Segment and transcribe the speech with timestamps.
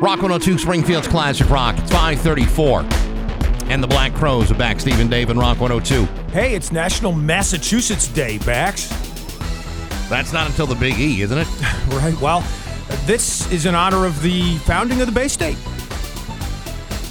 [0.00, 1.76] Rock 102 Springfield's Classic Rock.
[1.76, 2.84] It's 534.
[3.68, 4.78] And the Black Crowes are back.
[4.78, 6.04] Stephen Dave and Rock 102.
[6.30, 8.88] Hey, it's National Massachusetts Day, Bax.
[10.08, 11.48] That's not until the Big E, isn't it?
[11.88, 12.18] Right.
[12.20, 12.44] Well,
[13.06, 15.58] this is in honor of the founding of the Bay State.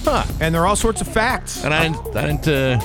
[0.05, 0.23] Huh.
[0.39, 1.65] And there are all sorts of facts.
[1.65, 2.77] And I didn't, I didn't uh,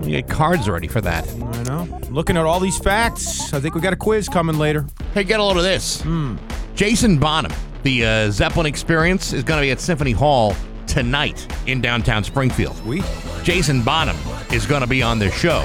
[0.00, 1.28] get cards ready for that.
[1.28, 2.00] I know.
[2.08, 4.86] Looking at all these facts, I think we got a quiz coming later.
[5.12, 6.00] Hey, get a load of this.
[6.00, 6.36] Hmm.
[6.74, 7.52] Jason Bonham,
[7.82, 10.54] the uh, Zeppelin Experience, is going to be at Symphony Hall
[10.86, 12.84] tonight in downtown Springfield.
[12.84, 13.02] We,
[13.42, 14.16] Jason Bonham
[14.52, 15.62] is going to be on the show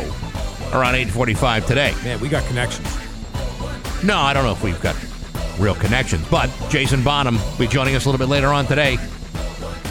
[0.71, 1.93] around 8:45 today.
[2.03, 2.87] man, we got connections.
[4.03, 4.95] No, I don't know if we've got
[5.59, 8.97] real connections, but Jason Bonham will be joining us a little bit later on today.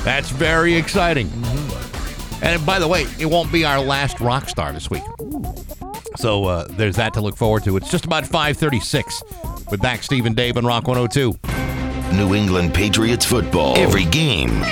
[0.04, 1.30] That's very exciting.
[2.43, 5.02] And by the way, it won't be our last rock star this week.
[6.16, 7.77] So uh, there's that to look forward to.
[7.77, 11.53] It's just about 5:36 with Bax Steve and Dave and Rock 102.
[12.16, 13.77] New England Patriots football.
[13.77, 14.62] Every game.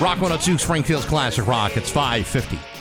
[0.00, 1.76] Rock 102 Springfield's Classic Rock.
[1.76, 2.73] It's 5:50.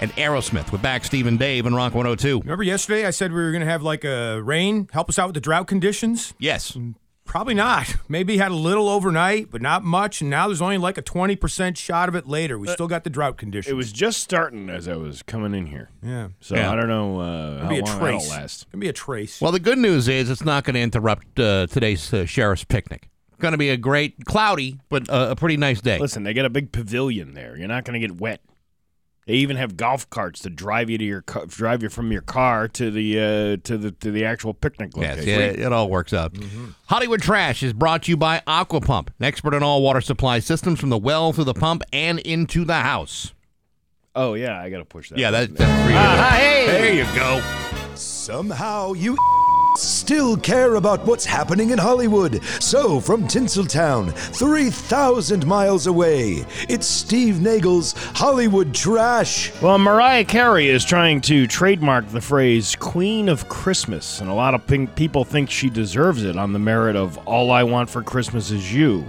[0.00, 2.40] And Aerosmith with Bax Steve and Dave and Rock 102.
[2.40, 5.28] Remember yesterday I said we were going to have like a rain help us out
[5.28, 6.34] with the drought conditions?
[6.38, 6.76] Yes.
[7.24, 7.94] Probably not.
[8.08, 10.20] Maybe had a little overnight, but not much.
[10.20, 12.58] And now there's only like a 20% shot of it later.
[12.58, 13.72] We still got the drought conditions.
[13.72, 15.90] It was just starting as I was coming in here.
[16.02, 16.28] yeah.
[16.40, 16.70] So Yeah.
[16.70, 18.22] I don't know uh, how Be a long trace.
[18.28, 18.70] that'll last.
[18.72, 19.40] Gonna be a trace.
[19.40, 23.08] Well, the good news is it's not going to interrupt uh, today's uh, sheriff's picnic.
[23.38, 25.98] Going to be a great, cloudy, but uh, a pretty nice day.
[25.98, 27.56] Listen, they got a big pavilion there.
[27.56, 28.40] You're not going to get wet.
[29.26, 32.20] They even have golf carts to drive you to your car, drive you from your
[32.20, 35.58] car to the uh, to the to the actual picnic Yes, location.
[35.60, 36.36] yeah, it all works out.
[36.88, 40.78] Hollywood Trash is brought to you by Aquapump, an expert in all water supply systems
[40.78, 43.32] from the well through the pump and into the house.
[44.14, 45.18] Oh yeah, I got to push that.
[45.18, 45.66] Yeah, that, there.
[45.66, 46.72] that's for you.
[46.78, 47.42] There you go.
[47.96, 49.16] Somehow you
[49.76, 52.42] still care about what's happening in Hollywood.
[52.60, 59.52] So, from Tinseltown, 3,000 miles away, it's Steve Nagel's Hollywood Trash.
[59.60, 64.54] Well, Mariah Carey is trying to trademark the phrase "Queen of Christmas," and a lot
[64.54, 68.02] of ping- people think she deserves it on the merit of "All I Want for
[68.02, 69.04] Christmas Is You."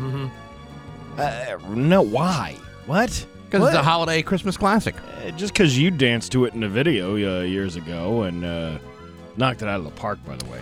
[1.17, 2.57] Uh, no, why?
[2.87, 3.25] What?
[3.49, 4.95] Because it's a holiday Christmas classic.
[5.25, 8.77] Uh, just because you danced to it in a video uh, years ago and uh,
[9.37, 10.59] knocked it out of the park, by the way.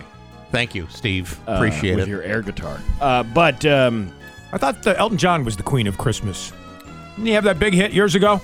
[0.52, 1.40] Thank you, Steve.
[1.48, 2.10] uh, Appreciate with it.
[2.10, 2.80] your air guitar.
[3.02, 4.14] Uh, but um,
[4.52, 6.52] I thought the Elton John was the queen of Christmas.
[7.16, 8.40] Didn't he have that big hit years ago?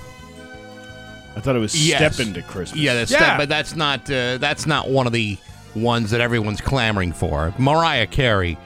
[1.36, 2.14] I thought it was Yes.
[2.14, 3.20] "Step Into Christmas." Yeah, that's Yeah.
[3.20, 5.38] That, but that's not uh, that's not one of the
[5.76, 7.54] ones that everyone's clamoring for.
[7.58, 8.58] Mariah Carey.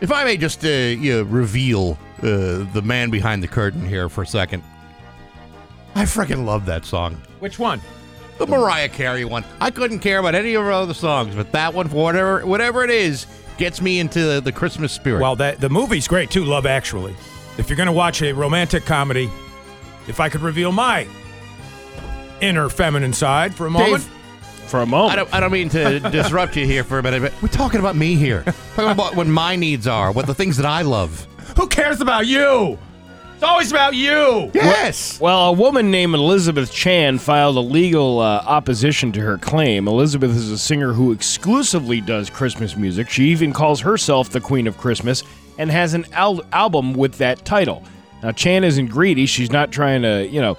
[0.00, 4.08] If I may just uh, you know, reveal uh, the man behind the curtain here
[4.08, 4.62] for a second,
[5.96, 7.20] I freaking love that song.
[7.40, 7.80] Which one?
[8.38, 9.44] The Mariah Carey one.
[9.60, 12.84] I couldn't care about any of her other songs, but that one, for whatever whatever
[12.84, 13.26] it is,
[13.56, 15.20] gets me into the, the Christmas spirit.
[15.20, 17.14] Well, that the movie's great too, Love Actually.
[17.58, 19.28] If you're going to watch a romantic comedy,
[20.06, 21.06] if I could reveal my
[22.40, 24.04] inner feminine side for a moment.
[24.04, 24.12] Dave,
[24.68, 25.12] for a moment.
[25.12, 27.80] I don't, I don't mean to disrupt you here for a minute, but we're talking
[27.80, 28.42] about me here.
[28.76, 31.26] talking about what my needs are, what the things that I love.
[31.56, 32.78] Who cares about you?
[33.38, 34.50] It's always about you.
[34.52, 35.20] Yes.
[35.20, 39.86] Well, a woman named Elizabeth Chan filed a legal uh, opposition to her claim.
[39.86, 43.08] Elizabeth is a singer who exclusively does Christmas music.
[43.08, 45.22] She even calls herself the Queen of Christmas
[45.56, 47.84] and has an al- album with that title.
[48.24, 49.24] Now, Chan isn't greedy.
[49.24, 50.58] She's not trying to, you know,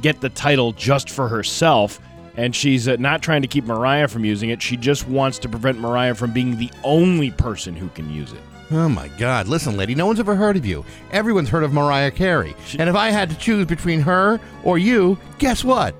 [0.00, 1.98] get the title just for herself.
[2.36, 4.62] And she's uh, not trying to keep Mariah from using it.
[4.62, 8.40] She just wants to prevent Mariah from being the only person who can use it.
[8.72, 9.48] Oh my God!
[9.48, 10.84] Listen, lady, no one's ever heard of you.
[11.10, 12.54] Everyone's heard of Mariah Carey.
[12.78, 15.94] and if I had to choose between her or you, guess what?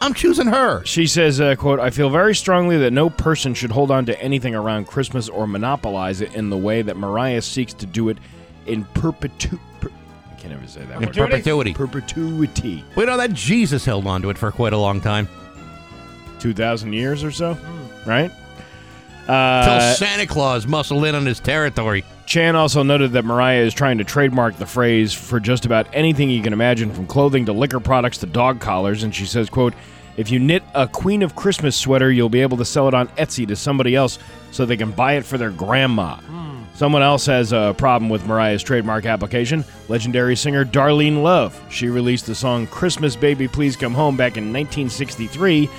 [0.00, 0.84] I'm choosing her.
[0.84, 4.20] She says, uh, quote, I feel very strongly that no person should hold on to
[4.22, 8.18] anything around Christmas or monopolize it in the way that Mariah seeks to do it
[8.66, 9.58] in perpetu...
[9.80, 9.90] Per-
[10.30, 11.14] I can't ever say that In word.
[11.14, 11.72] perpetuity.
[11.72, 12.84] Perpetuity.
[12.94, 15.28] We know that Jesus held on to it for quite a long time.
[16.40, 18.08] 2,000 years or so, Hmm.
[18.10, 18.30] right?
[19.24, 22.04] Till Uh, Santa Claus muscled in on his territory.
[22.26, 26.28] Chan also noted that Mariah is trying to trademark the phrase for just about anything
[26.28, 29.04] you can imagine, from clothing to liquor products to dog collars.
[29.04, 29.74] And she says, quote,
[30.16, 33.08] if you knit a Queen of Christmas sweater, you'll be able to sell it on
[33.08, 34.18] Etsy to somebody else
[34.50, 36.18] so they can buy it for their grandma.
[36.74, 39.64] Someone else has a problem with Mariah's trademark application.
[39.88, 41.58] Legendary singer Darlene Love.
[41.70, 45.70] She released the song Christmas Baby Please Come Home back in 1963.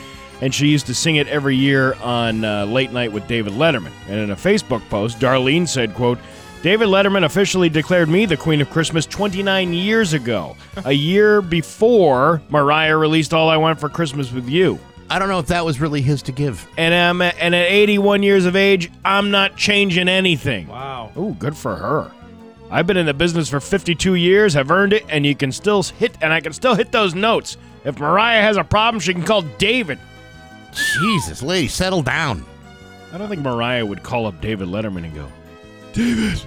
[0.42, 3.92] and she used to sing it every year on uh, Late Night with David Letterman.
[4.08, 6.20] And in a Facebook post, Darlene said, quote,
[6.68, 12.42] David Letterman officially declared me the Queen of Christmas 29 years ago, a year before
[12.50, 14.78] Mariah released All I Want for Christmas with You.
[15.10, 16.68] I don't know if that was really his to give.
[16.78, 20.68] And, um, and at 81 years of age, I'm not changing anything.
[20.68, 21.14] Wow.
[21.18, 22.12] Ooh, good for her.
[22.69, 25.84] I've been in the business for 52 years, have earned it, and you can still
[25.84, 27.56] hit, and I can still hit those notes.
[27.86, 30.00] If Mariah has a problem, she can call David.
[31.00, 32.46] Jesus, lady, settle down.
[33.14, 35.31] I don't think Mariah would call up David Letterman and go,
[35.94, 36.42] David,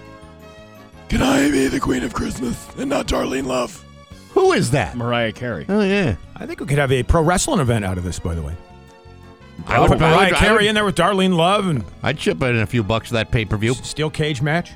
[1.10, 3.84] can I be the Queen of Christmas and not Darlene Love?
[4.30, 4.96] Who is that?
[4.96, 5.66] Mariah Carey.
[5.68, 6.16] Oh yeah.
[6.36, 8.56] I think we could have a pro wrestling event out of this, by the way.
[9.66, 12.66] I would, Put Mariah Carey in there with Darlene Love and I'd chip in a
[12.66, 13.74] few bucks for that pay per view.
[13.74, 14.72] steel cage match.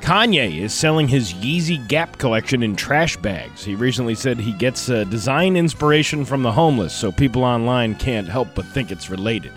[0.00, 3.64] Kanye is selling his Yeezy Gap collection in trash bags.
[3.64, 8.28] He recently said he gets uh, design inspiration from the homeless, so people online can't
[8.28, 9.52] help but think it's related.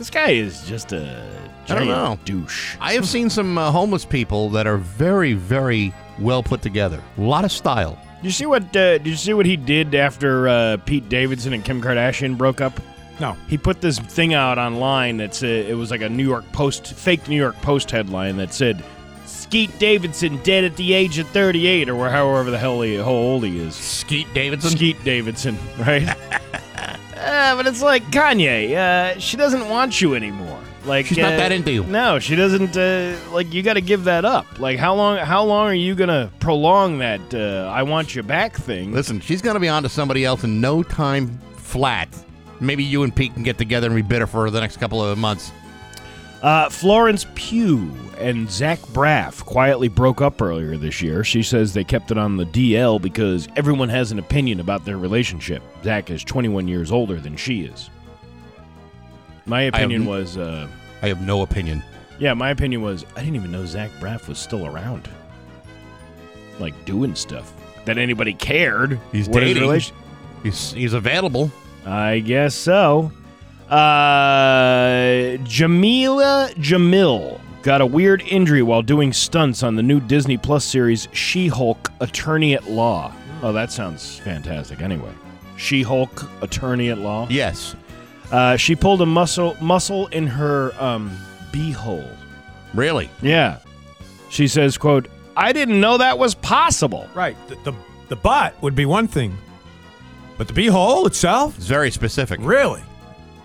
[0.00, 1.22] This guy is just a
[1.68, 2.18] I don't know.
[2.24, 2.74] douche.
[2.80, 7.02] I have seen some uh, homeless people that are very, very well put together.
[7.18, 7.98] A lot of style.
[8.16, 8.62] Did you see what?
[8.74, 12.62] Uh, did you see what he did after uh, Pete Davidson and Kim Kardashian broke
[12.62, 12.80] up?
[13.20, 13.36] No.
[13.46, 16.94] He put this thing out online that's uh, it was like a New York Post,
[16.94, 18.82] fake New York Post headline that said,
[19.26, 23.44] "Skete Davidson dead at the age of 38," or however the hell he, how old
[23.44, 23.74] he is.
[23.74, 24.70] Skete Davidson.
[24.70, 26.08] Skete Davidson, right?
[27.20, 28.74] uh, but it's like Kanye.
[28.74, 30.60] Uh, she doesn't want you anymore.
[30.84, 31.84] Like She's not uh, that into you.
[31.84, 32.76] No, she doesn't.
[32.76, 34.58] Uh, like you got to give that up.
[34.58, 35.18] Like how long?
[35.18, 38.92] How long are you gonna prolong that uh, "I want you back" thing?
[38.92, 42.08] Listen, she's going to be on to somebody else in no time flat.
[42.60, 45.16] Maybe you and Pete can get together and be bitter for the next couple of
[45.18, 45.52] months.
[46.42, 51.22] Uh, Florence Pugh and Zach Braff quietly broke up earlier this year.
[51.22, 54.96] She says they kept it on the DL because everyone has an opinion about their
[54.96, 55.62] relationship.
[55.84, 57.90] Zach is 21 years older than she is.
[59.44, 60.66] My opinion n- was, uh,
[61.02, 61.82] I have no opinion.
[62.18, 65.08] yeah, my opinion was, I didn't even know Zach Braff was still around.
[66.58, 67.52] Like doing stuff
[67.84, 68.98] that anybody cared.
[69.12, 69.62] He's dating.
[69.62, 69.96] relation-
[70.42, 71.50] He's, he's available.
[71.84, 73.12] I guess so.
[73.70, 80.64] Uh, Jameela Jamil got a weird injury while doing stunts on the new Disney Plus
[80.64, 83.12] series She Hulk Attorney at Law.
[83.42, 84.80] Oh, that sounds fantastic.
[84.80, 85.12] Anyway,
[85.56, 87.28] She Hulk Attorney at Law.
[87.30, 87.76] Yes.
[88.32, 91.16] Uh, she pulled a muscle muscle in her um,
[91.52, 92.10] beehole.
[92.74, 93.08] Really?
[93.22, 93.58] Yeah.
[94.30, 95.06] She says, "quote
[95.36, 97.36] I didn't know that was possible." Right.
[97.48, 97.72] The, the,
[98.08, 99.36] the butt would be one thing,
[100.38, 101.56] but the beehole itself?
[101.56, 102.40] It's very specific.
[102.42, 102.82] Really?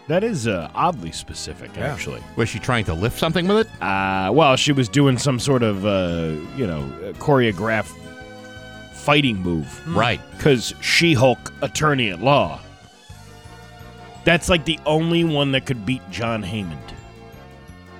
[0.07, 1.91] That is uh, oddly specific, Yeah.
[1.93, 2.21] actually.
[2.35, 3.81] Was she trying to lift something with it?
[3.81, 6.83] Uh, well, she was doing some sort of, uh, you know,
[7.17, 7.91] choreographed
[8.93, 9.81] fighting move.
[9.95, 10.21] Right.
[10.37, 12.59] Because She Hulk, attorney at law.
[14.25, 16.79] That's like the only one that could beat John Hammond.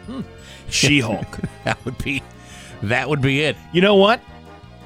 [0.70, 1.40] She Hulk.
[1.64, 2.22] That would be
[2.84, 3.56] that would be it.
[3.72, 4.20] you know what?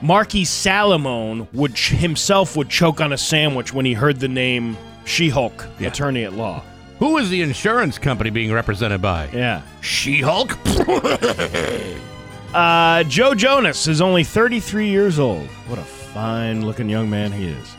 [0.01, 4.77] Marky Salamone would ch- himself would choke on a sandwich when he heard the name
[5.05, 5.87] She Hulk, Yeah.
[5.89, 6.63] attorney at law.
[6.99, 9.29] Who is the insurance company being represented by?
[9.33, 9.61] Yeah.
[9.81, 10.57] She-Hulk?
[12.53, 15.45] Uh, Joe Jonas is only 33 years old.
[15.67, 17.75] What a fine looking young man he is.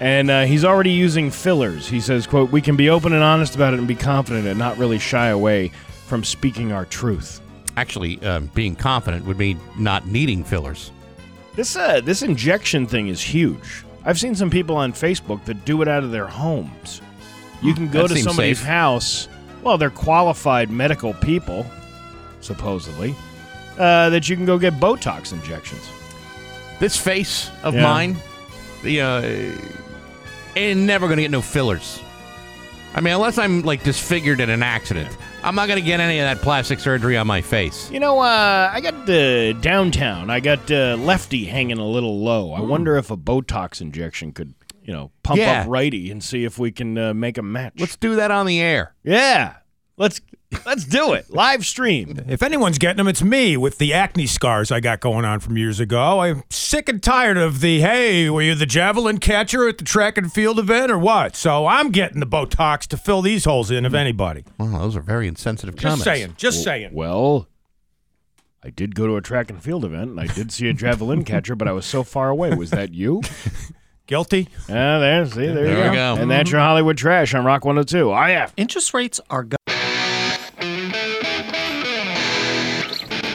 [0.00, 1.86] And uh, he's already using fillers.
[1.86, 4.58] He says, quote, we can be open and honest about it and be confident and
[4.58, 5.68] not really shy away
[6.06, 7.42] from speaking our truth.
[7.76, 10.90] Actually, um, being confident would mean not needing fillers.
[11.54, 13.84] This, uh, this injection thing is huge.
[14.06, 17.02] I've seen some people on Facebook that do it out of their homes.
[17.64, 18.66] You can go that to somebody's safe.
[18.66, 19.28] house.
[19.62, 21.66] Well, they're qualified medical people,
[22.40, 23.14] supposedly,
[23.78, 25.88] uh, that you can go get Botox injections.
[26.80, 27.82] This face of Yeah.
[27.82, 28.16] mine,
[28.82, 29.22] the uh,
[30.56, 32.00] ain't never gonna get no fillers.
[32.94, 36.24] I mean, unless I'm like disfigured in an accident, I'm not gonna get any of
[36.26, 37.90] that plastic surgery on my face.
[37.90, 40.30] You know, uh, I got uh, downtown.
[40.30, 42.52] I got uh, lefty hanging a little low.
[42.52, 44.54] I wonder if a Botox injection could,
[44.84, 45.62] you know, pump Yeah.
[45.62, 47.72] up righty and see if we can uh, make a match.
[47.78, 48.94] Let's do that on the air.
[49.02, 49.54] yeah,
[49.96, 50.20] let's
[50.64, 52.20] let's do it live stream.
[52.28, 55.56] If anyone's getting them, it's me with the acne scars I got going on from
[55.56, 56.20] years ago.
[56.20, 60.16] I'm sick and tired of the, hey, were you the javelin catcher at the track
[60.16, 61.34] and field event or what?
[61.34, 64.44] So I'm getting the Botox to fill these holes in, if anybody.
[64.58, 66.04] Well, those are very insensitive Just comments.
[66.04, 66.34] Just saying.
[66.36, 66.90] Just saying.
[66.92, 67.48] Well,
[68.62, 71.24] I did go to a track and field event and I did see a javelin
[71.26, 72.54] catcher, but I was so far away.
[72.54, 73.22] Was that you?
[74.06, 74.48] Guilty?
[74.68, 75.26] Yeah, there.
[75.26, 75.90] See, there, you There go.
[75.90, 76.16] we go.
[76.16, 76.68] And that's your mm-hmm.
[76.68, 78.10] Hollywood trash on Rock 102.
[78.12, 78.50] Oh yeah.
[78.56, 79.56] Interest rates are go-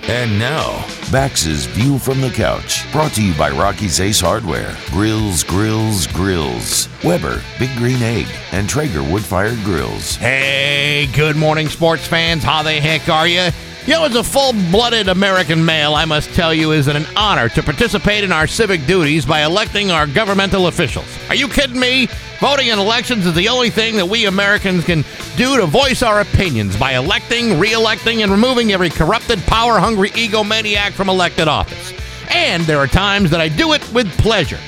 [0.08, 2.90] And now, Bax's View from the Couch.
[2.92, 4.78] Brought to you by Rocky's Ace Hardware.
[4.92, 6.88] Grills, grills, grills.
[7.04, 10.18] Weber, Big Green Egg, and Traeger Wood Fired Grills.
[10.18, 12.44] Hey, good morning, sports fans.
[12.44, 13.50] How the heck are you?
[13.88, 17.08] You know, as a full blooded American male, I must tell you, is it an
[17.16, 21.08] honor to participate in our civic duties by electing our governmental officials.
[21.30, 22.08] Are you kidding me?
[22.40, 25.04] Voting in elections is the only thing that we Americans can
[25.36, 30.10] do to voice our opinions by electing, re electing, and removing every corrupted, power hungry
[30.12, 31.94] egomaniac from elected office.
[32.30, 34.60] And there are times that I do it with pleasure.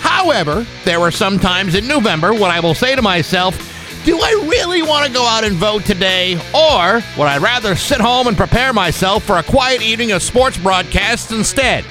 [0.00, 3.56] However, there are some times in November when I will say to myself,
[4.04, 6.34] do I really want to go out and vote today?
[6.54, 10.58] Or would I rather sit home and prepare myself for a quiet evening of sports
[10.58, 11.86] broadcasts instead?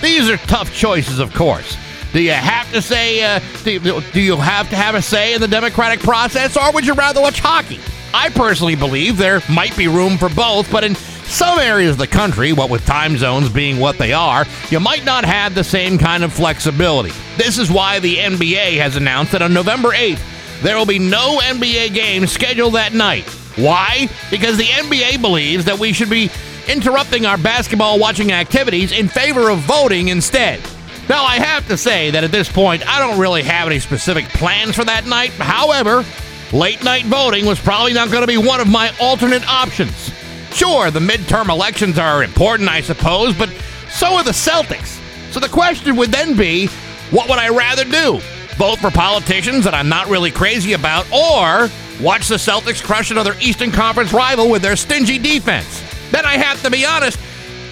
[0.00, 1.76] These are tough choices, of course.
[2.16, 5.40] Do you have to say, uh, do, do you have to have a say in
[5.42, 7.78] the democratic process, or would you rather watch hockey?
[8.14, 12.06] I personally believe there might be room for both, but in some areas of the
[12.06, 15.98] country, what with time zones being what they are, you might not have the same
[15.98, 17.12] kind of flexibility.
[17.36, 21.38] This is why the NBA has announced that on November 8th, there will be no
[21.42, 23.28] NBA games scheduled that night.
[23.56, 24.08] Why?
[24.30, 26.30] Because the NBA believes that we should be
[26.66, 30.62] interrupting our basketball watching activities in favor of voting instead.
[31.08, 34.24] Now, I have to say that at this point, I don't really have any specific
[34.30, 35.30] plans for that night.
[35.32, 36.04] However,
[36.52, 40.12] late night voting was probably not going to be one of my alternate options.
[40.52, 43.50] Sure, the midterm elections are important, I suppose, but
[43.88, 45.00] so are the Celtics.
[45.32, 46.66] So the question would then be
[47.10, 48.18] what would I rather do?
[48.56, 51.70] Vote for politicians that I'm not really crazy about, or
[52.02, 55.84] watch the Celtics crush another Eastern Conference rival with their stingy defense?
[56.10, 57.18] Then I have to be honest,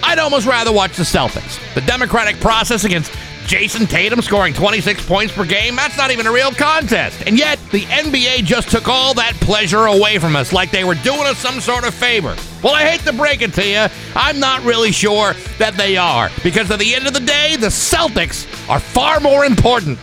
[0.03, 1.59] I'd almost rather watch the Celtics.
[1.73, 3.11] The democratic process against
[3.45, 7.21] Jayson Tatum scoring 26 points per game, that's not even a real contest.
[7.27, 10.95] And yet, the NBA just took all that pleasure away from us like they were
[10.95, 12.35] doing us some sort of favor.
[12.63, 13.85] Well, I hate to break it to you,
[14.15, 16.31] I'm not really sure that they are.
[16.43, 19.99] Because at the end of the day, the Celtics are far more important.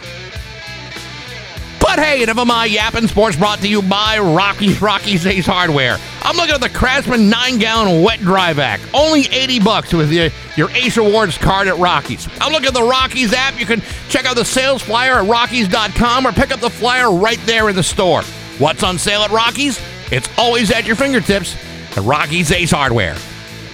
[1.83, 5.99] But hey, enough of my yapping sports brought to you by Rocky's Rocky's Ace Hardware.
[6.23, 8.81] I'm looking at the Craftsman 9 gallon wet dry vac.
[8.95, 12.29] Only 80 bucks with your, your Ace Rewards card at Rocky's.
[12.41, 13.59] I'm looking at the Rocky's app.
[13.59, 17.41] You can check out the sales flyer at Rockies.com or pick up the flyer right
[17.47, 18.23] there in the store.
[18.59, 19.81] What's on sale at Rocky's?
[20.13, 21.57] It's always at your fingertips
[21.97, 23.17] at Rocky's Ace Hardware.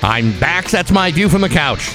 [0.03, 0.71] I'm back.
[0.71, 1.91] That's my view from the couch.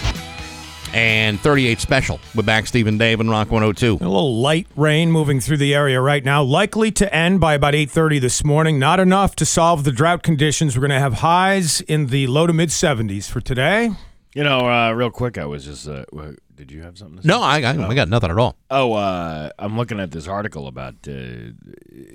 [0.93, 3.93] And 38 special with Bax Stephen Dave and Rock 102.
[3.93, 7.73] A little light rain moving through the area right now, likely to end by about
[7.73, 8.77] 8:30 this morning.
[8.77, 10.77] Not enough to solve the drought conditions.
[10.77, 13.89] We're going to have highs in the low to mid 70s for today.
[14.35, 15.87] You know, uh, real quick, I was just.
[15.87, 17.27] Uh, wha- did you have something to say?
[17.27, 18.55] No, I, I, I got nothing at all.
[18.69, 20.95] Oh, uh, I'm looking at this article about.
[21.07, 21.53] Uh,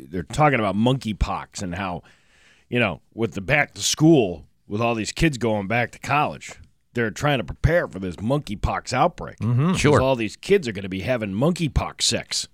[0.08, 2.02] they're talking about monkeypox and how,
[2.68, 6.54] you know, with the back to school, with all these kids going back to college,
[6.98, 9.38] they're trying to prepare for this monkeypox outbreak.
[9.38, 9.74] Mm-hmm.
[9.74, 10.00] Sure.
[10.02, 12.48] all these kids are going to be having monkeypox sex.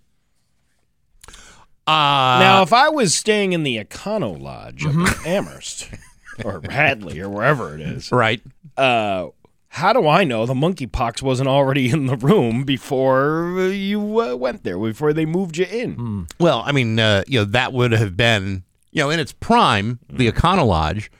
[1.87, 5.91] Uh, Now, if I was staying in the Econo Lodge up in Amherst
[6.45, 8.41] or Hadley or wherever it is, right.
[8.77, 9.29] uh,
[9.69, 14.63] how do I know the monkeypox wasn't already in the room before you uh, went
[14.65, 16.27] there, before they moved you in?
[16.39, 19.99] Well, I mean, uh, you know, that would have been, you know, in its prime,
[20.09, 21.11] the Econo Lodge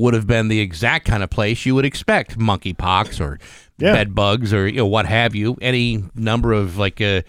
[0.00, 3.38] would have been the exact kind of place you would expect monkeypox or
[3.78, 3.92] Yeah.
[3.92, 7.22] bed bugs or you know what have you, any number of like uh,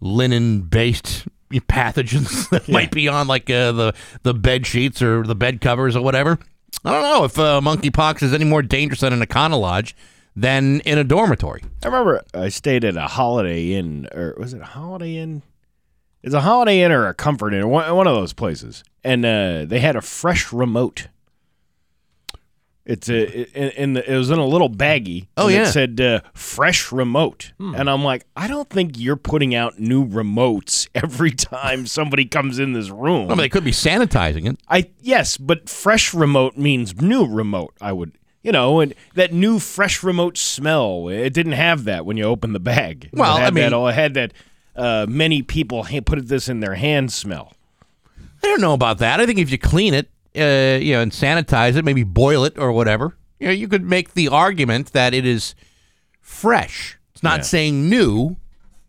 [0.00, 1.26] linen-based
[1.68, 5.96] pathogens that might be on like uh, the the bed sheets or the bed covers
[5.96, 6.38] or whatever.
[6.84, 9.94] I don't know if uh, monkeypox is any more dangerous in an Econo Lodge
[10.34, 11.62] than in a dormitory.
[11.84, 15.42] I remember I stayed at a Holiday Inn, or was it a Holiday Inn?
[16.22, 19.64] It's a Holiday Inn or a Comfort Inn, one, one of those places, and uh,
[19.66, 21.08] they had a fresh remote.
[22.84, 25.28] It's a in, in the, it was in a little baggie.
[25.36, 25.62] Oh, and yeah.
[25.62, 30.04] it said uh, fresh remote, and I'm like, I don't think you're putting out new
[30.04, 33.26] remotes every time somebody comes in this room.
[33.26, 34.58] I mean, they could be sanitizing it.
[34.68, 37.74] I yes, but fresh remote means new remote.
[37.80, 41.08] I would, you know, and that new fresh remote smell.
[41.08, 43.10] It didn't have that when you opened the bag.
[43.12, 44.32] Well, it I mean- that, oh, it had that.
[44.74, 47.52] Uh, many people put this in their hand smell.
[48.42, 49.20] I don't know about that.
[49.20, 52.56] I think if you clean it, uh, you know, and sanitize it, maybe boil it
[52.58, 55.54] or whatever, you know, you could make the argument that it is
[56.20, 56.98] fresh.
[57.12, 57.44] It's not Yeah.
[57.44, 58.36] saying new;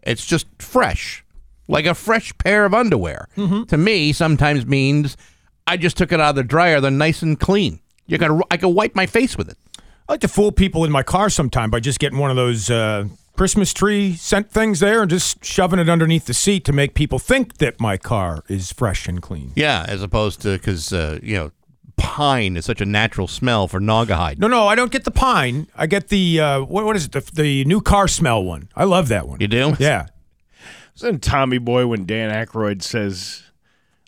[0.03, 1.23] it's just fresh,
[1.67, 3.27] like a fresh pair of underwear.
[3.35, 5.17] To me, sometimes means
[5.67, 7.79] I just took it out of the dryer; they're nice and clean.
[8.05, 9.57] You got I can wipe my face with it.
[10.07, 12.69] I like to fool people in my car sometime by just getting one of those
[12.69, 16.93] uh, Christmas tree scent things there and just shoving it underneath the seat to make
[16.93, 19.51] people think that my car is fresh and clean.
[19.55, 21.51] Yeah, as opposed to because uh, you know
[21.95, 24.37] pine is such a natural smell for Naugahyde.
[24.37, 25.67] No, no, I don't get the pine.
[25.75, 26.85] I get the uh, what?
[26.85, 27.11] What is it?
[27.11, 28.69] The, the new car smell one.
[28.75, 29.39] I love that one.
[29.41, 29.75] You do?
[29.79, 30.07] Yeah.
[30.95, 33.43] Isn't Tommy Boy when Dan Aykroyd says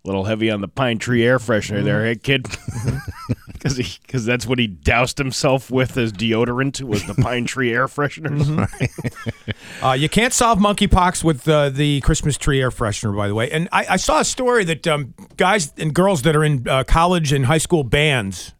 [0.04, 2.46] a little heavy on the pine tree air freshener there, hey kid?
[3.54, 7.88] Because because that's what he doused himself with as deodorant was the pine tree air
[7.88, 8.36] freshener.
[9.82, 13.52] Uh, you can't solve monkeypox with uh, the Christmas tree air freshener, by the way.
[13.52, 16.84] And I, I saw a story that um, guys and girls that are in uh,
[16.86, 18.54] college and high school bands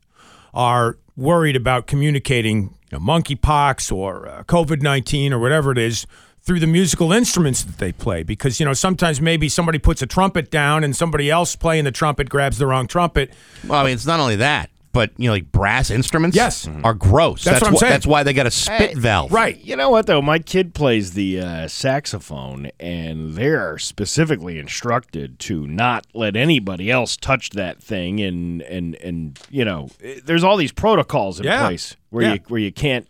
[0.54, 6.06] are worried about communicating you know, monkeypox or uh, COVID 19 or whatever it is
[6.42, 8.24] through the musical instruments that they play.
[8.24, 11.92] Because, you know, sometimes maybe somebody puts a trumpet down and somebody else playing the
[11.92, 13.34] trumpet grabs the wrong trumpet.
[13.68, 16.68] Well, I mean, it's not only that, but you know, like brass instruments, Yes.
[16.84, 17.44] are gross.
[17.44, 17.92] That's what I'm wh- saying.
[17.92, 19.32] That's why they got a spit Hey, valve.
[19.32, 19.60] Right.
[19.64, 20.22] You know what though?
[20.22, 27.18] My kid plays the uh, saxophone, and they're specifically instructed to not let anybody else
[27.18, 28.22] touch that thing.
[28.22, 31.66] And and and you know, eh, there's all these protocols in Yeah.
[31.68, 32.34] place where Yeah.
[32.34, 33.08] you where you can't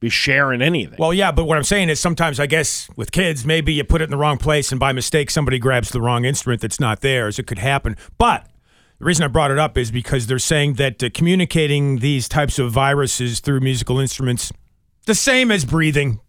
[0.00, 0.96] be sharing anything.
[0.98, 4.00] Well, yeah, but what I'm saying is sometimes I guess with kids, maybe you put
[4.00, 7.00] it in the wrong place and by mistake somebody grabs the wrong instrument that's not
[7.00, 7.38] theirs.
[7.38, 7.96] It could happen.
[8.18, 8.46] But
[9.02, 12.60] the reason I brought it up is because they're saying that uh, communicating these types
[12.60, 14.52] of viruses through musical instruments,
[15.06, 16.20] the same as breathing,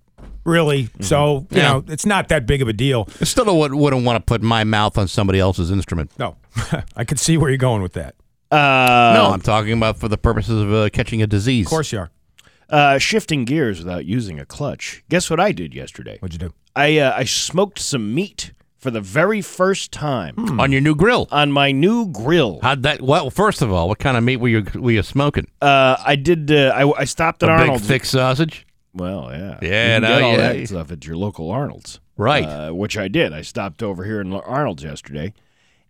[0.44, 0.90] really.
[1.00, 1.64] So, you Yeah.
[1.74, 3.08] know, it's not that big of a deal.
[3.22, 6.10] I still would, wouldn't want to put my mouth on somebody else's instrument.
[6.18, 6.36] No,
[6.96, 8.16] I could see where you're going with that.
[8.52, 11.68] uh, no, I'm talking about for the purposes of uh, catching a disease.
[11.68, 12.10] Of course you are.
[12.70, 15.04] uh, shifting gears without using a clutch.
[15.10, 16.18] Guess what I did yesterday?
[16.22, 16.54] What'd you do?
[16.76, 18.52] I uh, I smoked some meat
[18.84, 20.60] for the very first time Hmm.
[20.60, 21.28] on your new grill.
[21.32, 22.60] on my new grill.
[22.62, 23.02] How'd that?
[23.02, 25.48] Well, first of all, what kind of meat were you were you smoking?
[25.62, 26.52] Uh, I did.
[26.52, 27.82] Uh, I, I stopped at a Arnold's.
[27.82, 28.68] big thick sausage.
[28.94, 30.54] Well, yeah, Yeah, you no, get all yeah.
[30.54, 32.44] that stuff at your local Arnold's, Right.
[32.46, 33.34] Uh, which I did.
[33.34, 35.34] I stopped over here in Arnold's yesterday,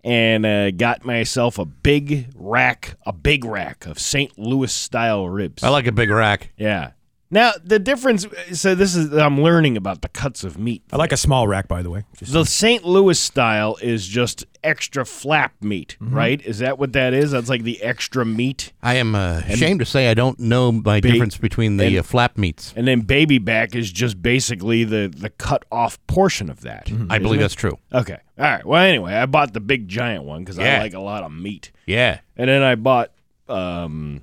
[0.05, 4.37] and uh, got myself a big rack, a big rack of St.
[4.39, 5.63] Louis style ribs.
[5.63, 6.51] I like a big rack.
[6.57, 6.91] Yeah.
[7.33, 8.27] Now the difference.
[8.53, 10.83] So this is I'm learning about the cuts of meat.
[10.93, 12.05] I like a small rack, by the way.
[12.15, 12.85] Just- The St.
[12.85, 16.15] Louis style is just extra flap meat, Mm-hmm.
[16.15, 16.41] right?
[16.45, 17.31] Is that what that is?
[17.31, 18.71] That's like the extra meat.
[18.83, 21.97] I am uh, ashamed to say I don't know my Ba- difference between the and-
[21.97, 22.71] uh, flap meats.
[22.77, 26.89] And then baby back is just basically the the cut off portion of that.
[27.09, 27.77] I believe that's true.
[27.91, 28.19] Okay.
[28.37, 28.65] All right.
[28.65, 30.77] Well, anyway, I bought the big giant one because Yeah.
[30.77, 31.71] I like a lot of meat.
[31.87, 32.19] Yeah.
[32.37, 33.11] And then I bought
[33.49, 34.21] um,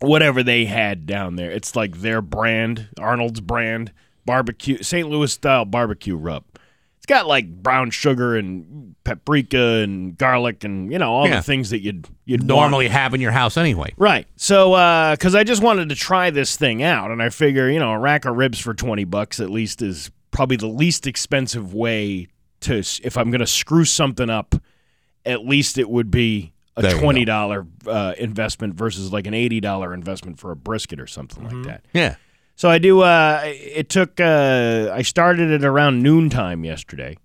[0.00, 1.50] whatever they had down there.
[1.50, 3.92] It's like their brand, Arnold's brand,
[4.24, 5.08] barbecue, St.
[5.08, 6.44] Louis style barbecue rub.
[6.98, 11.36] It's got like brown sugar and paprika and garlic and you know all Yeah.
[11.36, 12.48] the things that you'd you'd want.
[12.48, 13.92] Normally have in your house anyway.
[13.96, 14.26] Right.
[14.36, 17.78] So, uh, because I just wanted to try this thing out, and I figure, you
[17.78, 21.72] know, a rack of ribs for 20 bucks at least is probably the least expensive
[21.72, 22.26] way
[22.62, 24.56] to, if I'm going to screw something up,
[25.24, 27.06] at least it would be a There you go.
[27.06, 31.84] $20 uh, investment versus like an $80 investment for a brisket or something like that.
[31.92, 32.16] Yeah.
[32.54, 37.18] So I do, uh, it took, uh, I started at around noontime yesterday.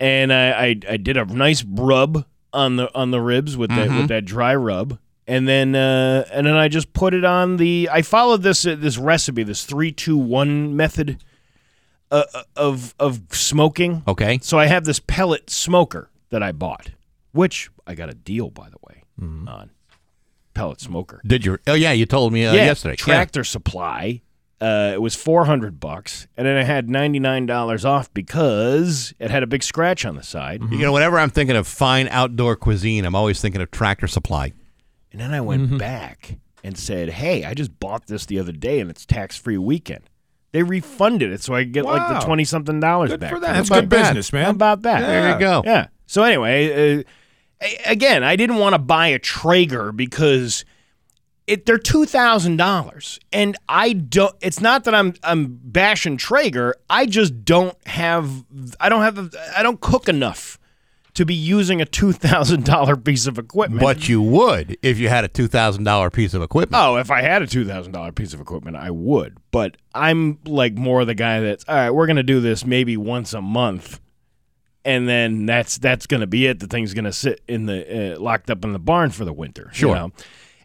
[0.00, 3.88] And I, I, I did a nice rub on the on the ribs with that
[3.90, 7.88] with that dry rub, and then uh, and then I just put it on the.
[7.92, 11.22] I followed this uh, this recipe, this three two one method
[12.10, 14.02] uh, uh, of of smoking.
[14.06, 14.38] Okay.
[14.40, 16.90] So I have this pellet smoker that I bought,
[17.34, 19.70] which I got a deal by the way on
[20.54, 21.20] pellet smoker.
[21.26, 21.58] Did you?
[21.66, 22.96] Oh yeah, you told me uh, yesterday.
[22.96, 24.22] Tractor Supply.
[24.60, 29.12] Uh, it was four hundred bucks, and then I had ninety nine dollars off because
[29.18, 30.62] it had a big scratch on the side.
[30.62, 30.78] Yeah.
[30.78, 34.52] You know, whenever I'm thinking of fine outdoor cuisine, I'm always thinking of Tractor Supply.
[35.12, 38.80] And then I went back and said, "Hey, I just bought this the other day,
[38.80, 40.08] and it's tax free weekend."
[40.52, 43.30] They refunded it, so I get like the twenty something dollars back.
[43.32, 43.52] for that.
[43.54, 44.08] That's about good that?
[44.08, 44.44] business, man.
[44.44, 45.00] How about that?
[45.00, 45.62] There you go.
[45.64, 45.88] Yeah.
[46.06, 47.04] So anyway, uh, a-
[47.86, 50.64] again, I didn't want to buy a Traeger because
[51.46, 54.34] it they're two thousand dollars, and I don't.
[54.40, 56.74] It's not that I'm I'm bashing Traeger.
[56.88, 58.44] I just don't have.
[58.80, 59.34] I don't have.
[59.56, 60.58] I don't cook enough
[61.14, 63.80] to be using a two thousand dollar piece of equipment.
[63.80, 66.82] But you would if you had a two thousand dollar piece of equipment.
[66.82, 69.36] Oh, if I had a two thousand dollar piece of equipment, I would.
[69.50, 71.90] But I'm like more the guy that's all right.
[71.90, 74.00] We're gonna do this maybe once a month,
[74.84, 76.60] and then that's that's gonna be it.
[76.60, 79.68] The thing's gonna sit in the uh, locked up in the barn for the winter.
[79.72, 79.94] you Sure.
[79.94, 80.12] know?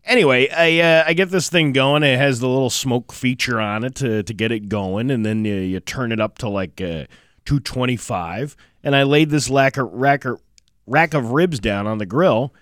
[0.05, 2.03] Anyway, I uh, I get this thing going.
[2.03, 5.45] It has the little smoke feature on it to to get it going, and then
[5.45, 7.05] you, you turn it up to like uh,
[7.45, 8.55] two twenty five.
[8.84, 10.41] And I laid this rack of, rack of
[10.88, 12.53] rack of ribs down on the grill,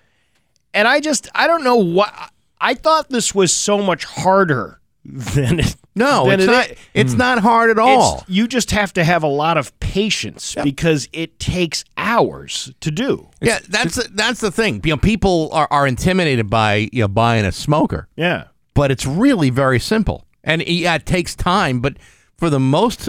[0.74, 2.12] and I just I don't know what
[2.60, 6.70] I thought this was so much harder than it, No, it's it not.
[6.70, 6.78] is.
[6.94, 7.18] It's hmm.
[7.18, 8.18] not hard at all.
[8.20, 12.90] It's, you just have to have a lot of patience because it takes hours to
[12.90, 13.28] do.
[13.40, 14.80] yeah, that's the, that's the thing.
[14.84, 18.44] You know, people are, are intimidated by you know buying a smoker, Yeah.
[18.74, 20.24] but it's really very simple.
[20.44, 21.96] And yeah, it takes time, but
[22.36, 23.08] for the most,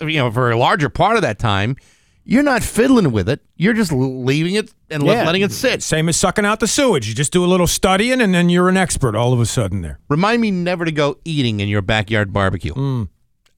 [0.00, 1.76] you know, for a larger part of that time,
[2.24, 3.40] you're not fiddling with it.
[3.56, 5.24] You're just leaving it and Yeah.
[5.24, 5.82] letting it sit.
[5.82, 7.08] Same as sucking out the sewage.
[7.08, 9.82] You just do a little studying, and then you're an expert all of a sudden.
[9.82, 9.98] There.
[10.08, 13.06] Remind me never to go eating in your backyard barbecue.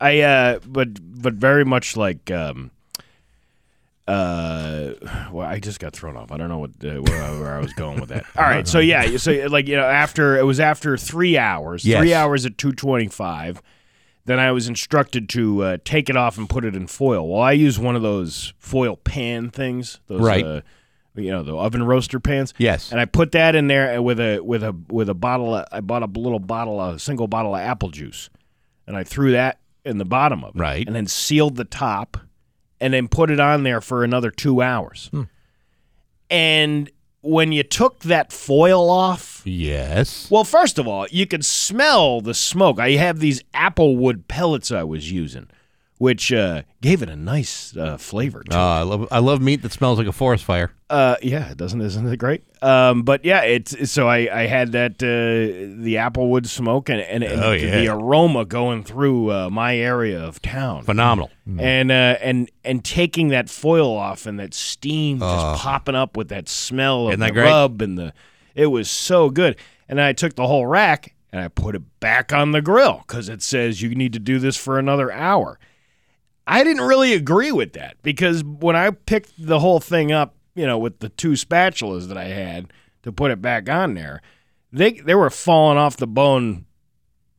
[0.00, 0.88] I uh but
[1.22, 2.70] but very much like um
[4.08, 4.94] uh
[5.30, 6.32] well I just got thrown off.
[6.32, 8.24] I don't know what uh, where, where I was going with that.
[8.36, 12.00] All right, so yeah, so like you know after it was after 3 hours, Yes.
[12.00, 13.62] 3 hours at 225,
[14.24, 17.28] then I was instructed to uh, take it off and put it in foil.
[17.28, 20.44] Well, I use one of those foil pan things, those Right.
[20.44, 20.60] uh,
[21.14, 22.54] you know, the oven roaster pans.
[22.56, 22.90] Yes.
[22.90, 25.80] And I put that in there with a with a with a bottle of, I
[25.80, 28.30] bought a little bottle a single bottle of apple juice.
[28.86, 30.58] And I threw that in the bottom of it.
[30.58, 30.86] Right.
[30.86, 32.16] And then sealed the top
[32.80, 35.10] and then put it on there for another 2 hours.
[36.30, 36.90] And
[37.22, 40.28] when you took that foil off, Yes.
[40.30, 42.78] well, first of all, you could smell the smoke.
[42.78, 45.48] I have these apple wood pellets I was using,
[46.02, 48.42] which uh, gave it a nice uh, flavor.
[48.50, 50.72] To Uh, I love I love meat that smells like a forest fire.
[50.90, 52.42] uh, yeah, it doesn't isn't it great?
[52.60, 57.22] Um, but yeah, it's so I, I had that uh, the applewood smoke and and,
[57.22, 57.78] and Oh, the, yeah.
[57.78, 61.30] the aroma going through uh, my area of town, Phenomenal.
[61.58, 66.28] and uh, and and taking that foil off and that steam just popping up with
[66.30, 68.12] that smell of that the rub and the
[68.56, 69.56] it was so good.
[69.88, 73.04] And then I took the whole rack and I put it back on the grill
[73.06, 75.58] because it says you need to do this for another hour.
[76.46, 80.66] I didn't really agree with that because when I picked the whole thing up, you
[80.66, 82.72] know, with the two spatulas that I had
[83.04, 84.20] to put it back on there,
[84.72, 86.64] they they were falling off the bone,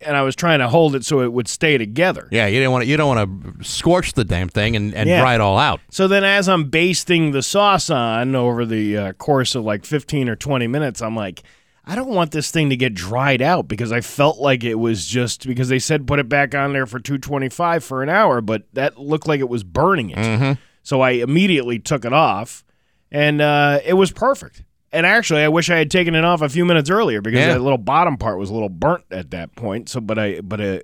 [0.02, 2.28] and I was trying to hold it so it would stay together.
[2.32, 2.90] Yeah, you didn't want to.
[2.90, 5.20] You don't want to scorch the damn thing and, and Yeah.
[5.22, 5.80] dry it all out.
[5.92, 10.30] So then, as I'm basting the sauce on over the uh, course of like 15
[10.30, 11.44] or 20 minutes, I'm like,
[11.86, 15.06] I don't want this thing to get dried out because I felt like it was
[15.06, 18.64] just because they said put it back on there for 225 for an hour, but
[18.74, 20.58] that looked like it was burning it.
[20.84, 22.64] So I immediately took it off,
[23.12, 24.64] and uh, it was perfect.
[24.92, 27.54] And actually, I wish I had taken it off a few minutes earlier because Yeah.
[27.54, 29.90] that little bottom part was a little burnt at that point.
[29.90, 30.80] So, but I, but uh,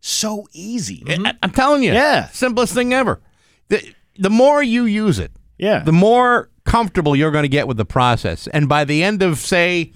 [0.00, 1.02] so easy.
[1.08, 2.28] I, am telling you, Yeah.
[2.28, 3.20] simplest thing ever.
[3.68, 3.80] The
[4.18, 5.80] the more you use it, Yeah.
[5.80, 9.38] the more comfortable you're going to get with the process, and by the end of
[9.38, 9.92] say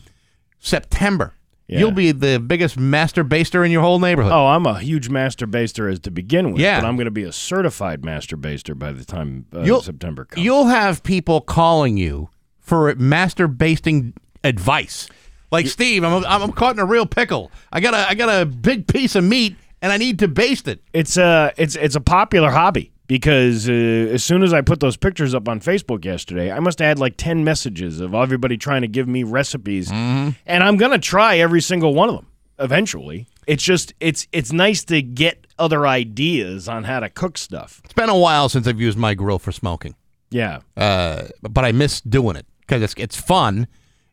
[0.58, 1.34] September,
[1.66, 1.80] Yeah.
[1.80, 4.32] you'll be the biggest master baster in your whole neighborhood.
[4.32, 6.60] Oh, I'm a huge master baster as to begin with.
[6.60, 6.80] Yeah.
[6.80, 10.24] But I'm going to be a certified master baster by the time uh, You'll- September
[10.24, 10.44] comes.
[10.44, 15.08] You'll have people calling you for master basting advice.
[15.50, 17.50] Like Steve, I'm, I'm caught in a real pickle.
[17.72, 20.68] I got a I got a big piece of meat and I need to baste
[20.68, 20.82] it.
[20.92, 24.96] it's a it's it's a popular hobby because uh, as soon as I put those
[24.96, 28.82] pictures up on Facebook yesterday, I must have had like ten messages of everybody trying
[28.82, 30.30] to give me recipes, Mm-hmm.
[30.46, 32.26] and I'm going to try every single one of them
[32.60, 33.26] eventually.
[33.48, 37.80] It's just it's it's nice to get other ideas on how to cook stuff.
[37.84, 39.94] It's been a while since I've used my grill for smoking.
[40.30, 40.60] Yeah.
[40.76, 43.66] uh, but I miss doing it because it's it's fun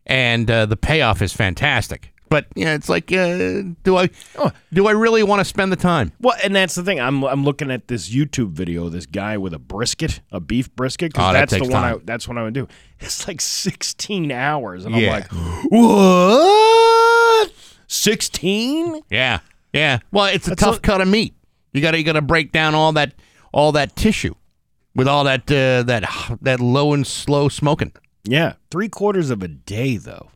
[0.05, 2.13] and uh, the payoff is fantastic.
[2.29, 4.51] But yeah, it's like, uh, do I Oh.
[4.73, 6.11] do I really want to spend the time?
[6.19, 6.99] Well, and that's the thing.
[6.99, 8.89] I'm I'm looking at this YouTube video.
[8.89, 11.13] This guy with a brisket, a beef brisket.
[11.13, 11.83] 'cause Oh, that that's the one.
[11.83, 12.01] I, time.
[12.05, 12.67] that's what I would do.
[12.99, 15.07] It's like 16 hours, and Yeah.
[15.07, 15.31] I'm like,
[15.71, 17.51] what?
[17.87, 19.01] 16?
[19.09, 19.39] Yeah,
[19.73, 19.99] yeah.
[20.11, 21.33] Well, it's a That's tough a- cut of meat.
[21.73, 23.13] You got to you got to break down all that
[23.51, 24.33] all that tissue
[24.95, 27.91] with all that uh, that that low and slow smoking.
[28.23, 30.29] Yeah, three quarters of a day though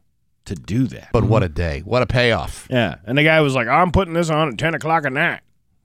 [0.49, 1.09] to do that.
[1.13, 1.81] But what a day!
[1.85, 2.67] What a payoff!
[2.69, 5.39] Yeah, and the guy was like, "I'm putting this on at 10 o'clock at night."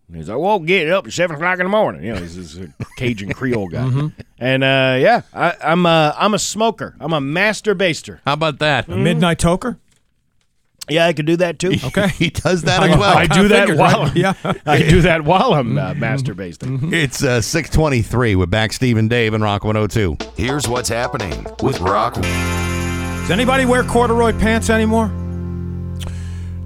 [0.08, 2.36] And he's like, "Well, get up at seven o'clock in the morning." You know, he's
[2.36, 4.10] this uh, Cajun Creole guy.
[4.38, 6.96] And uh, yeah, I, I'm a I'm a smoker.
[7.00, 8.20] I'm a master baster.
[8.26, 8.88] How about that?
[8.88, 9.78] A midnight toker.
[10.88, 11.72] Yeah, I could do that too.
[11.84, 12.08] Okay.
[12.08, 13.16] he does that as well.
[13.16, 14.16] I do that figured, while right?
[14.16, 14.34] Yeah.
[14.66, 16.92] I do that while I'm uh, masturbating.
[16.92, 18.36] It's uh, six twenty three.
[18.36, 20.16] We're back, Steve and Dave, and Rock one hundred two.
[20.36, 22.16] Here's what's happening with Rock.
[23.24, 25.06] Does anybody wear corduroy pants anymore?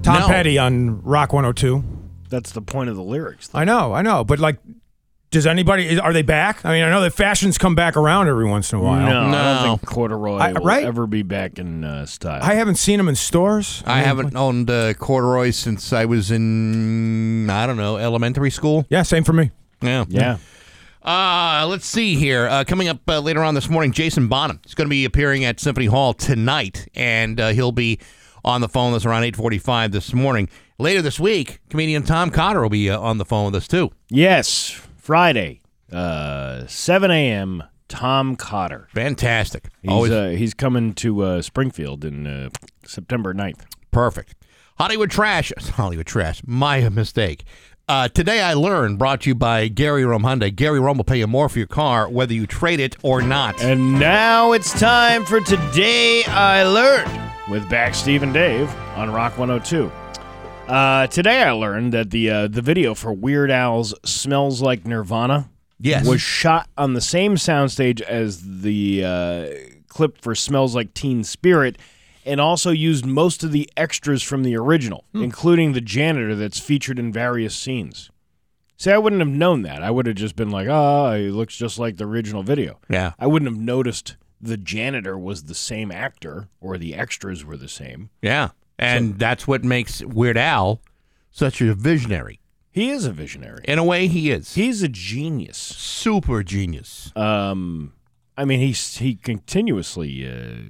[0.03, 0.27] Tom No.
[0.27, 1.81] Petty on Rock 102.
[2.29, 3.49] That's the point of the lyrics.
[3.53, 4.57] I know, I know, but like,
[5.31, 5.87] does anybody?
[5.87, 6.65] is- Are they back?
[6.65, 8.99] I mean, I know that fashions come back around every once in a while.
[9.09, 9.65] No, I No.
[9.67, 10.83] don't think corduroy I- will right?
[10.83, 12.41] ever be back in uh, style.
[12.43, 13.81] I haven't seen them in stores.
[13.85, 18.85] I mean, haven't owned uh, corduroy since I was in I don't know elementary school.
[18.89, 19.51] Yeah, same for me.
[19.81, 20.03] Yeah.
[20.09, 20.37] yeah.
[21.01, 22.47] Uh, let's see here.
[22.47, 25.45] Uh, coming up uh, later on this morning, Jason Bonham is going to be appearing
[25.45, 27.99] at Symphony Hall tonight, and uh, he'll be
[28.43, 30.49] on the phone with us around eight forty-five this morning.
[30.77, 33.91] later this week, comedian Tom Cotter will be uh, on the phone with us too.
[34.09, 37.63] Yes, Friday, uh, 7 a.m.
[37.87, 38.87] Tom Cotter.
[38.93, 39.69] Fantastic.
[39.81, 42.49] He's Always uh, he's coming to uh, Springfield in uh,
[42.85, 43.61] September 9th.
[43.91, 44.35] perfect.
[44.77, 45.51] Hollywood trash.
[45.73, 46.41] Hollywood trash.
[46.45, 47.43] My mistake.
[47.89, 50.55] Uh, today I learned, brought to you by Gary Rome Hyundai.
[50.55, 53.59] Gary Rome will pay you more for your car, whether you trade it or not.
[53.63, 57.09] And now it's time for Today I Learned
[57.49, 59.91] with Bax Steve and Dave on Rock 102.
[60.71, 65.49] Uh, today I learned that the uh, the video for Weird Al's "Smells Like Nirvana"
[65.79, 66.07] Yes.
[66.07, 69.47] was shot on the same soundstage as the uh,
[69.87, 71.79] clip for "Smells Like Teen Spirit,"
[72.29, 76.99] and also used most of the extras from the original, including the janitor that's featured
[76.99, 78.11] in various scenes.
[78.77, 79.83] See, I wouldn't have known that.
[79.83, 83.11] I would have just been like, "Oh, he looks just like the original video." yeah.
[83.19, 87.67] I wouldn't have noticed the janitor was the same actor or the extras were the
[87.67, 88.09] same.
[88.21, 88.49] Yeah.
[88.77, 90.79] And that's what makes Weird Al
[91.31, 92.39] such a visionary.
[92.71, 93.65] He is a visionary.
[93.65, 94.53] In a way, he is.
[94.53, 95.57] He's a genius.
[95.57, 97.11] super genius.
[97.15, 97.93] Um,
[98.37, 100.61] I mean, he's he continuously uh,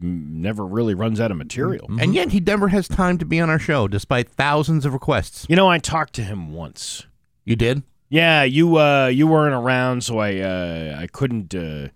[0.00, 1.88] never really runs out of material.
[2.00, 5.46] And yet he never has time to be on our show, despite thousands of requests.
[5.48, 7.06] You know, I talked to him once.
[7.44, 7.82] You did?
[8.08, 11.88] Yeah, you uh, you weren't around, so I uh, I couldn't uh,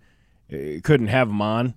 [0.51, 1.75] uh, couldn't have him on,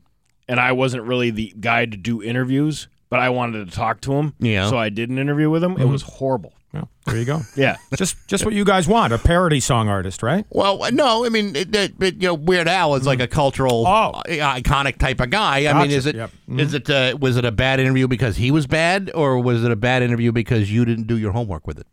[0.48, 2.88] and I wasn't really the guy to do interviews.
[3.08, 4.70] But I wanted to talk to him, Yeah.
[4.70, 5.76] So I did an interview with him.
[5.78, 6.54] It was horrible.
[6.72, 7.42] Well, there you go.
[7.56, 10.46] Yeah, just just what you guys want, a parody song artist, right?
[10.50, 13.86] Well, no, I mean, it, it, it- you know, Weird Al is like a cultural,
[13.86, 14.10] Oh.
[14.12, 15.66] uh, iconic type of guy.
[15.66, 16.14] I mean, is it?
[16.16, 16.30] Yep.
[16.58, 16.88] is it?
[16.88, 20.02] Uh, was it a bad interview because he was bad, or was it a bad
[20.02, 21.86] interview because you didn't do your homework with it?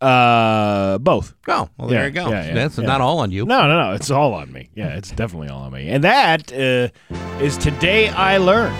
[0.00, 1.34] uh, both.
[1.48, 2.28] Oh, well, Yeah, there you go.
[2.30, 2.86] yeah, yeah, That's yeah.
[2.86, 3.46] not all on you.
[3.46, 3.92] No, no, no.
[3.94, 4.68] It's all on me.
[4.74, 5.88] Yeah, it's definitely all on me.
[5.88, 6.88] And that uh,
[7.42, 8.74] is Today I Learned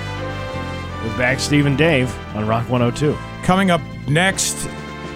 [1.03, 3.17] with Bax Steve and Dave on Rock 102.
[3.43, 4.69] Coming up next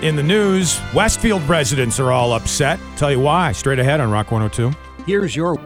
[0.02, 2.78] in the news, Westfield residents are all upset.
[2.96, 3.52] Tell you why.
[3.52, 4.72] Straight ahead on Rock 102.
[5.04, 5.56] Here's your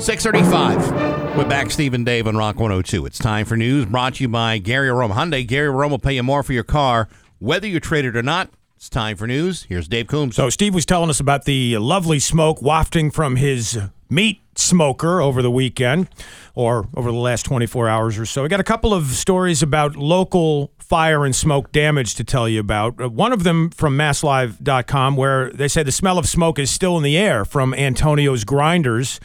[0.00, 1.36] 635.
[1.36, 3.06] We're back, Steve and Dave on Rock 102.
[3.06, 5.46] It's time for news brought to you by Gary Rome Hyundai.
[5.46, 8.50] Gary Rome will pay you more for your car, whether you trade it or not.
[8.76, 9.64] It's time for news.
[9.64, 10.36] Here's Dave Coombs.
[10.36, 13.78] So Steve was telling us about the lovely smoke wafting from his
[14.10, 16.08] meat smoker over the weekend
[16.54, 18.42] or over the last 24 hours or so.
[18.42, 22.60] We got a couple of stories about local fire and smoke damage to tell you
[22.60, 23.00] about.
[23.00, 26.96] Uh, One of them from masslive.com where they say the smell of smoke is still
[26.96, 29.20] in the air from Antonio's Grinders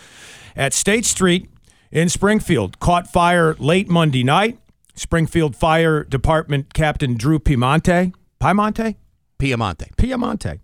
[0.56, 1.50] at State Street
[1.92, 2.80] in Springfield.
[2.80, 4.60] Caught fire late Monday night.
[4.98, 8.96] Springfield Fire Department Captain Drew Piemonte, Piemonte?
[9.38, 9.94] Piemonte.
[9.98, 10.60] Piemonte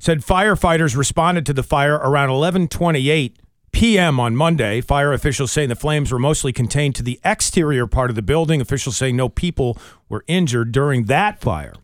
[0.00, 3.34] said firefighters responded to the fire around 11:28
[3.72, 4.18] p.m.
[4.20, 4.80] on Monday.
[4.80, 8.60] Fire officials saying the flames were mostly contained to the exterior part of the building.
[8.60, 9.76] Officials saying no people
[10.08, 11.74] were injured during that fire.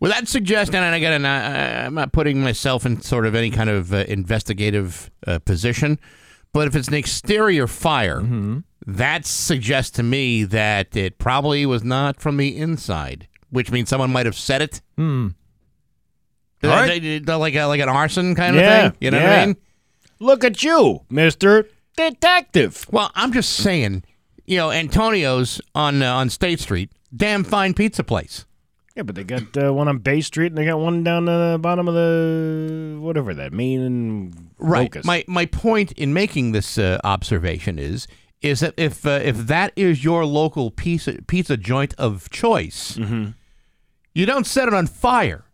[0.00, 3.70] Well, that suggests, and again, I, I'm not putting myself in sort of any kind
[3.70, 6.00] of uh, investigative uh, position,
[6.52, 8.58] but if it's an exterior fire, Mm-hmm.
[8.86, 14.10] that suggests to me that it probably was not from the inside, which means someone
[14.12, 14.80] might have set it.
[14.96, 15.28] Hmm.
[16.64, 17.00] Right.
[17.26, 18.98] Like a, like an arson kind Yeah, of thing.
[19.00, 19.28] You know what.
[19.30, 19.56] I mean?
[20.22, 21.66] Look at you, Mr.
[21.96, 22.86] Detective.
[22.90, 24.04] Well, I'm just saying,
[24.46, 28.46] you know, Antonio's on uh, on State Street, damn fine pizza place.
[28.94, 31.58] Yeah, but they got uh, one on Bay Street and they got one down the
[31.60, 35.04] bottom of the whatever that Main and Locust.
[35.06, 38.06] My my point in making this uh, observation is
[38.42, 43.30] is that if uh, if that is your local pizza pizza joint of choice, Mm-hmm.
[44.14, 45.44] you don't set it on fire.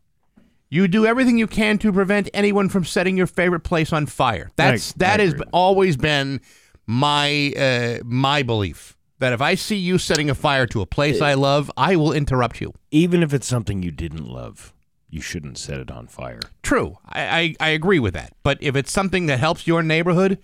[0.71, 4.51] You do everything you can to prevent anyone from setting your favorite place on fire.
[4.57, 6.41] That's I that has agree always been
[6.87, 8.97] my uh, my belief.
[9.21, 12.13] That if I see you setting a fire to a place I love, I will
[12.13, 12.73] interrupt you.
[12.93, 14.73] Even if it's something you didn't love,
[15.11, 16.39] you shouldn't set it on fire.
[16.63, 18.35] True, I, I, I agree with that.
[18.45, 20.39] But if it's something that helps your neighborhood,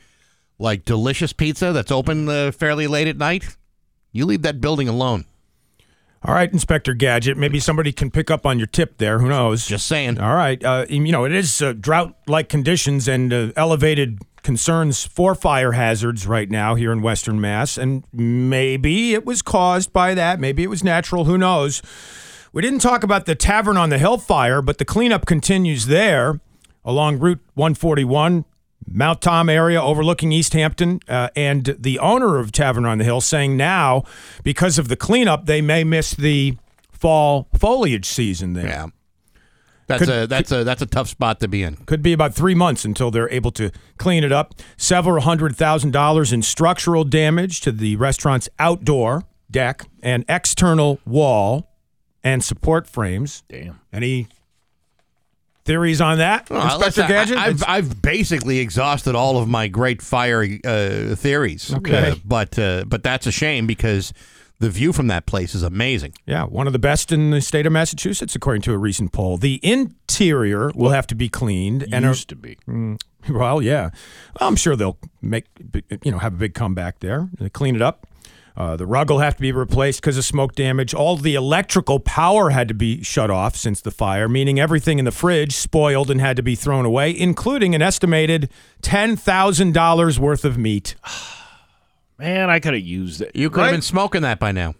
[0.58, 3.56] like delicious pizza that's open uh, fairly late at night,
[4.10, 5.26] you leave that building alone.
[6.26, 7.36] All right, Inspector Gadget.
[7.36, 9.18] Maybe somebody can pick up on your tip there.
[9.18, 9.66] Who knows?
[9.66, 10.18] Just saying.
[10.18, 10.62] All right.
[10.64, 15.72] Uh, you know, it is uh, drought like conditions and uh, elevated concerns for fire
[15.72, 17.76] hazards right now here in Western Mass.
[17.76, 20.40] And maybe it was caused by that.
[20.40, 21.24] Maybe it was natural.
[21.24, 21.82] Who knows?
[22.54, 26.40] We didn't talk about the Tavern on the Hill fire, but the cleanup continues there
[26.86, 28.46] along Route 141.
[28.86, 33.56] Mount Tom area overlooking Easthampton, uh, and the owner of Tavern on the Hill saying
[33.56, 34.04] now,
[34.42, 36.56] because of the cleanup, they may miss the
[36.92, 38.66] fall foliage season there.
[38.66, 38.86] Yeah.
[39.86, 41.76] That's Could- a that's a that's a tough spot to be in.
[41.76, 44.54] Could be about three months until they're able to clean it up.
[44.78, 51.70] Several hundred thousand dollars in structural damage to the restaurant's outdoor deck and external wall
[52.22, 53.42] and support frames.
[53.48, 53.78] Damn.
[53.92, 54.28] Any
[55.64, 57.36] theories on that, Well, Inspector listen, Gadget?
[57.38, 61.72] I, It's- have I've basically exhausted all of my great fire uh, theories.
[61.74, 62.10] Okay.
[62.10, 64.12] Uh, but uh, but that's a shame because
[64.60, 66.14] the view from that place is amazing.
[66.26, 69.36] Yeah, one of the best in the state of Massachusetts, according to a recent poll.
[69.36, 72.56] The interior will have to be cleaned, and are, Used to be.
[73.28, 73.90] well, yeah,
[74.38, 75.46] well, I'm sure they'll make
[76.04, 77.28] you know have a big comeback there.
[77.38, 78.06] They clean it up.
[78.56, 80.94] Uh, the rug will have to be replaced because of smoke damage.
[80.94, 85.04] All the electrical power had to be shut off since the fire, meaning everything in
[85.04, 88.48] the fridge spoiled and had to be thrown away, including an estimated
[88.80, 90.94] ten thousand dollars worth of meat.
[92.18, 93.32] Man, I could have used it.
[93.34, 93.66] You could Right.
[93.66, 94.74] have been smoking that by now.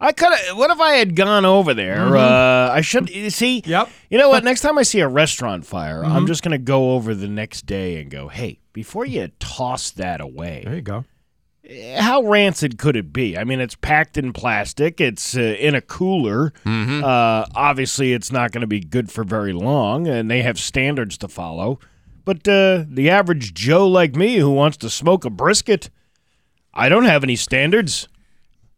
[0.00, 0.56] I could have.
[0.56, 2.16] What if I had gone over there?
[2.16, 3.62] Uh, I should see.
[3.66, 3.88] Yep.
[4.08, 4.42] You know what?
[4.42, 8.00] Next time I see a restaurant fire, I'm just gonna go over the next day
[8.00, 11.04] and go, "Hey, before you toss that away, There you go.
[11.98, 13.36] How rancid could it be?
[13.38, 15.00] I mean, it's packed in plastic.
[15.00, 16.52] It's uh, in a cooler.
[16.66, 21.16] Uh, obviously, it's not going to be good for very long, and they have standards
[21.18, 21.78] to follow.
[22.24, 25.90] But uh, the average Joe like me who wants to smoke a brisket,
[26.74, 28.08] I don't have any standards.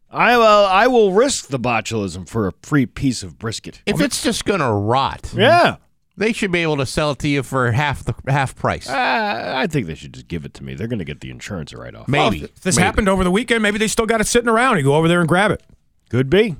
[0.09, 0.43] I will.
[0.45, 3.81] I will risk the botulism for a free piece of brisket.
[3.87, 5.77] If it's just gonna rot, Yeah,
[6.17, 8.87] they should be able to sell it to you for half the half price.
[8.89, 10.73] uh, I think they should just give it to me.
[10.75, 12.07] They're going to get the insurance right off.
[12.07, 12.85] Maybe Well, if this Maybe.
[12.85, 13.63] happened over the weekend.
[13.63, 14.77] Maybe they still got it sitting around.
[14.77, 15.63] You go over there and grab it.
[16.09, 16.55] Could be.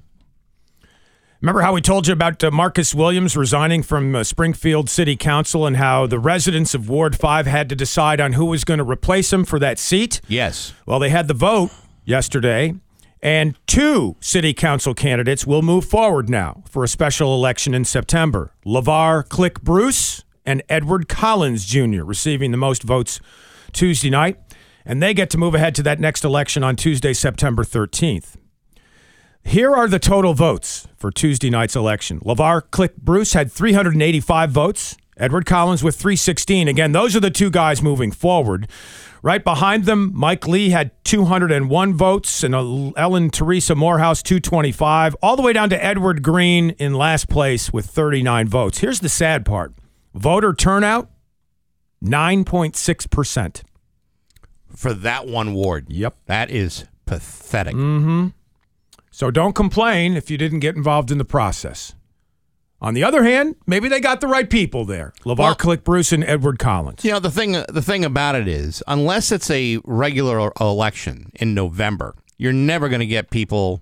[1.41, 5.65] Remember how we told you about uh, Marcus Williams resigning from uh, Springfield City Council
[5.67, 8.83] and how the residents of Ward 5 had to decide on who was going to
[8.85, 10.21] replace him for that seat?
[10.29, 10.73] Yes.
[10.85, 11.71] Well, they had the vote
[12.05, 12.75] yesterday,
[13.23, 18.53] and two city council candidates will move forward now for a special election in September.
[18.65, 22.03] LeVar Click Bruce and Edward Collins Jr.
[22.03, 23.21] receiving the most votes
[23.71, 24.37] Tuesday night,
[24.85, 28.35] and they get to move ahead to that next election on Tuesday, September 13th.
[29.45, 32.19] Here are the total votes for Tuesday night's election.
[32.19, 34.97] LeVar Click Bruce had 385 votes.
[35.15, 36.67] Edward Collins with 316.
[36.67, 38.67] Again, those are the two guys moving forward.
[39.23, 45.41] Right behind them, Mike Lee had 201 votes and Ellen Teresa Morehouse 225, all the
[45.41, 48.79] way down to Edward Green in last place with 39 votes.
[48.79, 49.73] Here's the sad part
[50.13, 51.09] voter turnout
[52.03, 53.63] 9.6%.
[54.75, 55.85] For that one ward.
[55.89, 56.17] Yep.
[56.25, 57.75] That is pathetic.
[57.75, 58.27] Mm-hmm.
[59.09, 61.95] So don't complain if you didn't get involved in the process.
[62.83, 65.13] On the other hand, maybe they got the right people there.
[65.25, 67.03] LeVar Well- Click Bruce and Edward Collins.
[67.05, 67.53] You know the thing.
[67.69, 72.99] The thing about it is, unless it's a regular election in November, you're never going
[72.99, 73.81] to get people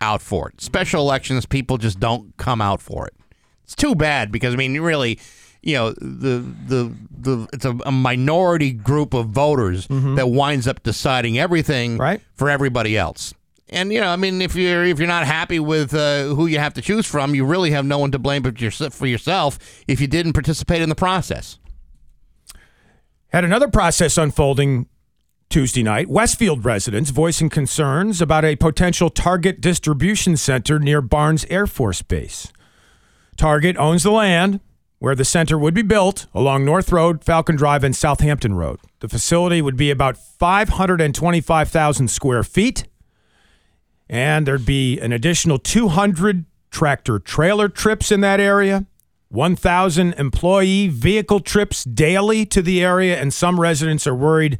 [0.00, 0.60] out for it.
[0.60, 3.14] Special elections, people just don't come out for it.
[3.62, 5.20] It's too bad because I mean, really,
[5.62, 10.16] you know, the the the it's a, a minority group of voters mm-hmm.
[10.16, 12.20] that winds up deciding everything Right.
[12.34, 13.32] for everybody else.
[13.72, 16.58] And you know, I mean, if you're if you're not happy with uh, who you
[16.58, 19.58] have to choose from, you really have no one to blame but yourself for yourself
[19.88, 21.58] if you didn't participate in the process.
[23.28, 24.88] Had another process unfolding
[25.48, 26.08] Tuesday night.
[26.08, 32.52] Westfield residents voicing concerns about a potential Target distribution center near Barnes Air Force Base.
[33.36, 34.60] Target owns the land
[34.98, 38.80] where the center would be built along North Road, Falcon Drive, and Southampton Road.
[39.00, 42.84] The facility would be about 525,000 square feet,
[44.12, 48.84] and there'd be an additional 200 tractor trailer trips in that area.
[49.30, 54.58] 1,000 employee vehicle trips daily to the area, and some residents are worried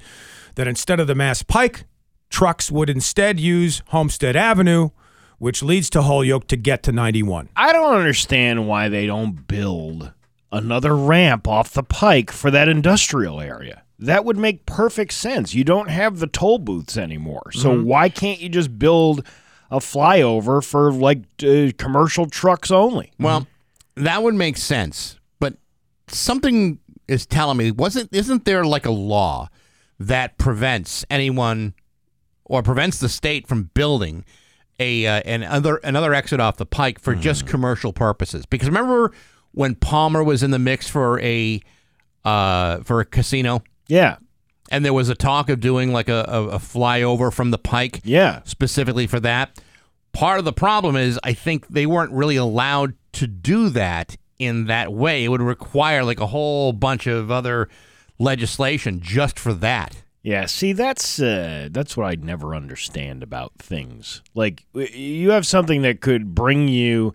[0.54, 1.84] that instead of the Mass Pike,
[2.30, 4.88] trucks would instead use Homestead Avenue,
[5.36, 7.50] which leads to Holyoke to get to 91.
[7.54, 10.12] I don't understand why they don't build
[10.50, 13.82] another ramp off the pike for that industrial area.
[13.98, 15.54] That would make perfect sense.
[15.54, 17.52] You don't have the toll booths anymore.
[17.52, 17.84] So mm-hmm.
[17.84, 19.26] why can't you just build
[19.72, 23.10] a flyover for like uh, commercial trucks only?
[23.18, 23.48] Well,
[23.96, 25.54] that would make sense, but
[26.06, 29.48] something is telling me wasn't isn't there like a law
[29.98, 31.74] that prevents anyone
[32.44, 34.24] or prevents the state from building
[34.78, 38.46] a uh, an other another exit off the pike for just commercial purposes?
[38.46, 39.12] Because remember
[39.52, 41.60] when Palmer was in the mix for a
[42.24, 44.16] uh, for a casino, Yeah.
[44.72, 48.00] And there was a talk of doing like a, a, a flyover from the pike
[48.04, 48.40] Yeah.
[48.44, 49.60] specifically for that.
[50.12, 54.66] Part of the problem is I think they weren't really allowed to do that in
[54.66, 55.24] that way.
[55.24, 57.68] It would require like a whole bunch of other
[58.18, 60.02] legislation just for that.
[60.22, 64.22] Yeah, see that's uh, that's what I never understand about things.
[64.34, 67.12] Like you have something that could bring you,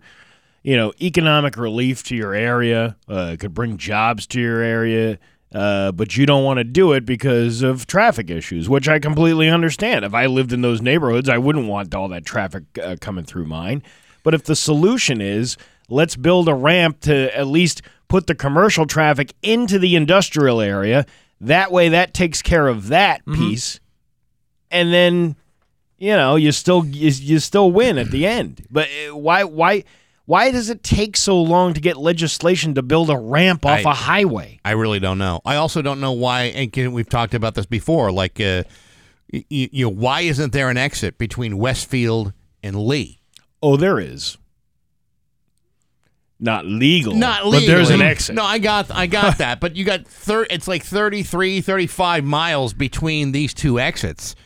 [0.62, 5.18] you know, economic relief to your area, uh, could bring jobs to your area,
[5.54, 9.48] uh, but you don't want to do it because of traffic issues, which I completely
[9.48, 10.04] understand.
[10.04, 13.46] If I lived in those neighborhoods, I wouldn't want all that traffic uh, coming through
[13.46, 13.82] mine.
[14.22, 15.56] But if the solution is
[15.88, 21.06] let's build a ramp to at least put the commercial traffic into the industrial area,
[21.40, 23.80] that way that takes care of that piece,
[24.70, 25.36] and then
[25.98, 28.66] you know you still you, you still win at the end.
[28.70, 29.84] But uh, why why
[30.28, 33.90] why does it take so long to get legislation to build a ramp off I-
[33.90, 34.60] a highway?
[34.62, 35.40] I really don't know.
[35.46, 36.42] I also don't know why.
[36.42, 38.12] And again, we've talked about this before.
[38.12, 38.64] Like, uh,
[39.32, 43.22] y- y- you know, why isn't there an exit between Westfield and Lee?
[43.62, 44.36] Oh, there is.
[46.38, 47.14] Not legal.
[47.14, 48.34] Not But there's an exit.
[48.36, 49.60] No, I got, I got that.
[49.60, 54.36] But you got thir- It's like 33, 35 miles between these two exits,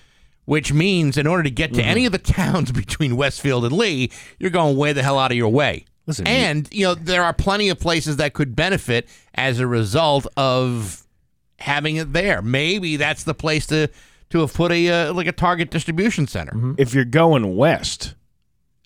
[0.45, 1.89] which means in order to get to Mm-hmm.
[1.91, 5.37] any of the towns between Westfield and Lee, you're going way the hell out of
[5.37, 5.85] your way.
[6.07, 10.27] Listen, and you know there are plenty of places that could benefit as a result
[10.37, 11.05] of
[11.61, 12.43] having it there.
[12.43, 13.89] Maybe that's the place to
[14.31, 16.75] to have put a uh, like a Target distribution center.
[16.77, 18.15] if you're going west,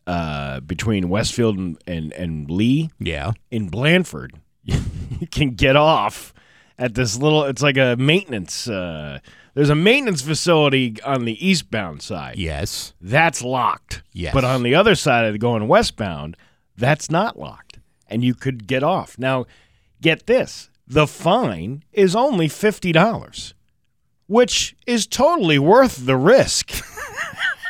[0.06, 3.32] uh, between Westfield and, and, and Lee Yeah.
[3.50, 4.34] in Blandford,
[4.64, 6.34] you can get off
[6.78, 7.44] at this little.
[7.44, 8.68] It's like a maintenance.
[8.68, 9.20] Uh,
[9.56, 12.36] there's a maintenance facility on the eastbound side.
[12.36, 12.92] Yes.
[13.00, 14.02] That's locked.
[14.12, 14.34] Yes.
[14.34, 16.36] But on the other side of the going westbound,
[16.76, 19.18] that's not locked, and you could get off.
[19.18, 19.46] Now,
[20.02, 23.54] get this: the fine is only fifty dollars,
[24.26, 26.84] which is totally worth the risk.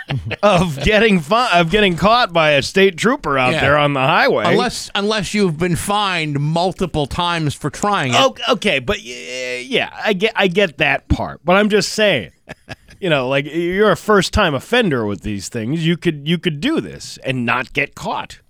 [0.43, 3.61] of getting fi- of getting caught by a state trooper out Yeah.
[3.61, 4.45] there on the highway.
[4.47, 8.19] Unless unless you've been fined multiple times for trying it.
[8.21, 12.31] Oh, okay, but y- yeah, I get I get that part, but I'm just saying,
[13.01, 15.85] you know, like you're a first time offender with these things.
[15.87, 18.41] You could you could do this and not get caught,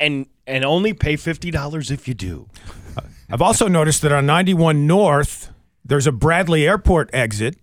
[0.00, 2.48] and and only pay fifty dollars if you do.
[3.30, 5.50] I've also noticed that on 91 North,
[5.84, 7.56] there's a Bradley Airport exit,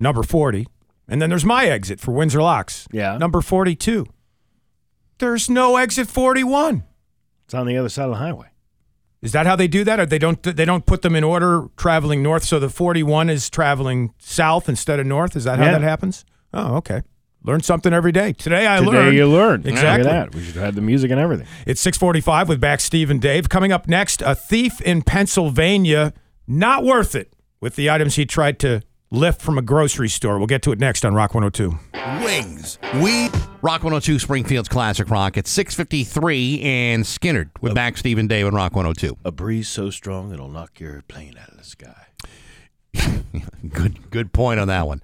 [0.00, 0.66] number 40,
[1.08, 3.16] and then there's my exit for Windsor Locks, Yeah.
[3.18, 4.06] number 42.
[5.18, 6.84] There's no exit 41.
[7.44, 8.48] It's on the other side of the highway.
[9.22, 9.98] Is that how they do that?
[10.00, 13.48] Or they don't they don't put them in order traveling north so the 41 is
[13.48, 15.34] traveling south instead of north?
[15.36, 15.72] Is that how Yeah.
[15.72, 16.24] that happens?
[16.52, 17.02] Oh, okay.
[17.42, 18.32] Learn something every day.
[18.32, 19.04] Today I Today learned.
[19.06, 20.08] Today you learn Exactly.
[20.10, 20.34] At that.
[20.34, 21.46] We should have the music and everything.
[21.66, 23.48] It's 645 with Bax Steve and Dave.
[23.48, 26.12] Coming up next, a thief in Pennsylvania.
[26.46, 28.82] Not worth it with the items he tried to
[29.14, 30.38] lift from a grocery store.
[30.38, 31.78] We'll get to it next on Rock 102.
[32.24, 32.78] Wings.
[33.02, 33.28] We
[33.62, 38.74] Rock 102 Springfield's Classic Rock at 653 and Skynyrd with Bax Stephen Day on Rock
[38.74, 39.16] 102.
[39.24, 42.06] A breeze so strong it'll knock your plane out of the sky.
[43.68, 45.00] Good good point on that one.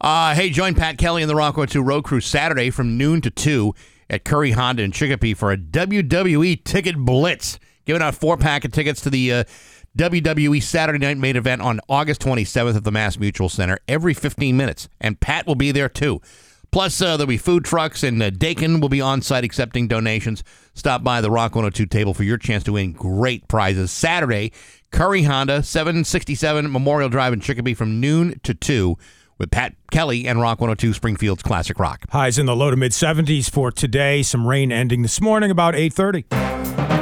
[0.00, 3.30] Uh, hey, join Pat Kelly and the Rock 102 Road Crew Saturday from noon to
[3.30, 3.74] 2
[4.10, 7.58] at Curry Honda in Chicopee for a WWE ticket blitz.
[7.86, 9.44] Giving out four pack of tickets to the uh,
[9.98, 14.56] WWE Saturday Night Main Event on August 27th at the Mass Mutual Center every 15
[14.56, 14.88] minutes.
[15.00, 16.20] And Pat will be there too.
[16.70, 20.44] Plus, uh, there'll be food trucks, and uh, Dakin will be on site accepting donations.
[20.74, 23.90] Stop by the Rock 102 table for your chance to win great prizes.
[23.90, 24.52] Saturday,
[24.92, 28.96] Curry Honda, 767 Memorial Drive in Chicopee from noon to 2
[29.38, 32.04] with Pat Kelly and Rock 102 Springfield's Classic Rock.
[32.10, 34.22] Highs in the low to mid 70s for today.
[34.22, 36.99] Some rain ending this morning about 8:30.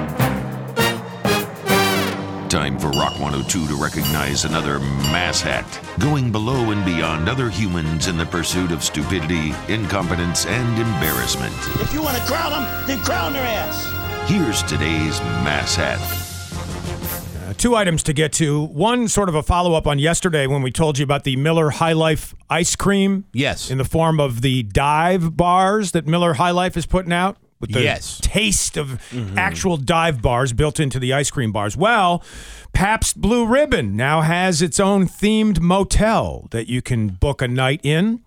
[2.58, 8.08] Time for Rock 102 to recognize another mass hat, going below and beyond other humans
[8.08, 11.54] in the pursuit of stupidity, incompetence, and embarrassment.
[11.80, 14.28] If you want to crown them, then crown their ass.
[14.28, 16.00] Here's today's mass hat.
[17.48, 18.64] Uh, two items to get to.
[18.64, 21.70] One sort of a follow up on yesterday when we told you about the Miller
[21.70, 23.24] High Life ice cream.
[23.32, 23.70] Yes.
[23.70, 27.36] In the form of the dive bars that Miller High Life is putting out.
[27.60, 28.20] With the Yes.
[28.22, 29.36] taste of mm-hmm.
[29.36, 31.76] actual dive bars built into the ice cream bars.
[31.76, 32.22] Well,
[32.72, 37.80] Pabst Blue Ribbon now has its own themed motel that you can book a night
[37.82, 38.22] in.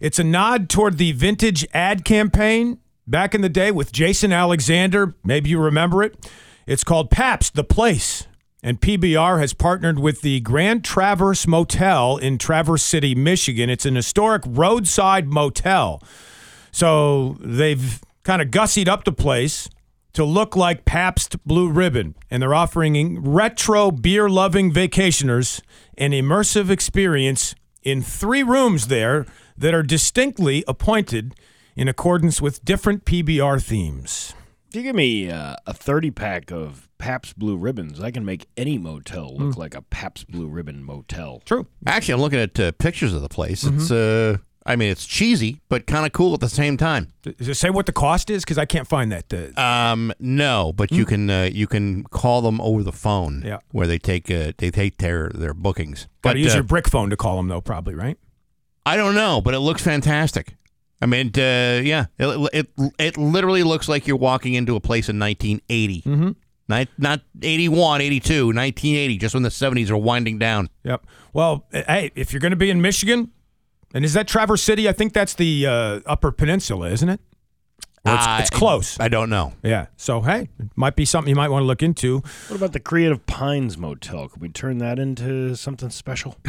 [0.00, 5.14] It's a nod toward the vintage ad campaign back in the day with Jason Alexander.
[5.24, 6.30] Maybe you remember it.
[6.66, 8.26] It's called Pabst the Place.
[8.64, 13.68] And PBR has partnered with the Grand Traverse Motel in Traverse City, Michigan.
[13.68, 16.00] It's an historic roadside motel.
[16.70, 19.68] So they've kind of gussied up the place
[20.12, 22.14] to look like Pabst Blue Ribbon.
[22.30, 25.60] And they're offering retro beer loving vacationers
[25.96, 31.34] an immersive experience in three rooms there that are distinctly appointed
[31.76, 34.34] in accordance with different PBR themes.
[34.68, 38.46] If you give me uh, a 30 pack of Pabst Blue Ribbons, I can make
[38.56, 41.42] any motel look like a Pabst Blue Ribbon motel.
[41.44, 41.66] True.
[41.86, 43.64] Actually, I'm looking at uh, pictures of the place.
[43.64, 47.12] It's, uh, I mean, it's cheesy, but kind of cool at the same time.
[47.22, 48.44] Does it say what the cost is?
[48.44, 49.32] Because I can't find that.
[49.32, 53.42] Uh, Um, no, but you can uh, you can call them over the phone.
[53.44, 53.58] Yeah.
[53.72, 56.06] where they take uh, they take their their bookings.
[56.22, 58.16] Got to use uh, your brick phone to call them, though, probably, right?
[58.86, 60.54] I don't know, but it looks fantastic.
[61.00, 65.08] I mean, uh, yeah, it, it it literally looks like you're walking into a place
[65.08, 66.02] in 1980.
[66.02, 66.30] Mm-hmm.
[66.68, 70.70] Not, not 81, 82, 1980, just when the 70s are winding down.
[70.84, 71.04] Yep.
[71.32, 73.32] Well, eh, hey, if you're going to be in Michigan,
[73.94, 74.88] and is that Traverse City?
[74.88, 77.20] I think that's the uh, Upper Peninsula, isn't it?
[78.04, 78.98] Or it's, Uh, it's close.
[78.98, 79.52] I don't know.
[79.62, 79.86] yeah.
[79.96, 82.18] So hey, it might be something you might want to look into.
[82.48, 84.28] What about the Creative Pines Motel?
[84.28, 86.36] Could we turn that into something special?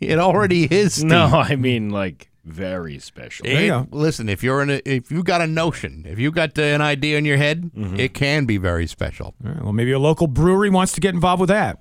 [0.00, 0.94] It already is.
[0.94, 1.08] Steve.
[1.08, 3.44] no, I mean like very special.
[3.46, 3.96] There you It- go.
[3.96, 6.80] listen, if you're in a, if you got a notion, if you got uh, an
[6.82, 7.98] idea in your head, Mm-hmm.
[7.98, 9.34] it can be very special.
[9.44, 11.80] All right, well, maybe a local brewery wants to get involved with that.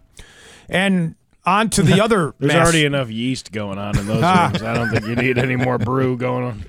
[0.68, 1.14] And
[1.46, 2.34] on to the other.
[2.40, 4.62] There's mass- already enough yeast going on in those rooms.
[4.64, 6.66] I don't think you need any more brew going on.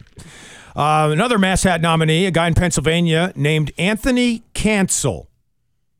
[0.75, 5.31] Uh, another Mass Hat nominee, a guy in Pennsylvania named Anthony Cancel.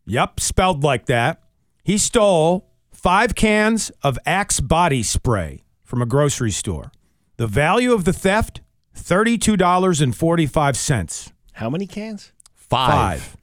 [0.05, 1.41] Yep, spelled like that.
[1.83, 6.93] He stole five cans of Axe body spray from a grocery store.
[7.39, 8.61] The value of the theft,
[8.95, 11.33] $32.45.
[11.53, 12.33] How many cans?
[12.55, 13.23] Five.
[13.23, 13.37] Five,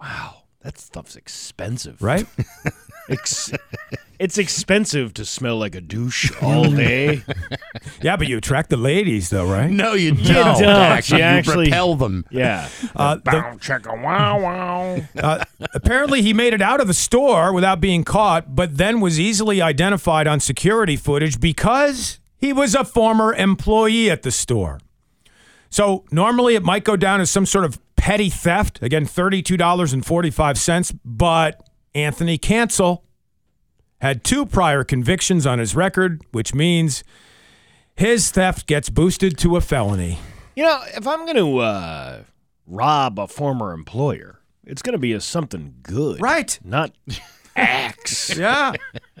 [0.00, 2.00] Wow, that stuff's expensive.
[2.02, 2.26] right?
[3.08, 3.52] Ex-
[4.20, 7.22] it's expensive to smell like a douche all day.
[8.02, 9.70] yeah, but you attract the ladies, though, right?
[9.70, 10.60] No, you don't.
[10.60, 10.64] don't.
[10.64, 12.24] Actually, You you actually- repel them.
[12.30, 12.68] Yeah.
[12.94, 15.00] Uh, the- Bow, checka, wow, wow.
[15.16, 15.44] Uh,
[15.74, 19.60] apparently, he made it out of the store without being caught, but then was easily
[19.62, 24.80] identified on security footage because he was a former employee at the store.
[25.70, 28.80] So normally it might go down as some sort of petty theft.
[28.82, 30.98] Again, $32.45.
[31.04, 31.62] But
[31.94, 33.04] Anthony Cancel
[34.00, 37.04] had two prior convictions on his record, which means
[37.94, 40.18] his theft gets boosted to a felony.
[40.56, 42.22] You know, if I'm going to uh,
[42.66, 46.20] rob a former employer, it's going to be a something good.
[46.20, 46.58] Right.
[46.64, 46.92] Not
[47.56, 48.36] axe.
[48.36, 48.72] Yeah.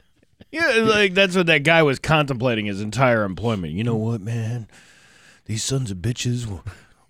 [0.52, 3.74] yeah, like that's what that guy was contemplating his entire employment.
[3.74, 4.68] You know what, man?
[5.44, 6.62] These sons of bitches,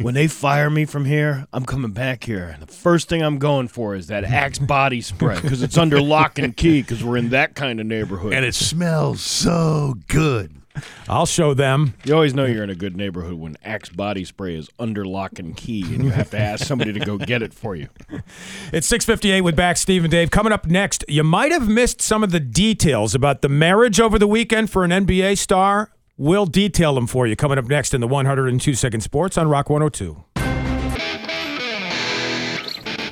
[0.03, 2.51] when they fire me from here, I'm coming Bax here.
[2.55, 6.01] And the first thing I'm going for is that axe body spray because it's under
[6.01, 8.33] lock and key because we're in that kind of neighborhood.
[8.33, 10.57] And it smells so good.
[11.09, 11.95] I'll show them.
[12.05, 15.39] You always know you're in a good neighborhood when Axe body spray is under lock
[15.39, 17.89] and key, and you have to ask somebody to go get it for you.
[18.73, 20.31] It's 658 with back Steve and Dave.
[20.31, 24.17] Coming up next, you might have missed some of the details about the marriage over
[24.17, 25.91] the weekend for an NBA star.
[26.23, 29.71] We'll detail them for you coming up next in the 102 Second Sports on Rock
[29.71, 30.23] 102.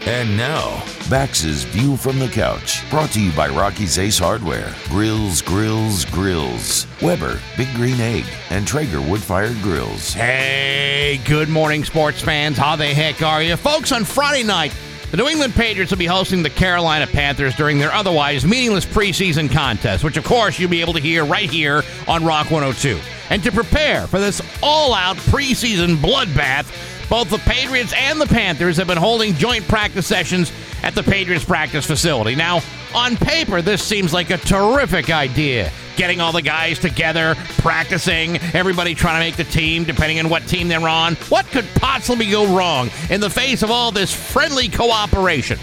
[0.06, 5.40] And now, Bax's View from the Couch, brought to you by Rocky's Ace Hardware, Grills,
[5.40, 10.12] Grills, Grills, Weber, Big Green Egg, and Traeger Wood Fired Grills.
[10.12, 12.58] Hey, good morning, sports fans.
[12.58, 13.56] How the heck are you?
[13.56, 14.74] Folks, on Friday night,
[15.10, 19.50] the New England Patriots will be hosting the Carolina Panthers during their otherwise meaningless preseason
[19.50, 23.00] contest, which, of course, you'll be able to hear right here on Rock 102.
[23.30, 26.70] And to prepare for this all out preseason bloodbath,
[27.08, 30.52] both the Patriots and the Panthers have been holding joint practice sessions
[30.82, 32.34] at the Patriots practice facility.
[32.34, 32.60] Now,
[32.94, 35.70] on paper, this seems like a terrific idea.
[35.96, 40.46] Getting all the guys together, practicing, everybody trying to make the team, depending on what
[40.46, 41.14] team they're on.
[41.28, 45.58] What could possibly go wrong in the face of all this friendly cooperation?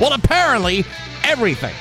[0.00, 0.84] Well, apparently,
[1.24, 1.74] everything.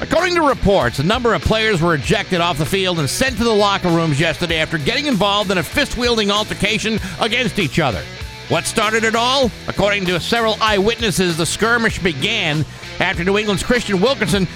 [0.00, 3.44] According to reports, a number of players were ejected off the field and sent to
[3.44, 8.02] the locker rooms yesterday after getting involved in a fist wielding altercation against each other.
[8.48, 9.50] What started it all?
[9.66, 12.64] According to several eyewitnesses, the skirmish began
[12.98, 14.48] after New England's Christian Wilkinson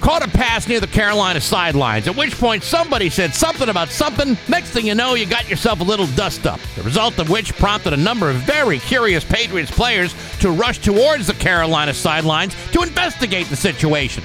[0.00, 4.38] caught a pass near the Carolina sidelines, at which point somebody said something about something.
[4.48, 7.54] Next thing you know, you got yourself a little dust up, the result of which
[7.56, 12.80] prompted a number of very curious Patriots players to rush towards the Carolina sidelines to
[12.80, 14.24] investigate the situation.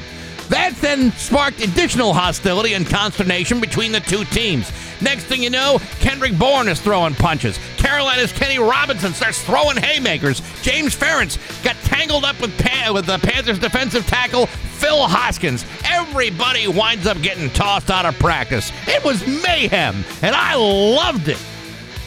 [0.52, 4.70] That then sparked additional hostility and consternation between the two teams.
[5.02, 7.58] Next thing you know, Kendrick Bourne is throwing punches.
[7.78, 10.42] Carolina's Kenny Robinson starts throwing haymakers.
[10.62, 12.52] James Ferentz got tangled up with,
[12.92, 15.66] with the Panthers defensive tackle Phil Hoskins.
[15.86, 18.74] Everybody winds up getting tossed out of practice.
[18.88, 21.42] It was mayhem, and I loved it.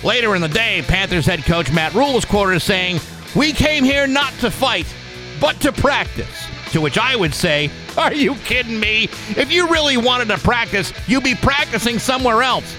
[0.05, 3.01] Later in the day, Panthers head coach Matt Rhule was quoted as saying,
[3.35, 4.87] We came here not to fight,
[5.41, 6.47] but to practice.
[6.73, 9.05] To which I would say, Are you kidding me?
[9.37, 12.77] If you really wanted to practice, you'd be practicing somewhere else.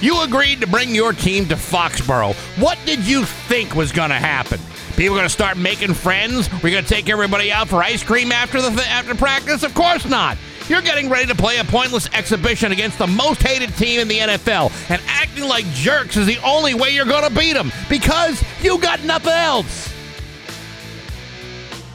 [0.00, 2.34] You agreed to bring your team to Foxborough.
[2.60, 4.58] What did you think was going to happen?
[4.96, 6.50] People going to start making friends?
[6.62, 9.62] We're going to take everybody out for ice cream after the th- after practice?
[9.62, 10.38] Of course not.
[10.68, 14.18] You're getting ready to play a pointless exhibition against the most hated team in the
[14.18, 18.42] NFL, and acting like jerks is the only way you're going to beat them because
[18.62, 19.93] you got nothing else.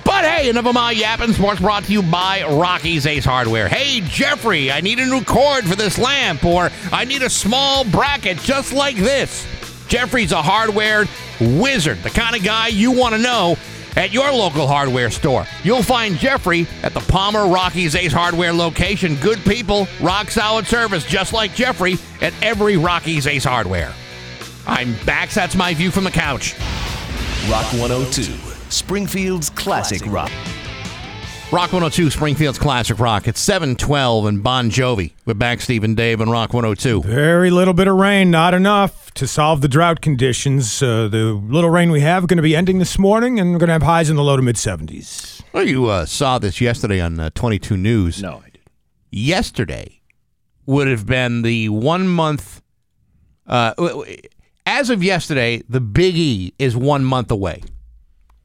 [0.10, 1.34] But hey, enough of my yapping.
[1.34, 3.68] Sports brought to you by Rocky's Ace Hardware.
[3.68, 7.84] Hey, Jeffrey, I need a new cord for this lamp, or I need a small
[7.84, 9.46] bracket just like this.
[9.88, 11.06] Jeffrey's a hardware
[11.40, 13.56] wizard, the kind of guy you want to know
[13.96, 15.46] at your local hardware store.
[15.64, 19.16] You'll find Jeffrey at the Palmer Rocky's Ace Hardware location.
[19.18, 23.94] Good people, rock solid service, just like Jeffrey at every Rocky's Ace Hardware.
[24.66, 25.30] I'm back.
[25.30, 26.56] That's my view from the couch.
[27.48, 30.32] Rock 102, Springfield's classic rock.
[31.52, 33.28] Rock 102, Springfield's Classic Rock.
[33.28, 35.14] It's 712 and Bon Jovi.
[35.26, 37.02] We're back, Steve and Dave, and Rock 102.
[37.02, 40.84] Very little bit of rain, not enough to solve the drought conditions.
[40.84, 43.70] Uh, the little rain we have going to be ending this morning, and we're going
[43.70, 45.42] to have highs in the low to mid 70s.
[45.52, 48.22] Well, you uh, saw this yesterday on uh, 22 News.
[48.22, 48.60] No, I did.
[49.10, 50.02] Yesterday
[50.68, 52.62] would have been the one month.
[53.48, 54.18] Uh, w- w-
[54.68, 57.64] as of yesterday, the Big E is one month away.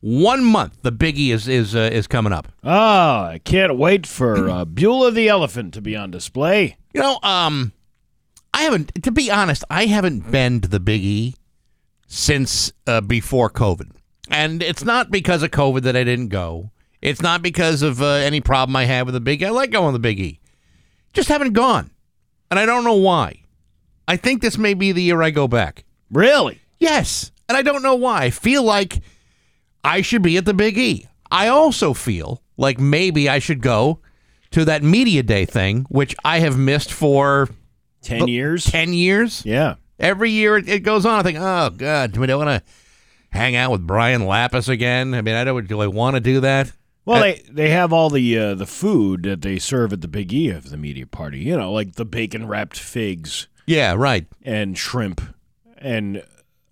[0.05, 2.49] One month, the Big E is is uh, is coming up.
[2.63, 6.77] Oh, I can't wait for uh, Beulah the elephant to be on display.
[6.93, 7.73] You know, um,
[8.53, 9.03] I haven't.
[9.03, 11.35] To be honest, I haven't been to the Big E
[12.07, 13.93] since uh, before COVID,
[14.29, 16.71] and it's not because of COVID that I didn't go.
[17.01, 19.47] It's not because of uh, any problem I had with the Big E.
[19.47, 20.39] I like going to the Big E,
[21.15, 21.91] just haven't gone,
[22.51, 23.45] and I don't know why.
[24.07, 25.87] I think this may be the year I go back.
[26.11, 26.61] Really?
[26.79, 28.25] Yes, and I don't know why.
[28.25, 29.01] I feel like
[29.85, 31.07] I should be at the Big E.
[31.31, 34.01] I also feel like maybe I should go
[34.53, 37.49] to that media day thing, which I have missed for
[38.03, 38.65] Ten years?
[38.67, 39.43] 10 years.
[39.47, 39.77] Yeah.
[39.99, 41.19] Every year it, it goes on.
[41.19, 42.63] I think, oh, God, do I want to
[43.31, 45.15] hang out with Brian Lapis again?
[45.15, 46.71] I mean, I don't, do I want to do that?
[47.07, 50.09] Well, Uh, they they have all the uh, the food that they serve at the
[50.09, 51.39] Big E of the media party.
[51.41, 54.27] You know, like the bacon wrapped figs Yeah, right.
[54.43, 55.21] and shrimp
[55.77, 56.23] and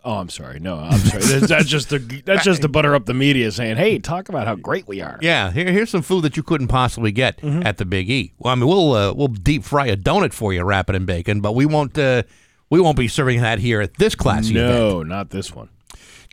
[0.05, 0.59] oh, I'm sorry.
[0.61, 1.23] No, I'm sorry.
[1.23, 4.47] that's, that's just the that's just to butter up the media, saying, "Hey, talk about
[4.47, 7.63] how great we are." Yeah, here, here's some food that you couldn't possibly get Mm-hmm.
[7.67, 8.33] at the Big E.
[8.39, 11.05] Well, I mean, we'll uh, we'll deep fry a donut for you, wrap it in
[11.05, 12.23] bacon, but we won't uh,
[12.71, 14.69] we won't be serving that here at this classy event.
[14.79, 15.69] No, not this one.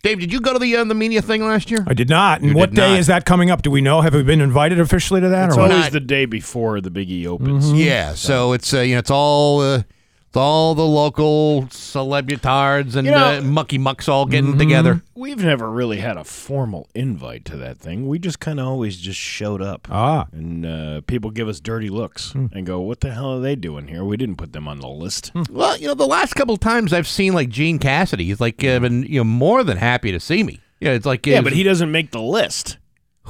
[0.01, 1.83] Dave, did you go to the uh, the media thing last year?
[1.85, 2.39] I did not.
[2.39, 2.99] And You what day not.
[2.99, 3.63] is that coming up?
[3.63, 3.99] Do we know?
[3.99, 5.49] Have we been invited officially to that?
[5.49, 7.73] It's or always not- the day before the Big E opens.
[7.73, 9.85] Yeah, so it's uh, you know it's all uh, it's
[10.37, 14.59] all the local celebritards and You know- uh, mucky mucks all getting Mm-hmm.
[14.59, 15.01] together.
[15.15, 18.07] We've never really had a formal invite to that thing.
[18.07, 19.87] We just kind of always just showed up.
[19.91, 20.27] Ah.
[20.31, 23.87] And uh, people give us dirty looks and go, "What the hell are they doing
[23.87, 24.03] here?
[24.05, 26.93] We didn't put them on the list." Well, you know, the last couple of times
[26.93, 30.19] I've seen like Gene Cassidy, he's like uh, been you know more than happy to
[30.19, 30.61] see me.
[30.79, 32.77] Yeah, it's like Yeah, but he doesn't make the list.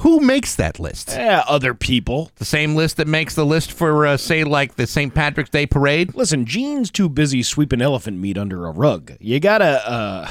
[0.00, 1.10] Who makes that list?
[1.10, 2.30] Yeah, other people.
[2.36, 5.14] The same list that makes the list for uh, say like the St.
[5.14, 6.14] Patrick's Day parade.
[6.14, 9.12] Listen, Gene's too busy sweeping elephant meat under a rug.
[9.20, 9.88] You gotta.
[9.90, 10.30] uh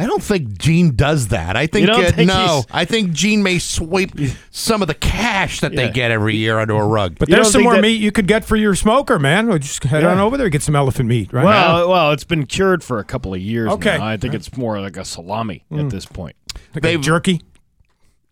[0.00, 1.56] I don't think Gene does that.
[1.56, 2.34] I think, uh, think no.
[2.46, 4.12] he's- I think Gene may sweep
[4.50, 7.16] some of the cash that they get every year under a rug.
[7.18, 9.48] But You there's some more that- meat you could get for your smoker, man.
[9.48, 11.88] We'll just head on over there and get some elephant meat right Well, now.
[11.90, 13.70] well, it's been cured for a couple of years.
[13.72, 13.98] Okay.
[13.98, 14.06] now.
[14.06, 16.36] I think it's more like a salami at this point.
[16.74, 17.42] Like they've- a jerky.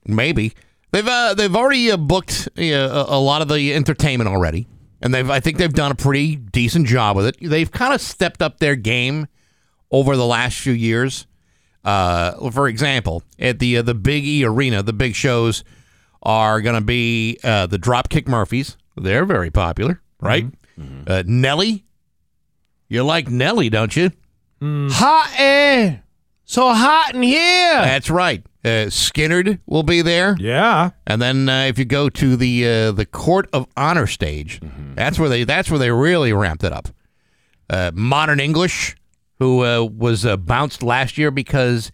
[0.07, 0.53] Maybe
[0.97, 2.63] they've uh, they've already uh, booked uh,
[3.09, 4.67] a, lot of the entertainment already,
[5.01, 7.37] and they've I think they've done a pretty decent job with it.
[7.41, 9.29] They've kind of stepped up their game
[9.91, 11.27] over the last few years.
[11.85, 15.65] Uh, for example, at the uh, the Big E Arena, the big shows
[16.23, 18.77] are going to be uh, the Dropkick Murphys.
[18.97, 20.47] They're very popular, right?
[21.07, 21.85] Uh, Nelly,
[22.89, 24.11] you like Nelly, don't you?
[24.61, 26.03] Hot air,
[26.45, 27.73] so hot in here.
[27.83, 28.45] That's right.
[28.67, 30.37] Uh, Skynyrd will be there.
[30.41, 30.91] Yeah.
[31.07, 34.61] And then uh, if you go to the uh, the Court of Honor stage,
[34.97, 36.89] that's where they that's where they really ramped it up.
[37.71, 38.97] Uh, Modern English,
[39.39, 41.93] who uh, was uh, bounced last year because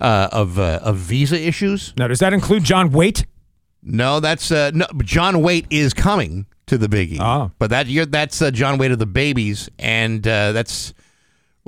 [0.00, 1.94] uh, of uh, of visa issues.
[1.96, 3.24] Now, does that include John Waite?
[3.82, 4.86] No, that's uh, no.
[5.04, 7.52] John Waite is coming to the Biggie, Oh.
[7.60, 10.92] but that year that's uh, John Waite of the Babies, and uh, that's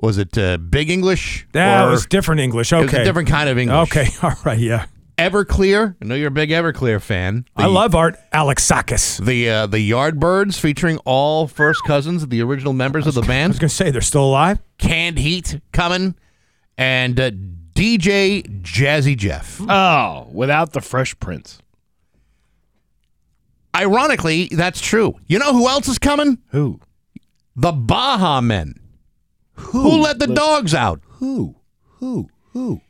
[0.03, 1.47] was it uh, Big English?
[1.53, 2.73] That or- was different English.
[2.73, 3.91] it was a different kind of English.
[3.97, 4.09] Okay.
[4.23, 4.59] All right.
[4.59, 4.87] Yeah.
[5.19, 5.97] Everclear.
[6.01, 7.45] I know you're a big Everclear fan.
[7.55, 9.23] I love Art Alexakis.
[9.23, 13.45] the uh, the Yardbirds featuring all first cousins of the original members of the band.
[13.45, 14.61] I was going to say they're still alive.
[14.79, 16.15] Canned Heat coming,
[16.79, 17.33] and uh,
[17.75, 19.61] DJ Jazzy Jeff.
[19.61, 21.59] Oh, without the Fresh Prince.
[23.77, 25.17] Ironically, that's true.
[25.27, 26.39] You know who else is coming?
[26.49, 26.81] Who?
[27.55, 28.80] The Baha Men.
[29.61, 31.01] Who, let the dogs out?
[31.07, 31.57] Who?
[31.99, 32.29] Who?
[32.53, 32.81] Who?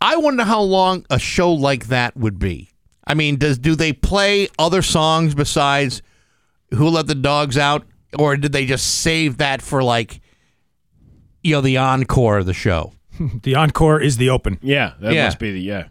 [0.00, 2.70] I wonder how long a show like that would be.
[3.06, 6.02] I mean, does do they play other songs besides
[6.72, 7.86] "Who Let the Dogs Out,"
[8.18, 10.20] or did they just save that for like,
[11.42, 12.92] you know, the encore of the show?
[13.42, 14.58] The encore is the open.
[14.60, 15.26] Yeah, that Yeah.
[15.26, 15.84] must be the yeah.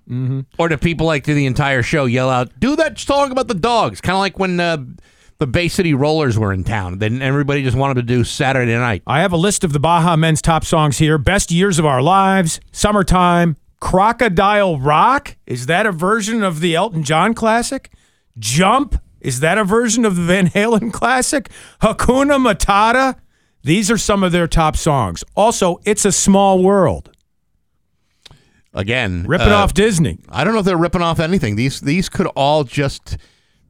[0.59, 3.53] Or do people like do the entire show yell out, "Do that song about the
[3.53, 4.01] dogs"?
[4.01, 4.77] Kind of like when uh,
[5.43, 6.99] the Bay City Rollers were in town.
[6.99, 9.03] Then everybody just wanted to do Saturday night.
[9.05, 11.17] I have a list of the Baha Men's top songs here.
[11.17, 15.35] Best Years of Our Lives, Summertime, Crocodile Rock.
[15.45, 17.91] Is that a version of the Elton John classic?
[18.39, 18.95] Jump.
[19.19, 21.49] Is that a version of the Van Halen classic?
[21.81, 23.17] Hakuna Matata.
[23.63, 25.25] These are some of their top songs.
[25.35, 27.11] Also, It's a Small World.
[28.73, 30.19] Again, Ripping uh, off Disney.
[30.29, 31.57] I don't know if they're ripping off anything.
[31.57, 33.17] These these could all just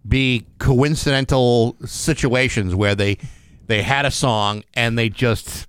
[0.07, 3.17] be coincidental situations where they
[3.67, 5.67] they had a song and they just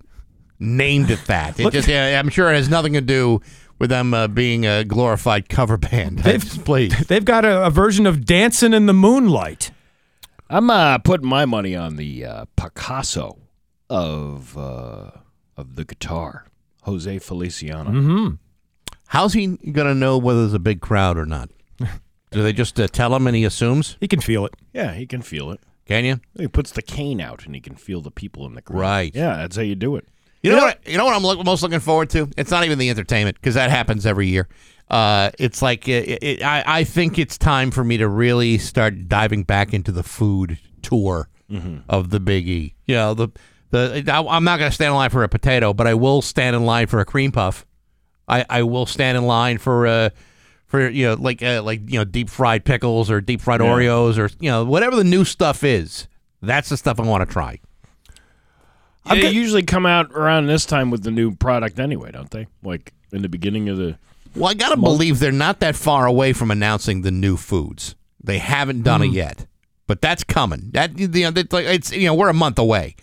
[0.59, 1.59] named it that.
[1.61, 3.41] It just yeah, I'm sure it has nothing to do
[3.79, 6.19] with them uh, being a glorified cover band.
[6.21, 7.07] They've- Please.
[7.07, 9.71] They've got a, a version of Dancing in the Moonlight.
[10.51, 13.39] I'm uh, putting my money on the uh, Picasso
[13.91, 15.11] of uh,
[15.57, 16.47] of the guitar,
[16.83, 17.91] Jose Feliciano.
[17.91, 18.35] Mm-hmm.
[19.09, 21.49] How's he going to know whether there's a big crowd or not?
[22.35, 23.97] Do they just uh, tell him and he assumes?
[24.01, 24.55] He can feel it.
[24.73, 25.61] Yeah, he can feel it.
[25.87, 26.21] Can you?
[26.37, 28.79] He puts the cane out and he can feel the people in the crowd.
[28.81, 29.15] Right.
[29.15, 30.07] Yeah, that's how you do it.
[30.43, 30.87] You know what?
[30.87, 32.29] You know what I'm look, most looking forward to?
[32.37, 34.47] It's not even the entertainment because that happens every year.
[34.91, 39.09] Uh, it's like it, it, I, I think it's time for me to really start
[39.09, 41.29] diving back into the food tour
[41.89, 42.75] of the Big E.
[42.85, 43.29] You know the
[43.71, 46.21] the I, I'm not going to stand in line for a potato, but I will
[46.21, 47.65] stand in line for a cream puff.
[48.29, 50.11] I, I will stand in line for uh
[50.75, 54.19] for you know like uh, like you know deep fried pickles or deep fried Oreos
[54.19, 56.09] or you know whatever the new stuff is.
[56.43, 57.61] That's the stuff I want to try.
[59.09, 62.49] They usually come out around this time with the new product anyway, don't they?
[62.65, 63.99] Like in the beginning of the.
[64.35, 67.95] Well, I gotta believe they're not that far away from announcing the new foods.
[68.23, 69.47] They haven't done it yet,
[69.87, 70.71] but that's coming.
[70.73, 72.97] That you know, that's like it's you know we're a month away,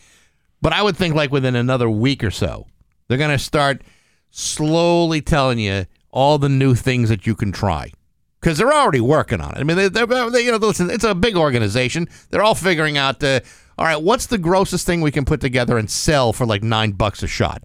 [0.61, 2.67] but I would think like within another week or so,
[3.07, 3.82] they're gonna start
[4.30, 7.91] slowly telling you all the new things that you can try
[8.39, 9.57] because they're already working on it.
[9.59, 12.07] I mean, they, they're, they, you know, listen, it's a big organization.
[12.30, 13.39] They're all figuring out, uh,
[13.78, 16.91] all right, what's the grossest thing we can put together and sell for like nine
[16.91, 17.64] bucks a shot.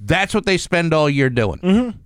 [0.00, 1.98] That's what they spend all year doing.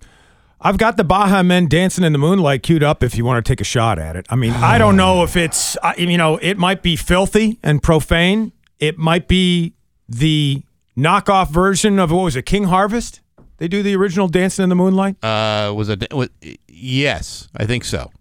[0.65, 3.51] I've got the Baha Men dancing in the moonlight queued up if you want to
[3.51, 4.25] take a shot at it.
[4.29, 7.83] I mean, I don't know if it's, I- you know, it might be filthy and
[7.83, 8.53] profane.
[8.79, 9.73] It might be
[10.07, 10.63] the
[10.97, 13.19] knockoff version of what was it, King Harvest?
[13.57, 15.23] They do the original Dancing in the Moonlight.
[15.23, 16.11] Uh, was it?
[16.13, 16.29] Was,
[16.67, 18.11] yes, I think so.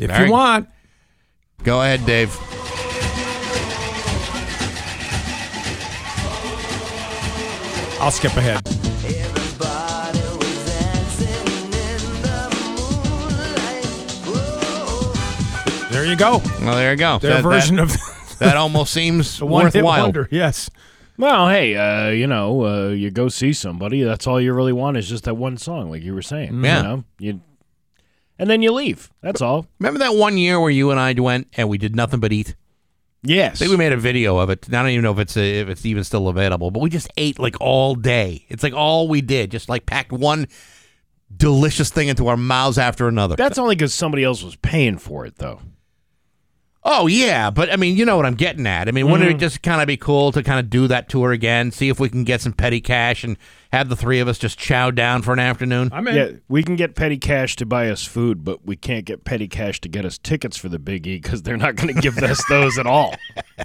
[0.00, 0.68] if Very- you want,
[1.64, 2.36] Go ahead, Dave.
[8.00, 8.62] I'll skip ahead.
[15.90, 16.38] There you go.
[16.62, 17.18] Well, there you go.
[17.18, 20.02] Their That- version that, of that almost seems the one hit worthwhile.
[20.04, 20.26] wonder.
[20.30, 20.70] Yes.
[21.22, 24.02] Well, hey, uh, you know, uh, you go see somebody.
[24.02, 26.64] That's all you really want is just that one song, like you were saying.
[26.64, 26.78] Yeah.
[26.78, 27.40] You know, you,
[28.40, 29.08] and then you leave.
[29.20, 29.68] That's all.
[29.78, 32.56] Remember that one year where you and I went and we did nothing but eat?
[33.22, 33.54] Yes.
[33.54, 34.66] I think we made a video of it.
[34.68, 37.06] I don't even know if it's uh if it's even still available, but we just
[37.16, 38.44] ate like all day.
[38.48, 40.48] It's like all we did, just like packed one
[41.36, 43.36] delicious thing into our mouths after another.
[43.36, 45.60] That's only because somebody else was paying for it, though.
[46.84, 48.88] Oh yeah, but I mean, you know what I'm getting at.
[48.88, 49.36] I mean, wouldn't Mm-hmm.
[49.36, 51.70] it just kind of be cool to kind of do that tour again?
[51.70, 53.36] See if we can get some petty cash and
[53.72, 55.88] have the three of us just chow down for an afternoon.
[55.92, 56.14] I'm in.
[56.14, 59.48] Yeah, we can get petty cash to buy us food, but we can't get petty
[59.48, 62.18] cash to get us tickets for the Big E because they're not going to give
[62.18, 63.14] us those at all.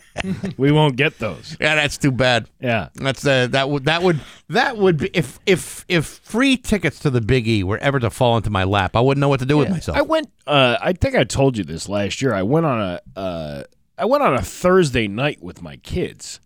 [0.58, 1.58] we won't get those.
[1.60, 2.50] Yeah, that's too bad.
[2.62, 2.88] Yeah.
[2.96, 7.10] That's uh, that would that would that would be if if if free tickets to
[7.10, 9.46] the Big E were ever to fall into my lap, I wouldn't know what to
[9.46, 9.98] do with myself.
[9.98, 10.30] I went.
[10.46, 12.34] Uh, I think I told you this last year.
[12.34, 13.20] I went on a.
[13.20, 13.64] Uh,
[13.98, 16.40] I went on a Thursday night with my kids,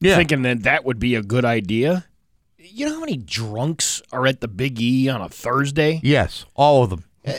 [0.00, 2.06] yeah, thinking that that would be a good idea.
[2.62, 6.00] You know how many drunks are at the Big E on a Thursday?
[6.02, 7.04] yes, all of them.
[7.26, 7.32] Uh,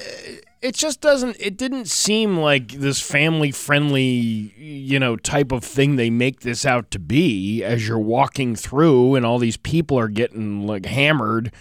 [0.61, 5.95] it just doesn't it didn't seem like this family friendly you know type of thing
[5.95, 10.07] they make this out to be as you're walking through and all these people are
[10.07, 11.51] getting like hammered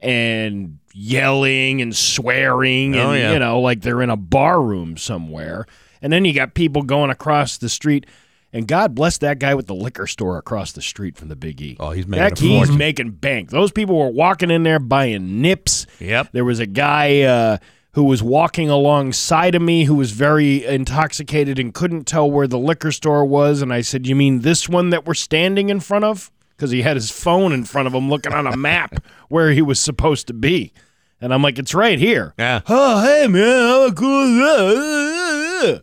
[0.00, 3.32] and yelling and swearing oh, and Oh, yeah.
[3.32, 5.64] you know like they're in a bar room somewhere
[6.02, 8.06] and then you got people going across the street
[8.52, 11.60] and God bless that guy with the liquor store across the street from the Big
[11.60, 11.76] E.
[11.78, 12.78] Oh, he's making that he's fortune.
[12.78, 13.50] making bank.
[13.50, 15.86] Those people were walking in there buying nips.
[16.00, 16.28] Yep.
[16.32, 17.58] There was a guy uh,
[17.92, 22.58] who was walking alongside of me who was very intoxicated and couldn't tell where the
[22.58, 23.60] liquor store was.
[23.60, 26.30] And I said, You mean this one that we're standing in front of?
[26.56, 28.94] Because he had his phone in front of him looking on a map
[29.28, 30.72] where he was supposed to be.
[31.20, 32.34] And I'm like, It's right here.
[32.38, 32.60] Yeah.
[32.66, 33.42] Oh, hey, man.
[33.42, 35.82] How cool is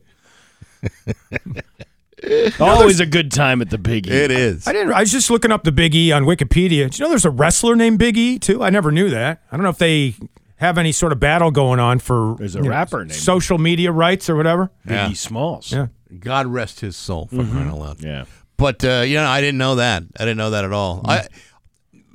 [1.31, 1.65] that?
[2.59, 4.11] Always a good time at the Big E.
[4.11, 4.67] It is.
[4.67, 4.93] I didn't.
[4.93, 6.85] I was just looking up the Big E on Wikipedia.
[6.85, 8.63] Did you know there's a wrestler named Big E too?
[8.63, 9.41] I never knew that.
[9.51, 10.15] I don't know if they
[10.57, 13.57] have any sort of battle going on for There's a you know, rapper named social
[13.57, 14.71] media rights or whatever.
[14.87, 15.71] Biggie Smalls.
[15.71, 15.87] Yeah.
[16.19, 18.03] God rest his soul for crying out loud.
[18.03, 18.25] Yeah.
[18.57, 20.03] But uh, you know, I didn't know that.
[20.17, 21.01] I didn't know that at all.
[21.05, 21.27] I,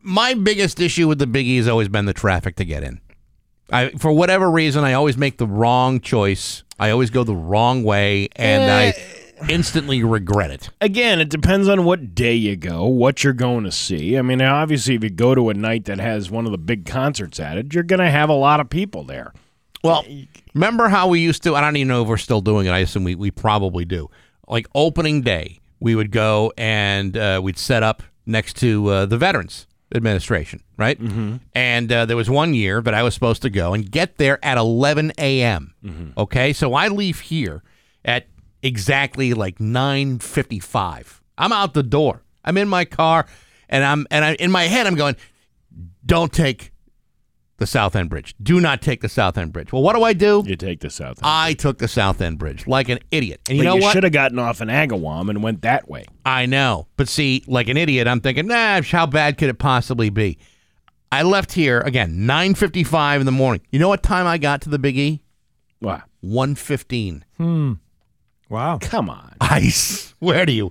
[0.02, 3.00] my biggest issue with the Biggie has always been the traffic to get in.
[3.72, 6.64] I, for whatever reason, I always make the wrong choice.
[6.78, 8.94] I always go the wrong way, and I
[9.48, 10.70] instantly regret it.
[10.80, 14.16] Again, it depends on what day you go, what you're going to see.
[14.18, 16.86] I mean, obviously, if you go to a night that has one of the big
[16.86, 19.32] concerts at it, you're going to have a lot of people there.
[19.82, 20.04] Well,
[20.54, 21.56] remember how we used to?
[21.56, 22.70] I don't even know if we're still doing it.
[22.70, 24.10] I assume we, we probably do.
[24.46, 29.16] Like opening day, we would go and uh, we'd set up next to uh, the
[29.16, 31.00] Veterans Administration, right?
[31.00, 31.36] Mm-hmm.
[31.54, 34.44] And uh, there was one year that I was supposed to go and get there
[34.44, 35.74] at 11 a.m.
[36.16, 37.62] Okay, so I leave here
[38.04, 38.29] at
[38.62, 41.20] exactly like 9:55.
[41.38, 42.22] I'm out the door.
[42.44, 43.26] I'm in my car,
[43.68, 45.16] and I'm and I in my head I'm going,
[46.04, 46.72] don't take
[47.58, 48.34] the South End Bridge.
[48.42, 49.70] Do not take the South End Bridge.
[49.72, 50.42] Well, what do I do?
[50.46, 51.24] You take the South End.
[51.24, 53.42] I took the South End Bridge like an idiot.
[53.48, 53.92] And you but know you what?
[53.92, 56.06] should have gotten off in Agawam and went that way.
[56.24, 56.86] I know.
[56.96, 60.38] But see, like an idiot, I'm thinking, nah, how bad could it possibly be?
[61.12, 63.60] I left here again, 9:55 in the morning.
[63.70, 65.20] You know what time I got to the Big E?
[65.82, 66.02] Wow.
[66.24, 67.78] 1:15.
[68.50, 68.78] Wow.
[68.82, 69.34] Come on.
[69.40, 70.70] I swear to you,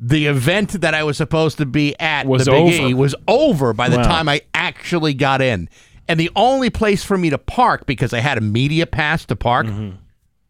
[0.00, 2.88] the event that I was supposed to be at Was the Big over.
[2.88, 4.02] E was over by the Wow.
[4.02, 5.68] time I actually got in.
[6.08, 9.36] And the only place for me to park because I had a media pass to
[9.36, 9.96] park, Mm-hmm.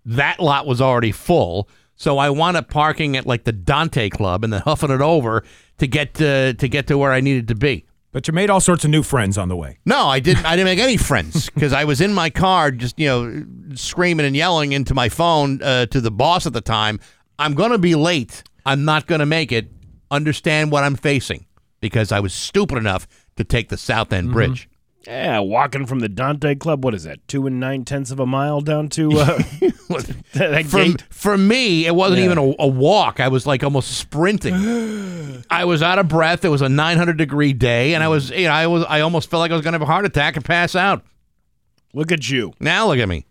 [0.06, 1.68] that lot was already full.
[1.96, 5.44] So I wound up parking at like the Dante Club and then huffing it over
[5.78, 7.84] to get to, to get to where I needed to be.
[8.14, 9.78] But you made all sorts of new friends on the way.
[9.84, 10.46] No, I didn't.
[10.46, 13.44] I didn't make any friends because I was in my car, just you know,
[13.74, 17.00] screaming and yelling into my phone uh, to the boss at the time.
[17.40, 18.44] I'm going to be late.
[18.64, 19.66] I'm not going to make it.
[20.12, 21.44] Understand what I'm facing
[21.80, 24.68] because I was stupid enough to take the South End Bridge.
[25.06, 26.82] Yeah, walking from the Dante Club.
[26.84, 27.26] What is that?
[27.28, 29.36] Two and nine tenths of a mile down to uh,
[30.32, 31.02] that For, gate.
[31.10, 32.24] for me, it wasn't Yeah.
[32.26, 33.20] even a, a walk.
[33.20, 34.54] I was like almost sprinting.
[35.50, 36.44] I was out of breath.
[36.44, 39.28] It was a 900 degree day, and I was, you know, I was, I almost
[39.30, 41.04] felt like I was going to have a heart attack and pass out.
[41.92, 42.54] Look at you.
[42.58, 43.26] Now look at me.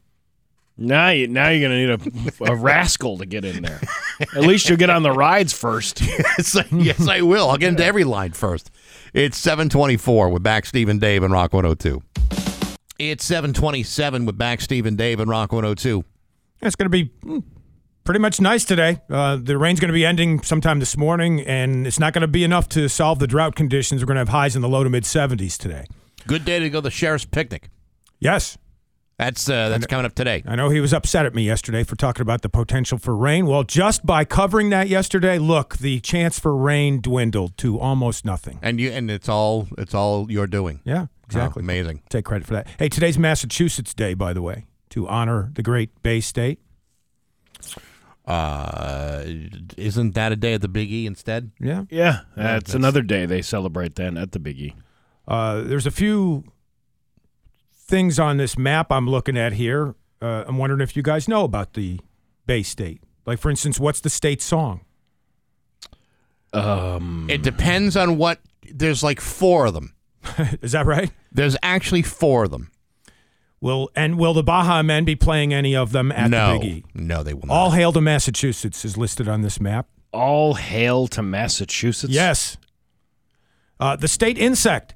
[0.76, 3.80] Now you now you're gonna need a, a rascal to get in there.
[4.36, 6.01] At least you'll get on the rides first.
[6.01, 7.47] yes, I, yes, I will.
[7.51, 8.71] I'll get into every line first.
[9.14, 12.01] It's 724 with Bax Steve and Dave and Rock 102.
[12.97, 16.03] It's 727 with Bax Steve and Dave and Rock 102.
[16.64, 17.43] It's going to be mm,
[18.05, 19.01] pretty much nice today.
[19.07, 22.28] Uh, the rain's going to be ending sometime this morning, and it's not going to
[22.28, 24.01] be enough to solve the drought conditions.
[24.01, 25.86] We're going to have highs in the low to mid 70s today.
[26.26, 27.70] Good day to go to the sheriff's picnic.
[28.20, 28.57] Yes,
[29.18, 30.43] That's uh, that's coming up today.
[30.45, 33.45] I know he was upset at me yesterday for talking about the potential for rain.
[33.45, 38.57] Well, just by covering that yesterday, look, the chance for rain dwindled to almost nothing.
[38.61, 40.82] And you and it's all it's all you're doing.
[40.84, 41.61] Yeah, exactly.
[41.61, 42.01] Oh, amazing.
[42.09, 42.68] Take credit for that.
[42.80, 46.59] Hey, today's Massachusetts Day, by the way, to honor the great Bay State.
[48.26, 49.24] Uh,
[49.78, 51.51] isn't that a day at the Big E instead?
[51.59, 51.84] Yeah.
[51.89, 54.74] Yeah, that's another day they celebrate then at the Biggie.
[55.28, 56.45] Uh, there's a few
[57.86, 59.96] things on this map I'm looking at here.
[60.22, 62.00] Uh, I'm wondering if you guys know about the
[62.46, 63.02] Bay State.
[63.26, 64.82] Like, for instance, what's the state song?
[66.54, 68.40] Um, It depends on what.
[68.72, 69.94] There's like four of them.
[70.62, 71.12] Is that right?
[71.32, 72.72] There's actually four of them.
[73.60, 76.70] Will and will the Baha Men be playing any of them at no, the Big
[76.70, 76.86] E?
[76.94, 77.54] no, they will not.
[77.54, 79.88] All hail to Massachusetts is listed on this map.
[80.12, 82.12] all hail to Massachusetts.
[82.14, 82.58] Yes.
[83.80, 84.96] Uh, the state insect.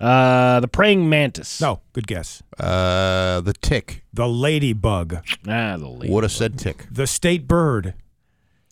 [0.00, 1.60] Uh, the praying mantis.
[1.60, 2.42] No, good guess.
[2.58, 5.18] Uh, the tick The ladybug.
[5.46, 6.10] Ah, the lead.
[6.10, 6.86] would have said tick.
[6.90, 7.94] The state bird.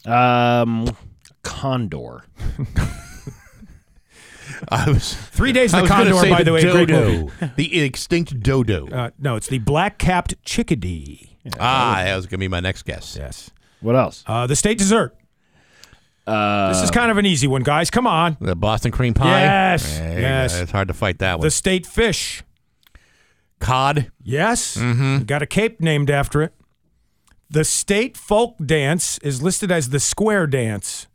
[0.06, 0.96] Um,
[1.42, 2.24] condor.
[4.70, 6.62] I was Three days I the was gonna condor, say by the, way.
[6.62, 7.30] Great dodo, movie.
[7.56, 8.88] the extinct dodo.
[8.88, 11.36] Uh, no, it's the black-capped chickadee.
[11.60, 13.16] ah, that was gonna be my next guess.
[13.18, 13.50] Yes.
[13.80, 14.24] What else?
[14.26, 15.14] Uh, the state dessert.
[16.28, 17.90] Uh, This is kind of an easy one, guys.
[17.90, 18.36] Come on.
[18.40, 19.40] The Boston cream pie.
[19.40, 20.54] Yes, There you yes.
[20.60, 21.46] It's hard to fight that one.
[21.46, 22.42] The state fish.
[23.60, 24.10] Cod.
[24.22, 24.76] Yes.
[24.76, 25.24] Mm-hmm.
[25.24, 26.54] Got a cape named after it.
[27.50, 31.06] The state folk dance is listed as the square dance.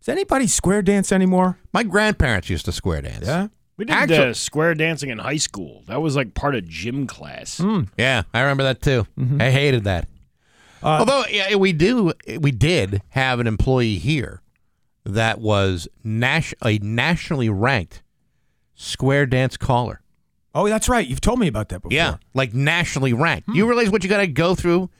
[0.00, 1.58] Does anybody square dance anymore?
[1.72, 3.26] My grandparents used to square dance.
[3.26, 3.48] Yeah.
[3.76, 5.82] we did Actu- uh, square dancing in high school.
[5.88, 7.60] That was like part of gym class.
[7.98, 9.06] Yeah, I remember that too.
[9.40, 10.08] I hated that.
[10.82, 14.40] Although yeah, we do, we did have an employee here
[15.04, 18.02] that was nas- a nationally ranked
[18.74, 20.02] square dance caller.
[20.54, 21.06] Oh, that's right.
[21.06, 21.94] You've told me about that before.
[21.94, 23.48] Yeah, like nationally ranked.
[23.48, 23.68] You hmm.
[23.68, 24.90] realize what you got to go through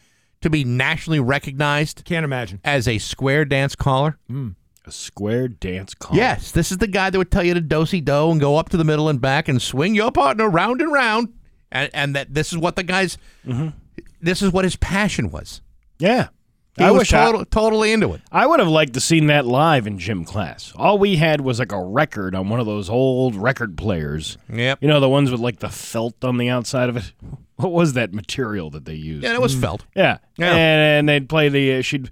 [0.43, 2.61] to be nationally recognized Can't imagine.
[2.65, 4.19] as a square dance caller?
[4.29, 4.51] Hmm.
[4.87, 6.17] A square dance caller.
[6.17, 8.71] Yes, this is the guy that would tell you to dosey do and go up
[8.71, 11.35] to the middle and back and swing your partner round and round,
[11.71, 13.69] and and that this is what the guy's, mm-hmm.
[14.23, 15.61] this is what his passion was.
[15.99, 16.29] Yeah.
[16.79, 18.21] He I was total, totally into it.
[18.31, 20.73] I would have liked to seen that live in gym class.
[20.77, 24.39] All we had was like a record on one of those old record players.
[24.53, 24.79] Yep.
[24.81, 27.13] You know the ones with like the felt on the outside of it.
[27.57, 29.25] What was that material that they used?
[29.25, 29.85] Yeah, it was felt.
[29.95, 30.51] Yeah, Yeah.
[30.55, 30.59] And,
[31.01, 31.77] and they'd play the.
[31.79, 32.09] Uh, she'd.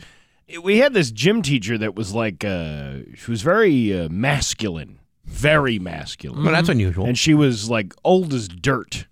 [0.62, 2.44] We had this gym teacher that was like.
[2.44, 7.06] Uh, she was very uh, masculine, very masculine, Well, that's unusual.
[7.06, 9.06] and she was like old as dirt.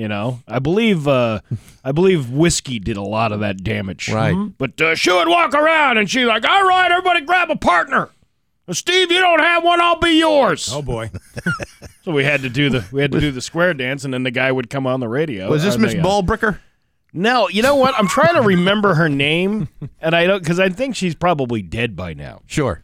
[0.00, 1.06] You know, I believe.
[1.06, 1.40] Uh,
[1.84, 4.08] I believe whiskey did a lot of that damage.
[4.08, 4.34] Right.
[4.56, 8.08] But uh, she would walk around and she's like, "All right, everybody, grab a partner."
[8.70, 9.78] Steve, you don't have one.
[9.78, 10.70] I'll be yours.
[10.72, 11.10] Oh boy.
[12.02, 14.22] So we had to do the we had to do the square dance, and then
[14.22, 15.50] the guy would come on the radio.
[15.50, 16.58] was this Miss the, uh, Ballbricker?
[17.12, 17.94] no, you know what?
[17.98, 19.68] I'm trying to remember her name,
[20.00, 22.40] and I don't because I think she's probably dead by now.
[22.46, 22.82] Sure.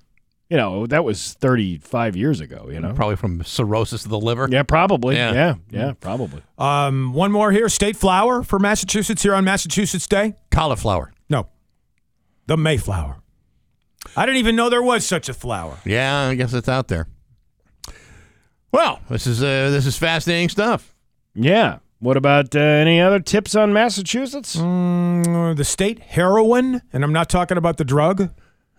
[0.49, 2.69] You know, that was 35 years ago.
[2.71, 4.47] You know, Probably from cirrhosis of the liver.
[4.51, 5.17] yeah, probably.
[5.17, 5.33] Yeah.
[5.33, 6.41] Yeah, yeah, probably.
[6.57, 7.69] Um, one more here.
[7.69, 10.35] State flower for Massachusetts here on Massachusetts Day.
[10.53, 11.13] Cauliflower.
[11.29, 11.49] No,
[12.47, 13.17] the Mayflower.
[14.17, 15.79] I didn't even know there was such a flower.
[15.85, 17.09] Yeah, I guess it's out there.
[18.73, 20.95] Well, this is uh, this is fascinating stuff.
[21.35, 21.79] Yeah.
[21.99, 24.55] What about uh, any other tips on Massachusetts?
[24.57, 28.31] Mm, the state heroin, and I'm not talking about the drug.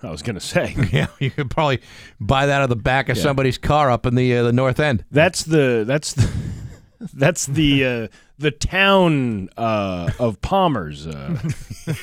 [0.04, 1.82] I was gonna say Yeah, you could probably
[2.20, 4.80] buy that out of the back of somebody's car up in the uh, the north
[4.80, 5.04] end.
[5.12, 6.30] that's the that's the,
[7.14, 11.08] that's the uh, the town uh, of Palmer's.
[11.08, 11.38] Uh,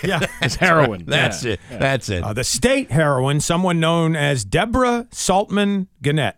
[0.03, 0.21] Yeah.
[0.41, 1.05] it's heroin.
[1.07, 1.53] That's Yeah.
[1.53, 1.61] it.
[1.71, 2.23] That's it.
[2.25, 3.41] Uh, the state heroin.
[3.41, 6.37] someone known as Deborah Sampson Gannett.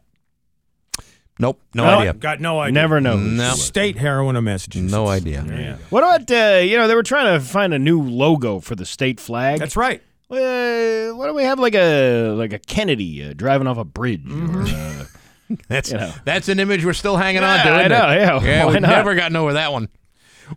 [1.39, 2.13] nope, no Oh, idea.
[2.15, 2.73] Got no idea.
[2.73, 3.17] Never know.
[3.17, 3.51] No.
[3.53, 4.91] State heroine of Massachusetts.
[4.93, 5.45] No idea.
[5.49, 5.77] Yeah.
[5.91, 8.85] What about uh, you know they were trying to find a new logo for the
[8.85, 9.59] state flag.
[9.61, 10.03] That's right.
[10.29, 14.25] Uh, why don't we have like a like a Kennedy uh, driving off a bridge?
[14.25, 14.57] Mm-hmm.
[14.57, 16.13] Or, uh, That's You know.
[16.25, 17.71] that's an image we're still hanging on to.
[17.71, 18.17] I isn't know, it?
[18.17, 18.65] yeah, yeah.
[18.65, 18.91] why We've not?
[18.91, 19.89] never gotten over that one.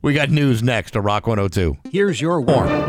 [0.02, 1.78] We got news next to Rock 102.
[1.92, 2.80] Here's your warning.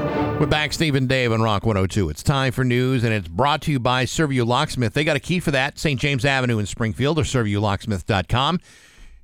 [0.40, 2.08] We're back, Steve and Dave on Rock 102.
[2.08, 4.94] It's time for news, and it's brought to you by Serviu Locksmith.
[4.94, 6.00] They got a key for that, St.
[6.00, 8.60] James Avenue in Springfield, or ServiuLocksmith.com.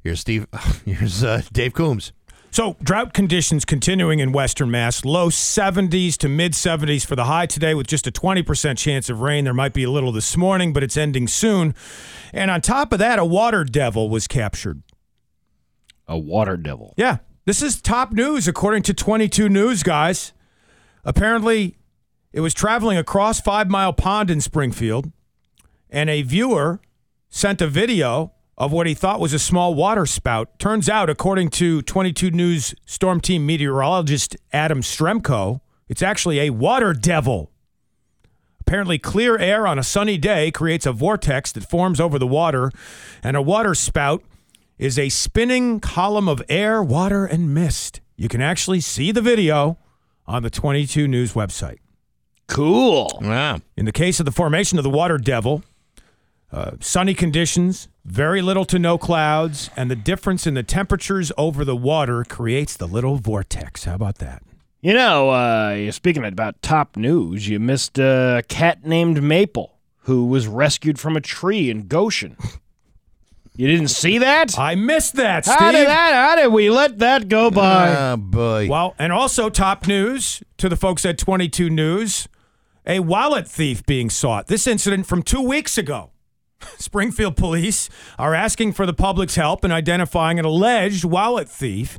[0.03, 0.47] Here's Steve.
[0.85, 2.13] Here's uh, Dave Coombs.
[2.57, 5.05] So, drought conditions continuing in Western Mass.
[5.05, 9.21] Low 70s to mid 70s for the high today, with just a 20% chance of
[9.21, 9.45] rain.
[9.45, 11.75] There might be a little this morning, but it's ending soon.
[12.33, 14.83] And on top of that, a water devil was captured.
[16.09, 16.95] a water devil.
[16.97, 20.33] Yeah, this is top news according to 22 News, guys.
[21.05, 21.77] Apparently,
[22.33, 25.13] it was traveling across Five Mile Pond in Springfield,
[25.91, 26.81] and a viewer
[27.29, 30.59] sent a video of what he thought was a small water spout.
[30.59, 36.93] Turns out, according to 22 News Storm Team meteorologist Adam Strzempko, it's actually a water
[36.93, 37.51] devil.
[38.61, 42.73] Apparently, clear air on a sunny day creates a vortex that forms over the water,
[43.23, 44.25] and a water spout
[44.79, 48.01] is a spinning column of air, water, and mist.
[48.17, 49.79] You can actually see the video
[50.27, 51.79] on the 22 News website.
[52.49, 53.19] Cool.
[53.23, 53.61] Wow.
[53.77, 55.63] In the case of the formation of the water devil,
[56.57, 61.65] uh, sunny conditions, very little to no clouds, and the difference in the temperatures over
[61.65, 63.85] the water creates the little vortex.
[63.85, 64.43] How about that?
[64.81, 70.47] You know, uh, speaking about top news, you missed a cat named Maple who was
[70.47, 72.37] rescued from a tree in Goshen.
[73.59, 74.59] You didn't see that?
[74.59, 75.57] I missed that, Steve.
[75.59, 76.13] How did that?
[76.13, 78.13] How did we let that go by?
[78.13, 78.69] Oh, boy.
[78.69, 82.29] Well, and also top news to the folks at 22 News
[82.87, 84.47] a wallet thief being sought.
[84.47, 86.11] This incident from two weeks ago.
[86.79, 87.89] Springfield police
[88.19, 91.99] are asking for the public's help in identifying an alleged wallet thief.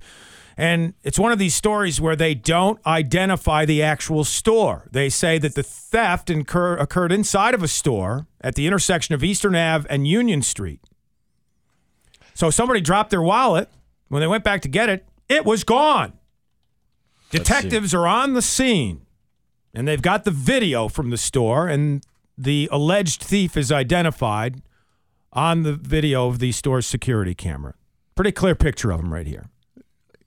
[0.59, 4.87] And it's one of these stories where they don't identify the actual store.
[4.91, 9.23] They say that the theft incur- occurred inside of a store at the intersection of
[9.23, 10.81] Eastern Ave and Union Street.
[12.33, 13.69] So somebody dropped their wallet.
[14.07, 16.13] When they went back to get it, it was gone.
[17.29, 19.05] Detectives are on the scene
[19.77, 22.03] and they've got the video from the store, and
[22.37, 24.61] the alleged thief is identified
[25.33, 27.73] on the video of the store's security camera.
[28.15, 29.49] Pretty clear picture of him right here.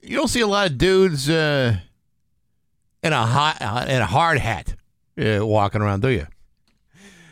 [0.02, 1.76] you don't see a lot of dudes uh,
[3.02, 4.76] in a hot, uh, in a hard hat
[5.20, 6.26] uh, walking around, do you?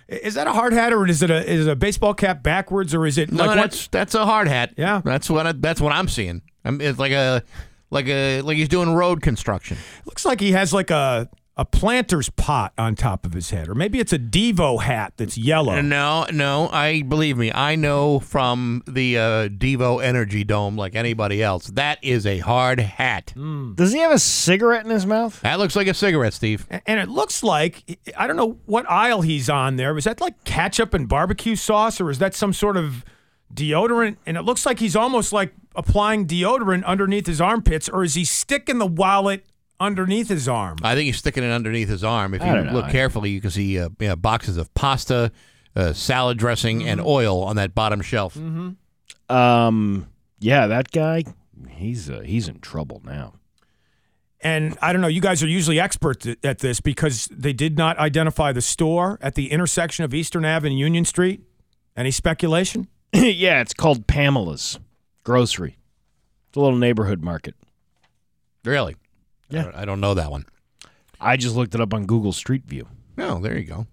[0.09, 2.95] Is that a hard hat or is it a is it a baseball cap backwards
[2.95, 4.73] or is it No, like what- that's that's a hard hat.
[4.79, 5.03] Yeah.
[5.05, 6.41] that's what I, that's what I'm seeing.
[6.65, 7.43] I'm, it's like a
[7.91, 9.77] like a like he's doing road construction.
[10.07, 11.29] looks like he has like a
[11.59, 15.37] a planter's pot on top of his head or maybe it's a Devo hat that's
[15.37, 15.81] yellow.
[15.81, 17.51] No, no, I believe me.
[17.53, 22.79] I know from the uh, Devo Energy Dome, like anybody else, that is a hard
[22.79, 23.33] hat.
[23.75, 25.41] Does he have a cigarette in his mouth?
[25.41, 26.67] That looks like a cigarette, Steve.
[26.87, 29.97] And it looks like I don't know what aisle he's on there.
[29.99, 33.05] Is that like ketchup and barbecue sauce, or is that some sort of
[33.53, 34.17] deodorant?
[34.27, 38.25] And it looks like he's almost like applying deodorant underneath his armpits, or is he
[38.25, 39.45] sticking the wallet
[39.81, 40.77] underneath his arm?
[40.83, 42.35] I think he's sticking it underneath his arm.
[42.35, 42.73] If you don't know.
[42.73, 45.31] look carefully, you can see uh, you know, boxes of pasta,
[45.77, 48.37] uh, salad dressing, and oil on that bottom shelf.
[49.29, 50.07] Um,
[50.41, 51.25] yeah, that guy,
[51.69, 53.35] he's uh, he's in trouble now.
[54.41, 57.77] And I don't know, you guys are usually experts at- at this because they did
[57.77, 61.41] not identify the store at the intersection of Eastern Ave and Union Street.
[61.97, 62.87] Any speculation?
[63.13, 64.79] yeah, it's called Pamela's
[65.25, 65.77] Grocery.
[66.49, 67.57] It's a little neighborhood market.
[68.65, 68.95] Really?
[69.51, 69.61] Yeah.
[69.61, 70.45] I don't, I don't know that one.
[71.21, 72.87] I just looked it up on Google Street View.
[73.17, 73.87] No, there you go.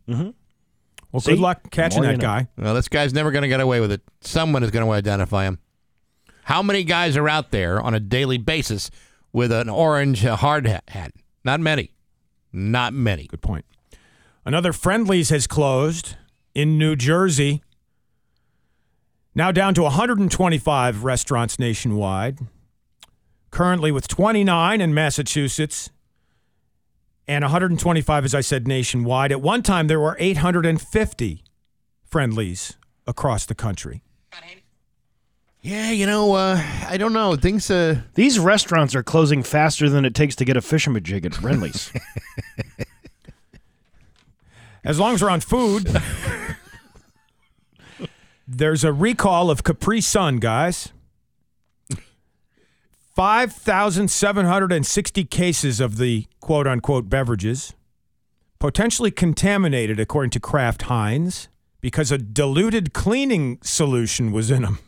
[1.11, 1.31] Well, See?
[1.31, 2.21] good luck catching More that you know.
[2.21, 2.47] guy.
[2.57, 4.01] Well, this guy's never going to get away with it.
[4.21, 5.59] Someone is going to identify him.
[6.43, 8.91] How many guys are out there on a daily basis
[9.33, 10.83] with an orange uh, hard hat?
[10.89, 11.11] hat?
[11.43, 11.91] Not many.
[12.53, 13.25] Not many.
[13.27, 13.65] Good point.
[14.45, 16.15] Another Friendly's has closed
[16.53, 17.63] in New Jersey.
[19.33, 22.39] Now down to 125 restaurants nationwide.
[23.55, 25.89] Currently with 29 in Massachusetts
[27.25, 29.31] and 125, as I said, nationwide.
[29.31, 31.41] At one time, there were 850
[32.03, 32.75] Friendly's
[33.07, 34.03] across the country.
[35.61, 37.37] Yeah, you know, uh, I don't know.
[37.37, 37.71] Things.
[37.71, 41.93] Uh, These restaurants are closing faster than it takes to get a Fishamajig at Friendly's.
[44.83, 45.87] As long as we're on food,
[48.49, 50.91] there's a recall of Capri Sun, guys.
[53.15, 57.73] 5,760 cases of the quote unquote beverages
[58.59, 61.49] potentially contaminated, according to Kraft Heinz,
[61.81, 64.79] because a diluted cleaning solution was in them.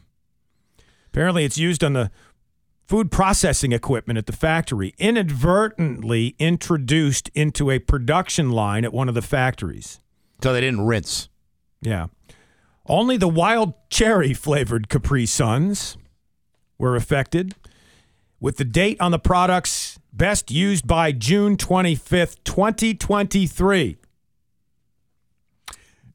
[1.08, 2.12] Apparently, it's used on the
[2.86, 9.16] food processing equipment at the factory, inadvertently introduced into a production line at one of
[9.16, 10.00] the factories.
[10.44, 11.30] so they didn't rinse.
[11.82, 12.08] Yeah.
[12.88, 15.98] Only the wild cherry flavored Capri Suns
[16.78, 17.54] were affected,
[18.40, 23.98] with the date on the products best used by June 25th, 2023.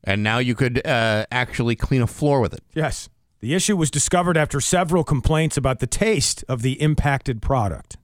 [0.05, 2.63] And now you could uh, actually clean a floor with it.
[2.75, 3.09] Yes.
[3.41, 7.97] The issue was discovered after several complaints about the taste of the impacted product.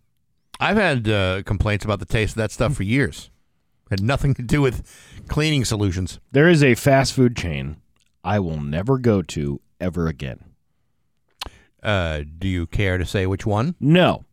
[0.61, 3.31] I've had uh, complaints about the taste of that stuff for years.
[3.91, 4.83] Had nothing to do with
[5.29, 6.19] cleaning solutions.
[6.33, 7.77] there is a fast food chain
[8.25, 10.48] I will never go to ever again.
[11.83, 13.75] Uh, do you care to say which one?
[13.81, 14.25] No,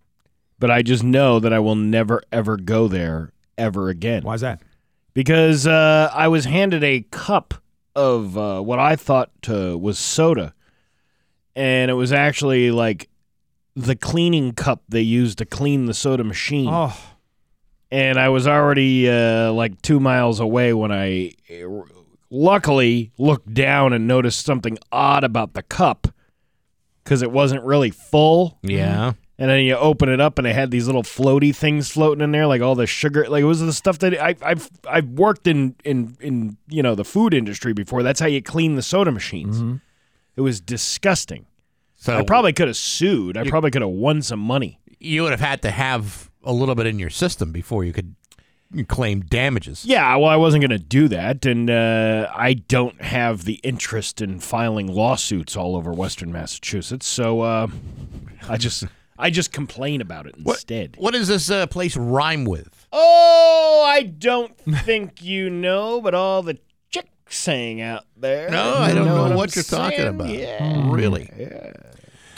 [0.59, 4.23] but I just know that I will never ever go there ever again.
[4.23, 4.61] Why is that?
[5.13, 7.53] Because uh, I was handed a cup
[7.95, 10.53] of uh, what I thought uh, was soda,
[11.55, 13.09] and it was actually like
[13.75, 16.69] the cleaning cup they used to clean the soda machine.
[16.71, 16.97] Oh,
[17.91, 21.83] and I was already uh, like two miles away when I uh,
[22.29, 26.07] luckily looked down and noticed something odd about the cup
[27.05, 28.57] because it wasn't really full.
[28.63, 29.13] Yeah.
[29.37, 32.31] And then you open it up and it had these little floaty things floating in
[32.31, 33.27] there, like all the sugar.
[33.29, 36.95] Like it was the stuff that I, I've I've worked in in in you know
[36.95, 38.01] the food industry before.
[38.01, 39.57] That's how you clean the soda machines.
[39.57, 39.75] Mm-hmm.
[40.37, 41.45] It was disgusting.
[41.95, 43.37] So I probably could have sued.
[43.37, 44.79] I probably could have won some money.
[44.99, 48.15] you would have had to have a little bit in your system before you could
[48.87, 49.85] claim damages.
[49.85, 54.21] Yeah, well, I wasn't going to do that, and uh, I don't have the interest
[54.21, 57.07] in filing lawsuits all over Western Massachusetts.
[57.07, 57.67] So uh,
[58.49, 58.85] I just
[59.17, 60.95] I just complain about it instead.
[60.97, 62.87] What does this uh, place rhyme with?
[62.91, 66.57] Oh, I don't think you know, but all the
[66.89, 68.49] chicks hang out there.
[68.49, 70.07] No, I don't know, I'm what you're talking saying?
[70.15, 70.29] about.
[70.29, 70.91] Yeah.
[70.91, 71.29] Really?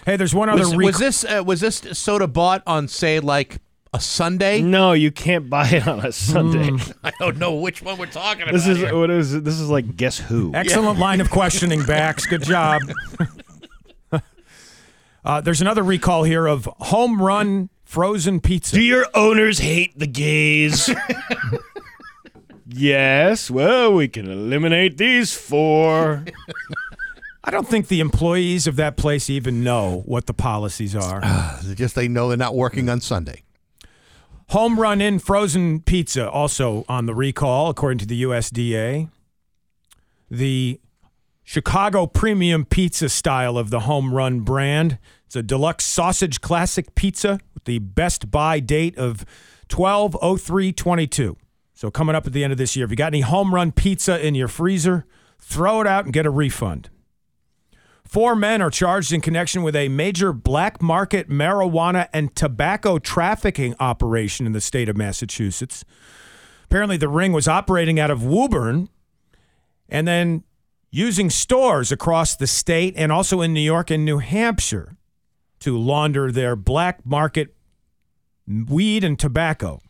[0.05, 3.19] hey, there's one other Was, rec- was this uh, was this soda bought on say
[3.19, 3.59] like
[3.93, 4.61] a Sunday?
[4.61, 6.71] No, you can't buy it on a Sunday.
[7.03, 8.53] I don't know which one we're talking about.
[8.53, 8.97] This is here.
[8.97, 10.51] what is this is like guess who?
[10.55, 12.25] Excellent line of questioning, Bax.
[12.25, 12.81] Good job.
[15.25, 18.75] uh, there's another recall here of home run frozen pizza.
[18.75, 20.89] Do your owners hate the gays?
[22.67, 23.49] yes.
[23.49, 26.25] Well, we can eliminate these four.
[27.43, 31.21] I don't think the employees of that place even know what the policies are.
[31.59, 33.43] It's just they know they're not working on Sunday.
[34.51, 39.09] Home run in frozen pizza also on the recall, according to the USDA.
[40.31, 40.79] The
[41.43, 44.99] Chicago premium pizza style of the home run brand.
[45.25, 49.25] It's a deluxe sausage classic pizza with the best buy date of
[49.69, 51.35] 120322.
[51.73, 53.73] So coming up at the end of this year, if you got any home run
[53.73, 55.05] pizza in your freezer,
[55.39, 56.89] throw it out and get a refund.
[58.07, 63.75] Four men are charged in connection with a major black market marijuana and tobacco trafficking
[63.79, 65.83] operation in the state of Massachusetts.
[66.65, 68.89] Apparently, the ring was operating out of Woburn
[69.89, 70.43] and then
[70.89, 74.95] using stores across the state and also in New York and New Hampshire
[75.59, 77.55] to launder their black market
[78.47, 79.81] weed and tobacco.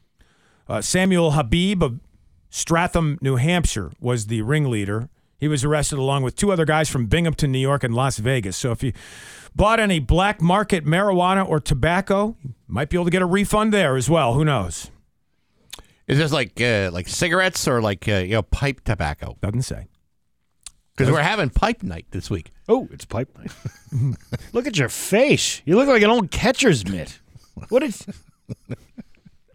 [0.67, 1.99] Uh, Samuel Habib of
[2.51, 5.09] Stratham, New Hampshire, was the ringleader.
[5.39, 8.57] He was arrested along with two other guys from Binghamton, New York, and Las Vegas.
[8.57, 8.93] So if you
[9.55, 13.71] bought any black market marijuana or tobacco, you might be able to get a refund
[13.71, 14.33] there as well.
[14.33, 14.89] Who knows?
[16.07, 19.37] Is this like uh, like cigarettes or like uh, you know pipe tobacco?
[19.41, 19.87] Doesn't say.
[20.95, 22.51] Because we're having pipe night this week.
[22.67, 23.51] Oh, it's pipe night.
[24.53, 25.61] look at your face.
[25.63, 27.19] You look like an old catcher's mitt.
[27.69, 27.95] What did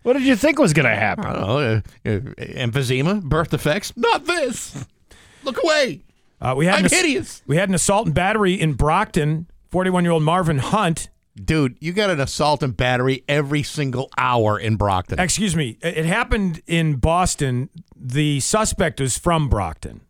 [0.03, 1.25] What did you think was going to happen?
[1.25, 1.59] I don't know.
[1.59, 3.93] Uh, uh, emphysema, birth defects.
[3.97, 4.85] Not this.
[5.45, 6.03] Look away.
[6.41, 7.43] Uh, we had I'm an hideous.
[7.47, 9.47] We had an assault and battery in Brockton.
[9.71, 11.09] Forty-one-year-old Marvin Hunt.
[11.35, 15.19] Dude, you got an assault and battery every single hour in Brockton.
[15.19, 15.79] Excuse me.
[15.81, 17.71] It it happened in Boston.
[17.97, 20.03] The suspect is from Brockton.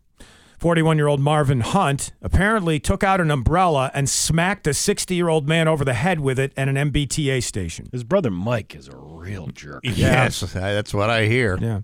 [0.63, 5.27] 41 year old Marvin Hunt apparently took out an umbrella and smacked a 60 year
[5.27, 7.89] old man over the head with it at an MBTA station.
[7.91, 9.81] His brother Mike is a real jerk.
[9.83, 11.57] Yes, that's what I hear.
[11.61, 11.81] Yeah.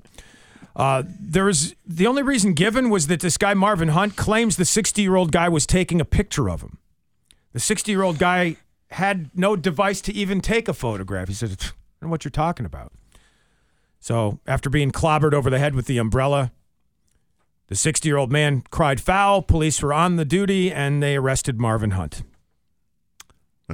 [0.80, 5.02] Uh, there's the only reason given was that this guy Marvin Hunt claims the 60
[5.02, 6.78] year old guy was taking a picture of him.
[7.52, 8.56] The 60 year old guy
[8.92, 11.28] had no device to even take a photograph.
[11.28, 11.74] He said, I don't
[12.04, 12.94] know what you're talking about.
[14.00, 16.52] So after being clobbered over the head with the umbrella,
[17.68, 19.42] the 60 year old man cried foul.
[19.42, 22.24] Police were on the duty and they arrested Marvin Hunt.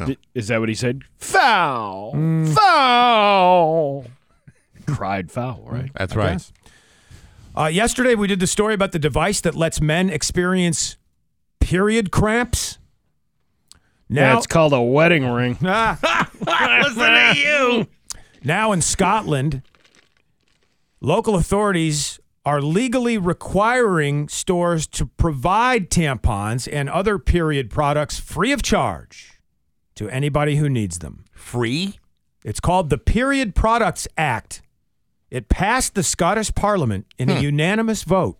[0.08, 1.04] D- Is that what he said?
[1.20, 2.12] Foul.
[2.54, 4.06] Foul.
[4.88, 5.92] Cried foul, right?
[5.96, 6.32] That's I right.
[6.34, 6.52] guess.
[7.58, 10.98] Uh, yesterday, we did the story about the device that lets men experience
[11.60, 12.78] period cramps.
[14.10, 15.58] Yeah, Now, it's called a wedding ring.
[15.66, 16.30] Ah,
[16.84, 17.88] Listen to you.
[18.44, 19.62] now in Scotland,
[21.02, 28.62] local authorities are legally requiring stores to provide tampons and other period products free of
[28.62, 29.40] charge
[29.96, 31.26] to anybody who needs them.
[31.32, 32.00] Free?
[32.44, 34.62] It's called the Period Products Act.
[35.30, 38.38] It passed the Scottish Parliament in a unanimous vote,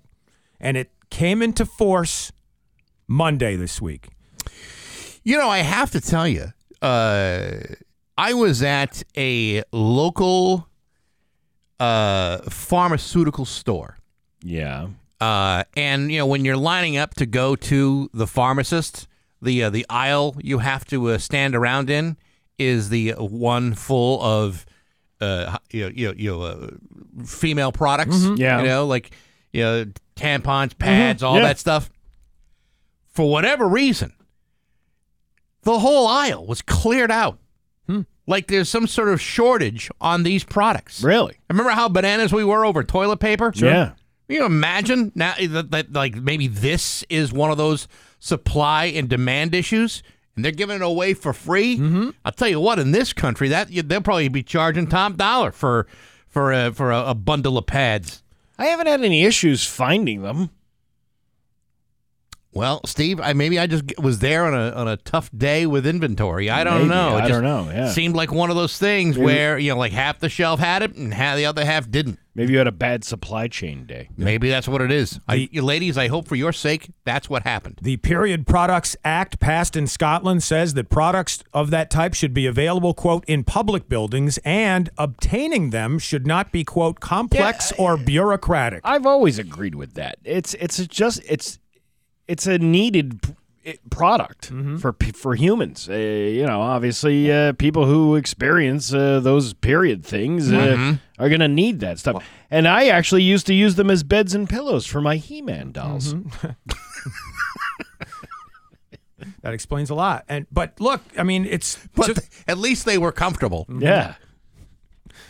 [0.60, 2.32] and it came into force
[3.08, 4.10] Monday this week.
[5.24, 7.52] You know, I have to tell you, uh,
[8.18, 10.68] I was at a local
[11.80, 13.98] uh, pharmaceutical store.
[14.44, 14.88] Yeah.
[15.20, 19.08] Uh, and you know when you're lining up to go to the pharmacist,
[19.42, 22.18] the uh, the aisle you have to uh, stand around in
[22.58, 24.66] is the one full of
[25.22, 26.68] uh, you know, you know, you know uh,
[27.26, 28.24] female products.
[28.38, 28.62] Yeah.
[28.62, 29.12] you know, like
[29.54, 29.86] you know
[30.16, 31.44] tampons, pads, all Yeah.
[31.44, 31.90] that stuff.
[33.08, 34.14] For whatever reason,
[35.64, 37.40] the whole aisle was cleared out.
[38.28, 41.04] Like there's some sort of shortage on these products.
[41.04, 41.38] Really?
[41.48, 43.52] Remember how bananas we were over toilet paper?
[43.56, 43.92] Yeah.
[44.28, 47.88] Can you imagine now that, that like maybe this is one of those
[48.20, 50.02] supply and demand issues,
[50.36, 51.78] and they're giving it away for free?
[51.78, 52.10] Mm-hmm.
[52.24, 55.88] I'll tell you what, in this country, that they'll probably be charging top dollar for
[56.28, 58.22] for a, for a, a bundle of pads.
[58.58, 60.50] I haven't had any issues finding them.
[62.54, 65.86] Well, Steve, I maybe I just was there on a on a tough day with
[65.86, 66.50] inventory.
[66.50, 66.90] I don't Maybe.
[66.90, 67.18] know.
[67.18, 67.90] It I don't know, yeah.
[67.92, 70.96] seemed like one of those things where you know, like half the shelf had it
[70.96, 72.18] and half the other half didn't.
[72.36, 74.10] Maybe you had a bad supply chain day.
[74.18, 75.22] Maybe that's what it is.
[75.26, 77.80] I, ladies, I hope for your sake that's what happened.
[77.82, 82.46] The Period Products Act passed in Scotland says that products of that type should be
[82.46, 88.82] available, quote, in public buildings, and obtaining them should not be, quote, complex or bureaucratic.
[88.84, 90.18] I've always agreed with that.
[90.26, 91.60] It's it's just it's
[92.28, 93.34] it's a needed p-
[93.66, 95.90] it- product for p- for humans.
[95.90, 101.42] Uh, you know, obviously, uh, people who experience uh, those period things uh, are going
[101.42, 102.24] to need that stuff.
[102.52, 106.16] And I actually used to use them as beds and pillows for my He-Man dolls.
[109.42, 110.26] That explains a lot.
[110.28, 113.66] And but look, I mean, it's But just- at least they were comfortable.
[113.80, 114.16] Yeah.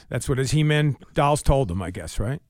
[0.10, 2.42] That's what his He-Man dolls told them, I guess, right?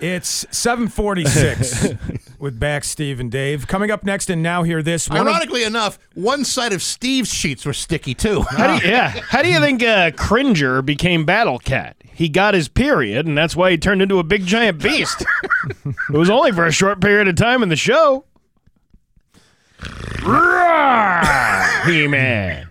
[0.00, 1.94] It's 746
[2.38, 3.66] with Bax Steve and Dave.
[3.66, 5.08] Coming up next and now hear this.
[5.08, 8.42] One of- Ironically enough, one side of Steve's sheets were sticky too.
[8.42, 9.08] How do you, yeah.
[9.28, 11.96] How do you think uh, Cringer became Battle Cat?
[12.04, 15.24] He got his period, and that's why he turned into a big giant beast.
[15.88, 18.24] it was only for a short period of time in the show.
[21.86, 22.68] He Man.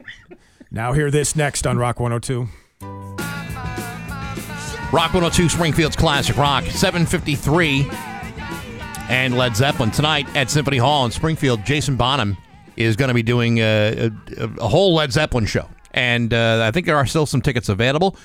[0.72, 2.48] now hear this next on Rock 102.
[4.94, 7.90] Rock 102 Springfield's Classic Rock, 753.
[9.10, 11.66] And Led Zeppelin tonight at Symphony Hall in Springfield.
[11.66, 12.38] Jason Bonham
[12.78, 15.68] is going to be doing a, a, a whole Led Zeppelin show.
[15.96, 18.16] And uh, I think there are still some tickets available.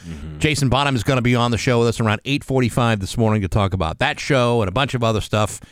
[0.40, 3.40] Jason Bonham is going to be on the show with us around 8:45 this morning
[3.40, 5.62] to talk about that show and a bunch of other stuff.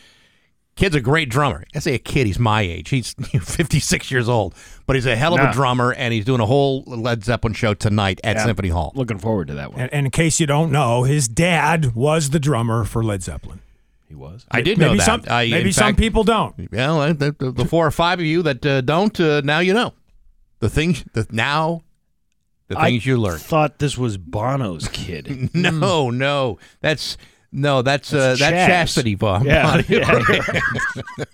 [0.77, 1.65] Kid's a great drummer.
[1.75, 2.89] I say a kid, he's my age.
[2.89, 4.55] He's 56 years old,
[4.85, 5.49] but he's a hell of Nah.
[5.49, 8.45] a drummer, and he's doing a whole Led Zeppelin show tonight at Yeah.
[8.45, 8.93] Symphony Hall.
[8.95, 9.81] Looking forward to that one.
[9.81, 13.59] And, and in case you don't know, his dad was the drummer for Led Zeppelin.
[14.07, 14.45] He was.
[14.51, 15.03] I did maybe know that.
[15.03, 16.71] some I, maybe some fact- people don't.
[16.71, 19.59] Well, uh, the, the, the four or five of you that uh, don't, uh, now
[19.59, 19.93] you know.
[20.59, 21.81] The things, that now,
[22.67, 23.37] the I things you learn.
[23.37, 25.49] thought this was Bono's kid.
[25.55, 27.17] No, no, that's
[27.57, 29.45] no, that's, uh, That's that's chastity bomb.
[29.45, 29.81] yeah.
[29.89, 30.61] yeah.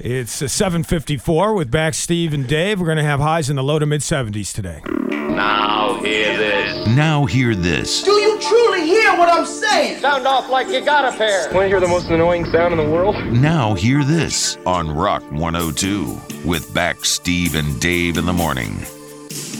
[0.00, 2.80] It's uh, 754 with Bax Steve and Dave.
[2.80, 4.80] We're going to have highs in the low to mid 70s today.
[5.10, 6.86] Now hear this.
[6.88, 10.00] Now hear this Do you truly hear what I'm saying?
[10.00, 11.52] Sound off like you got a pair.
[11.52, 13.14] Want to hear the most annoying sound in the world?
[13.26, 16.18] Now hear this on Rock 102
[16.48, 18.78] with Bax Steve and Dave in the morning.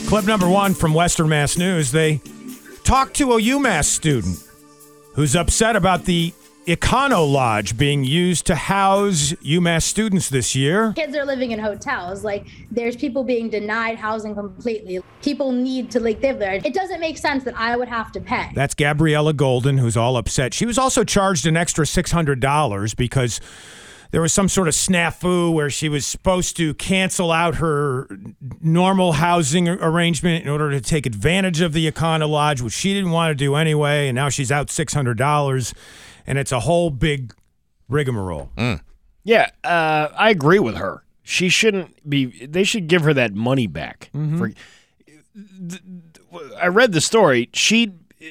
[0.07, 1.91] Clip number one from Western Mass News.
[1.91, 2.21] They
[2.83, 4.39] talked to a UMass student
[5.15, 6.33] who's upset about the
[6.67, 10.93] Econo Lodge being used to house UMass students this year.
[10.93, 15.99] kids are living in hotels like there's people being denied housing completely people need to
[15.99, 19.33] like live there it doesn't make sense that i would have to pay That's Gabriella
[19.33, 20.55] Golden, who's all upset.
[20.55, 23.39] She was also charged an extra $600 because
[24.15, 28.07] there was some sort of snafu where she was supposed to cancel out her
[28.61, 33.11] normal housing arrangement in order to take advantage of the Econo Lodge, which she didn't
[33.11, 34.07] want to do anyway.
[34.07, 35.73] And now she's out $600.
[36.25, 37.33] And it's a whole big
[37.89, 38.51] rigmarole.
[39.25, 41.03] Yeah, uh, I agree with her.
[41.21, 42.45] She shouldn't be.
[42.45, 44.11] They should give her that money back.
[44.13, 44.57] For, th-
[45.69, 45.81] th-
[46.57, 47.49] I read the story.
[47.51, 48.25] She uh,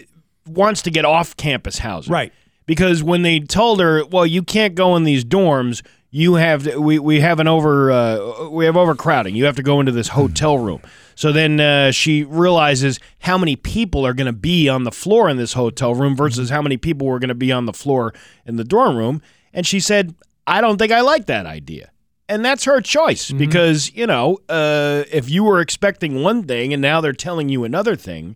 [0.48, 2.32] wants to get off campus housing, Right.
[2.66, 5.82] Because when they told her, "Well, you can't go in these dorms.
[6.11, 9.35] You have to, we we have an over uh, we have overcrowding.
[9.35, 10.81] You have to go into this hotel room."
[11.16, 15.28] So then uh, she realizes how many people are going to be on the floor
[15.28, 18.12] in this hotel room versus how many people were going to be on the floor
[18.47, 19.23] in the dorm room,
[19.53, 20.15] and she said,
[20.47, 21.91] "I don't think I like that idea."
[22.28, 26.81] And that's her choice because, you know, uh, if you were expecting one thing and
[26.81, 28.35] now they're telling you another thing,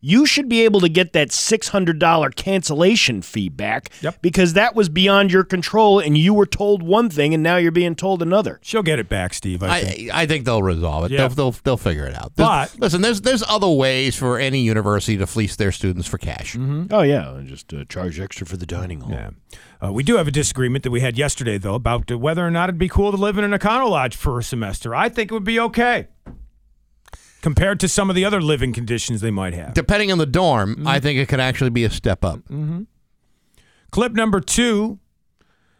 [0.00, 4.22] you should be able to get that $600 cancellation fee back Yep.
[4.22, 7.72] because that was beyond your control and you were told one thing and now you're
[7.72, 8.60] being told another.
[8.62, 10.12] She'll get it back, Steve, I think.
[10.12, 11.10] I, I think they'll resolve it.
[11.10, 11.26] Yeah.
[11.28, 12.36] They'll, they'll they'll figure it out.
[12.36, 16.18] There's- But- listen, there's there's other ways for any university to fleece their students for
[16.18, 16.56] cash.
[16.90, 17.40] Oh, yeah.
[17.44, 19.10] Just uh, charge extra for the dining hall.
[19.12, 19.30] Yeah.
[19.84, 22.50] Uh, we do have a disagreement that we had yesterday, though, about uh, whether or
[22.50, 24.94] not it'd be cool to live in an Econo Lodge for a semester.
[24.94, 26.08] I think it would be okay
[27.42, 29.74] compared to some of the other living conditions they might have.
[29.74, 31.02] Depending on the dorm, I mm-hmm.
[31.02, 32.40] think it could actually be a step up.
[32.40, 32.82] Mm-hmm.
[33.90, 34.98] Clip number two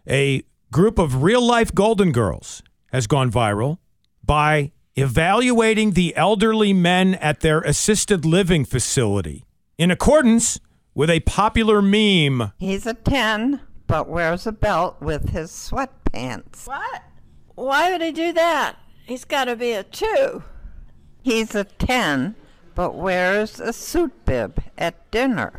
[0.08, 2.62] a group of real life Golden Girls
[2.92, 3.78] has gone viral
[4.24, 9.44] by evaluating the elderly men at their assisted living facility
[9.76, 10.60] in accordance
[10.94, 12.52] with a popular meme.
[12.58, 16.66] He's a 10, but wears a belt with his sweatpants.
[16.66, 17.02] What?
[17.54, 18.76] Why would he do that?
[19.06, 20.42] He's got to be a 2.
[21.28, 22.36] He's a 10,
[22.74, 25.52] but wears a suit bib at dinner.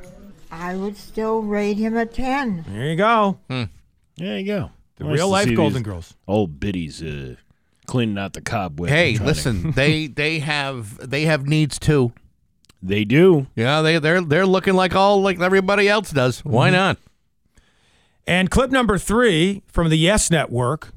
[0.51, 2.65] I would still rate him a 10.
[2.67, 3.37] There you go.
[3.47, 3.69] There
[4.39, 4.71] you go.
[4.95, 6.13] The Nice real to life see Golden these Girls.
[6.27, 7.35] Old biddies uh,
[7.85, 8.91] cleaning out the cobwebs.
[8.91, 12.13] Hey, and trying to- listen, they they have they have needs too.
[12.81, 13.45] they do.
[13.55, 16.43] Yeah, they they're they're looking like all like everybody else does.
[16.43, 16.97] Why not?
[18.25, 20.93] And clip number three from the Yes Network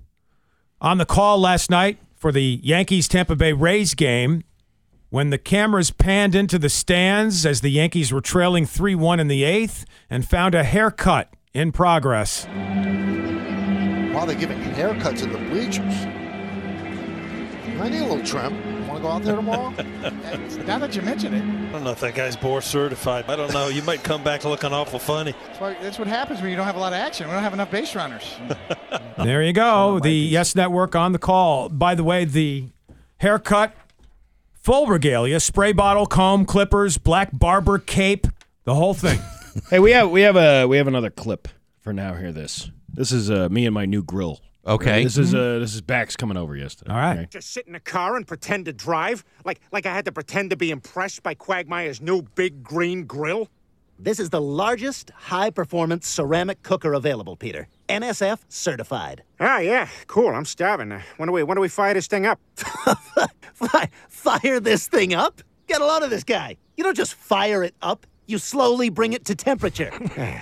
[0.81, 4.43] on the call last night for the Yankees Tampa Bay Rays game
[5.13, 9.29] when the cameras panned into the stands as the Yankees were trailing 3 1 in
[9.29, 12.47] the eighth and found a haircut in progress.
[14.15, 15.95] While they're giving haircuts in the bleachers.
[17.79, 18.87] I need a little trim.
[18.89, 19.75] Want to go out there tomorrow?
[20.65, 23.27] Now that you mention it, I don't know if that guy's board certified.
[23.29, 23.69] I don't know.
[23.69, 25.35] You might come back looking awful funny.
[25.47, 27.27] That's, why, that's what happens when you don't have a lot of action.
[27.27, 28.35] We don't have enough base runners.
[29.19, 29.99] There you go.
[30.03, 31.69] The Yes Network on the call.
[31.69, 32.69] By the way, the
[33.19, 33.75] haircut,
[34.63, 38.27] full regalia, spray bottle, comb, clippers, black barber cape,
[38.65, 39.21] the whole thing.
[39.69, 41.47] Hey, we have we have a we have another clip
[41.81, 42.15] for now.
[42.15, 42.71] Hear this.
[42.89, 44.41] This is uh, me and my new grill.
[44.67, 45.05] Okay.
[45.05, 46.91] This is uh, this is Bax coming over yesterday.
[46.91, 47.19] All right.
[47.19, 47.27] okay?
[47.29, 49.27] Just sit in a car and pretend to drive?
[49.45, 53.51] Like like I had to pretend to be impressed by Quagmire's new big green grill?
[53.99, 57.69] This is the largest high performance ceramic cooker available, Peter.
[58.01, 59.23] NSF certified.
[59.39, 60.29] Ah, yeah, cool.
[60.29, 60.93] I'm starving.
[60.93, 62.41] Uh, when do we when do we fire this thing up?
[64.09, 65.43] Fire this thing up?
[65.67, 66.57] Get a load of this guy.
[66.77, 69.91] You don't just fire it up, you slowly bring it to temperature.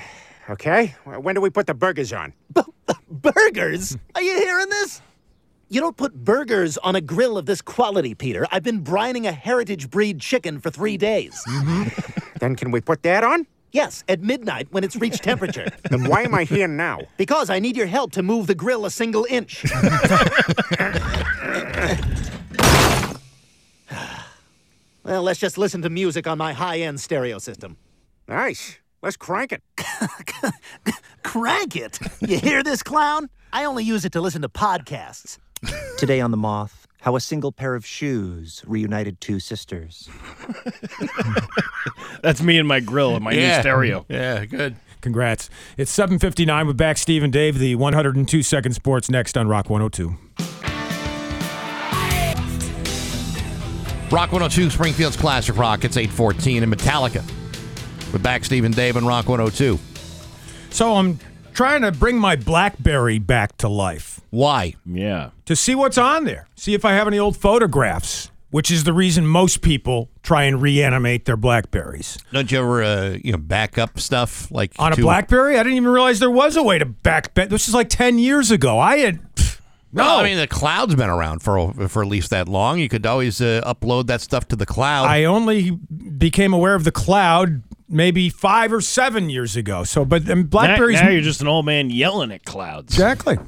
[0.49, 0.97] Okay.
[1.05, 2.33] When do we put the burgers on?
[3.09, 3.97] burgers?
[4.17, 5.01] Are you hearing this?
[5.69, 8.45] You don't put burgers on a grill of this quality, Peter.
[8.51, 11.41] I've been brining a heritage breed chicken for three days.
[12.41, 13.47] Then can we put that on?
[13.73, 15.69] Yes, at midnight when it's reached temperature.
[15.91, 17.01] Then why am I here now?
[17.17, 19.65] Because I need your help to move the grill a single inch.
[25.05, 27.77] well, let's just listen to music on my high end stereo system.
[28.29, 28.79] Nice.
[29.03, 29.63] Let's crank it.
[31.23, 31.99] Crank it!
[32.21, 33.31] You hear this, clown?
[33.53, 35.39] I only use it to listen to podcasts.
[35.97, 40.09] Today on The Moth, how a single pair of shoes reunited two sisters.
[42.23, 43.57] That's me and my grill and my Yeah.
[43.57, 44.05] new stereo.
[44.09, 44.77] Yeah, good.
[45.01, 45.49] Congrats.
[45.79, 47.59] It's 7:59 with Bax Steve and Dave.
[47.59, 50.15] The 102 second sports next on Rock 102.
[54.11, 55.85] Rock 102, Springfield's Classic Rock.
[55.85, 57.23] It's 814 and Metallica.
[58.13, 59.79] With Bax Steve and Dave and Rock 102.
[60.71, 61.19] So I'm
[61.55, 64.21] trying to bring my BlackBerry back to life.
[64.31, 64.75] Why?
[64.87, 65.31] Yeah.
[65.47, 66.47] To see what's on there.
[66.55, 70.61] See if I have any old photographs, which is the reason most people try and
[70.63, 72.19] reanimate their Blackberries.
[72.33, 75.63] Don't you ever, uh, you know, back up stuff like On a to- BlackBerry, I
[75.63, 77.35] didn't even realize there was a way to back.
[77.35, 78.79] This is like 10 years ago.
[78.79, 79.21] I had.
[79.93, 80.19] No, No.
[80.21, 82.79] I mean the cloud's been around for for at least that long.
[82.79, 85.07] You could always uh, upload that stuff to the cloud.
[85.07, 89.85] I only became aware of the cloud maybe five or seven years ago.
[89.85, 91.01] So, but Now, Blackberries.
[91.01, 92.95] now you're just an old man yelling at clouds.
[92.95, 93.39] Exactly.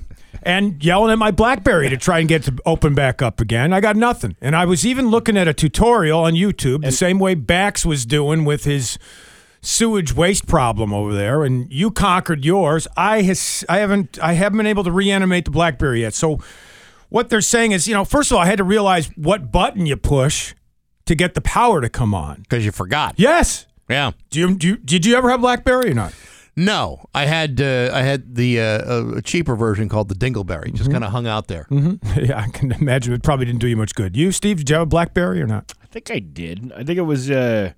[0.42, 3.72] And yelling at my BlackBerry to try and get to open back up again.
[3.72, 4.36] I got nothing.
[4.40, 8.04] And I was even looking at a tutorial on YouTube, the same way Bax was
[8.04, 8.98] doing with his
[9.60, 11.44] sewage waste problem over there.
[11.44, 12.88] And you conquered yours.
[12.96, 16.14] I has I haven't I haven't been able to reanimate the BlackBerry yet.
[16.14, 16.40] So
[17.08, 19.86] what they're saying is, you know, first of all, I had to realize what button
[19.86, 20.54] you push
[21.04, 22.40] to get the power to come on.
[22.42, 23.14] because you forgot.
[23.16, 23.66] Yes.
[23.92, 24.12] Yeah.
[24.30, 26.14] Do you, do you, did you ever have BlackBerry or not?
[26.54, 30.70] No, I had uh, I had the uh, a cheaper version called the Dingleberry.
[30.72, 30.92] Just Mm-hmm.
[30.92, 31.66] kind of hung out there.
[31.70, 32.20] Mm-hmm.
[32.26, 34.16] Yeah, I can imagine it probably didn't do you much good.
[34.16, 35.72] You, Steve, did you have a BlackBerry or not?
[35.82, 36.70] I think I did.
[36.76, 37.30] I think it was.
[37.30, 37.72] Uh,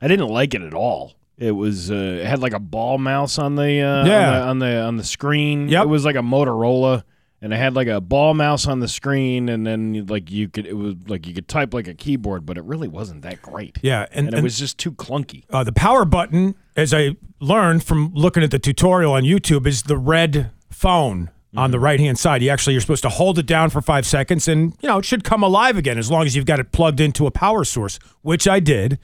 [0.00, 1.12] I didn't like it at all.
[1.36, 1.90] It was.
[1.90, 3.80] Uh, it had like a ball mouse on the.
[3.82, 4.48] Uh, Yeah.
[4.48, 5.68] On the, on the on the screen.
[5.68, 5.82] Yep.
[5.84, 7.02] It was like a Motorola,
[7.44, 10.66] and it had like a ball mouse on the screen, and then like you could.
[10.66, 13.78] It was like you could type like a keyboard, but it really wasn't that great.
[13.82, 15.44] Yeah, and, And, it was just too clunky.
[15.50, 19.82] uh, the power button, as I learned from looking at the tutorial on YouTube, is
[19.82, 21.70] the red phone on Mm-hmm.
[21.72, 22.42] the right hand side.
[22.42, 25.04] You actually you're supposed to hold it down for five seconds, and you know it
[25.04, 27.98] should come alive again as long as you've got it plugged into a power source,
[28.22, 28.98] which I did,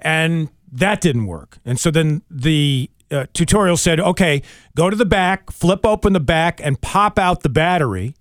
[0.00, 1.58] and that didn't work.
[1.64, 4.42] And so then the uh, tutorial said, okay,
[4.76, 8.14] go to the back, flip open the back, and pop out the battery,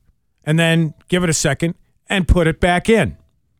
[0.43, 1.75] and then give it a second
[2.07, 3.17] and put it back in.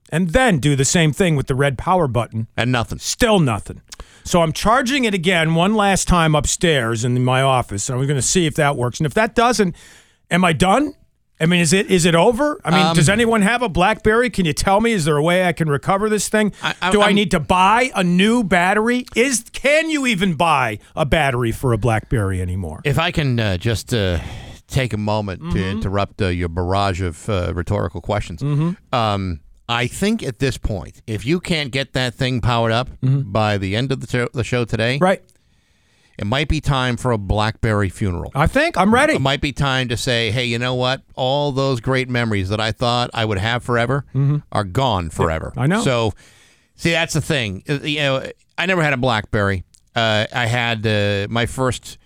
[0.09, 2.47] And then do the same thing with the red power button.
[2.55, 2.99] And nothing.
[2.99, 3.81] Still nothing.
[4.23, 8.15] So I'm charging it again one last time upstairs in my office, and I'm going
[8.15, 8.99] to see if that works.
[8.99, 9.75] And if that doesn't,
[10.29, 10.93] am I done?
[11.39, 12.59] I mean, is it is it over?
[12.63, 14.29] I mean, Um, does anyone have a BlackBerry?
[14.29, 14.91] Can you tell me?
[14.93, 16.53] Is there a way I can recover this thing?
[16.61, 19.05] I- Do I I'm- need to buy a new battery?
[19.15, 22.81] Is can you even buy a battery for a BlackBerry anymore?
[22.85, 24.19] If I can uh, just uh,
[24.67, 25.77] take a moment to Mm-hmm.
[25.77, 28.41] interrupt uh, your barrage of uh, rhetorical questions.
[28.41, 28.95] Mm-hmm.
[28.95, 33.57] Um, I think at this point, if you can't get that thing powered up by
[33.57, 35.03] the end of the show, the show today, Mm-hmm.
[35.03, 35.21] Right.
[36.17, 38.31] It might be time for a BlackBerry funeral.
[38.35, 39.13] I think I'm ready.
[39.15, 41.01] It might be time to say, hey, you know what?
[41.15, 44.05] All those great memories that I thought I would have forever
[44.51, 45.49] are gone forever.
[45.51, 45.59] Mm-hmm.
[45.59, 45.81] I know.
[45.81, 46.13] So,
[46.75, 47.63] see, that's the thing.
[47.67, 49.63] Uh, You know, I never had a BlackBerry.
[49.95, 51.97] Uh, I had uh, my first.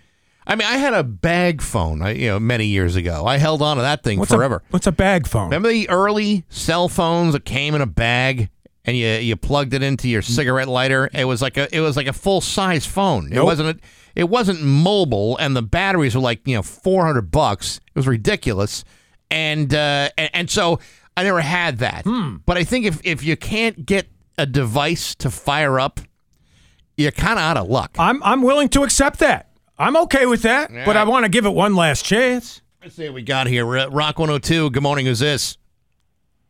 [0.50, 2.02] I mean, I had a bag phone.
[2.02, 3.26] uh, You know, many years ago.
[3.26, 4.58] I held on to that thing What's forever.
[4.58, 5.46] A, what's a bag phone?
[5.46, 8.50] Remember the early cell phones that came in a bag
[8.88, 11.10] and you you plugged it into your cigarette lighter?
[11.14, 13.32] It was like a it was like a full size phone.
[13.32, 13.80] It wasn't a,
[14.16, 17.78] it wasn't mobile and the batteries were like, you know, 400 bucks.
[17.78, 18.84] It was ridiculous.
[19.30, 20.80] And uh and, and so
[21.16, 22.06] I never had that.
[22.06, 22.38] Hmm.
[22.46, 24.08] But I think if if you can't get
[24.38, 26.00] a device to fire up,
[26.96, 27.96] you're kind of out of luck.
[28.00, 29.52] I'm I'm willing to accept that.
[29.78, 32.62] I'm okay with that, but I want to give it one last chance.
[32.82, 33.66] Let's see what we got here.
[33.66, 34.72] Rock 102.
[34.72, 35.06] Good morning.
[35.06, 35.58] Who's this?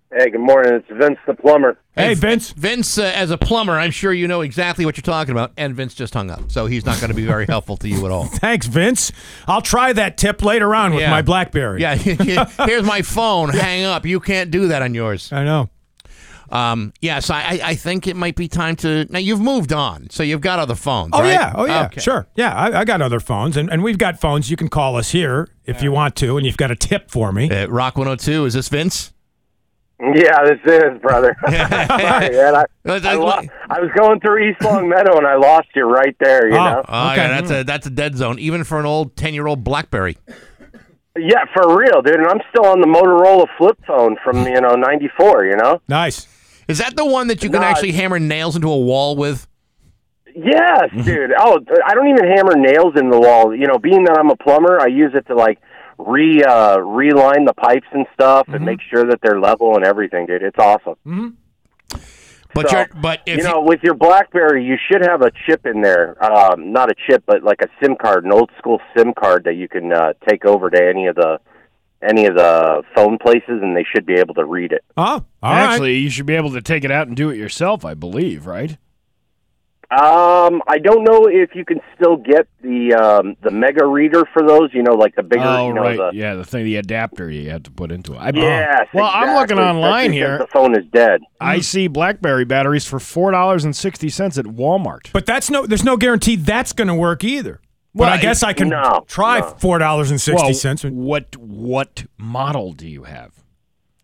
[0.10, 0.74] Hey, good morning.
[0.74, 1.78] It's Vince the plumber.
[1.94, 2.52] Hey, Vince.
[2.52, 5.52] Vince, uh, as a plumber, I'm sure you know exactly what you're talking about.
[5.58, 8.06] And Vince just hung up, so he's not going to be very helpful to you
[8.06, 8.24] at all.
[8.26, 9.12] Thanks, Vince.
[9.48, 11.12] I'll try that tip later on with Yeah.
[11.12, 11.82] my BlackBerry.
[11.82, 11.96] Yeah,
[12.66, 13.50] here's my phone.
[13.54, 14.06] Hang up.
[14.06, 15.30] You can't do that on yours.
[15.34, 15.70] I know.
[16.50, 19.06] Um, yeah, so I, I think it might be time to.
[19.10, 21.12] Now you've moved on, so you've got other phones.
[21.14, 21.32] Oh right?
[21.34, 22.00] yeah, oh yeah, Okay.
[22.00, 22.28] sure.
[22.36, 24.50] Yeah, I, I got other phones, and, and we've got phones.
[24.50, 27.34] You can call us here if you want to, and you've got a tip for
[27.34, 27.50] me.
[27.52, 28.46] Uh, Rock 102.
[28.46, 29.12] Is this Vince?
[30.00, 31.36] Yeah, this is, brother.
[31.50, 32.56] Sorry, man.
[32.56, 36.48] I, I, lo- I was going through East Longmeadow and I lost you right there,
[36.48, 36.86] you oh, know?
[36.88, 39.64] Oh, yeah, that's a that's a dead zone, even for an old ten year old
[39.64, 40.18] BlackBerry.
[41.18, 42.16] Yeah, for real, dude.
[42.16, 45.82] And I'm still on the Motorola flip phone from, you know, 94, you know?
[45.88, 46.28] Nice.
[46.68, 49.48] Is that the one that you can No, actually hammer nails into a wall with?
[50.36, 51.32] Yes, dude.
[51.40, 53.56] Oh, I don't even hammer nails in the wall.
[53.56, 55.60] You know, being that I'm a plumber, I use it to like
[55.98, 60.26] re uh reline the pipes and stuff and make sure that they're level and everything,
[60.26, 60.44] dude.
[60.44, 60.96] It's awesome.
[61.06, 61.28] Mm-hmm.
[62.54, 65.66] But So, you're, but if you know, with your BlackBerry, you should have a chip
[65.66, 66.24] in there.
[66.24, 69.56] Um, not a chip, but like a SIM card, an old school SIM card that
[69.56, 71.40] you can uh, take over to any of the
[72.02, 74.84] any of the phone places, and they should be able to read it.
[74.96, 75.72] Oh, all right.
[75.72, 78.46] Actually, you should be able to take it out and do it yourself, I believe,
[78.46, 78.78] right?
[79.90, 84.46] Um, I don't know if you can still get the um, the Mega reader for
[84.46, 84.70] those.
[84.74, 85.44] You know, like the bigger.
[85.46, 85.96] oh, you know, right.
[85.98, 88.18] the, yeah, the thing, the adapter you had to put into it.
[88.18, 90.40] I, Yes, Well, I'm looking online here.
[90.40, 91.22] The phone is dead.
[91.40, 95.10] I see BlackBerry batteries for four dollars and sixty cents at Walmart.
[95.14, 95.66] But that's no.
[95.66, 97.62] There's no guarantee that's going to work either.
[97.96, 99.52] But Well, I guess I can no, try no.
[99.58, 100.54] four dollars and sixty Well.
[100.92, 103.32] What what model do you have?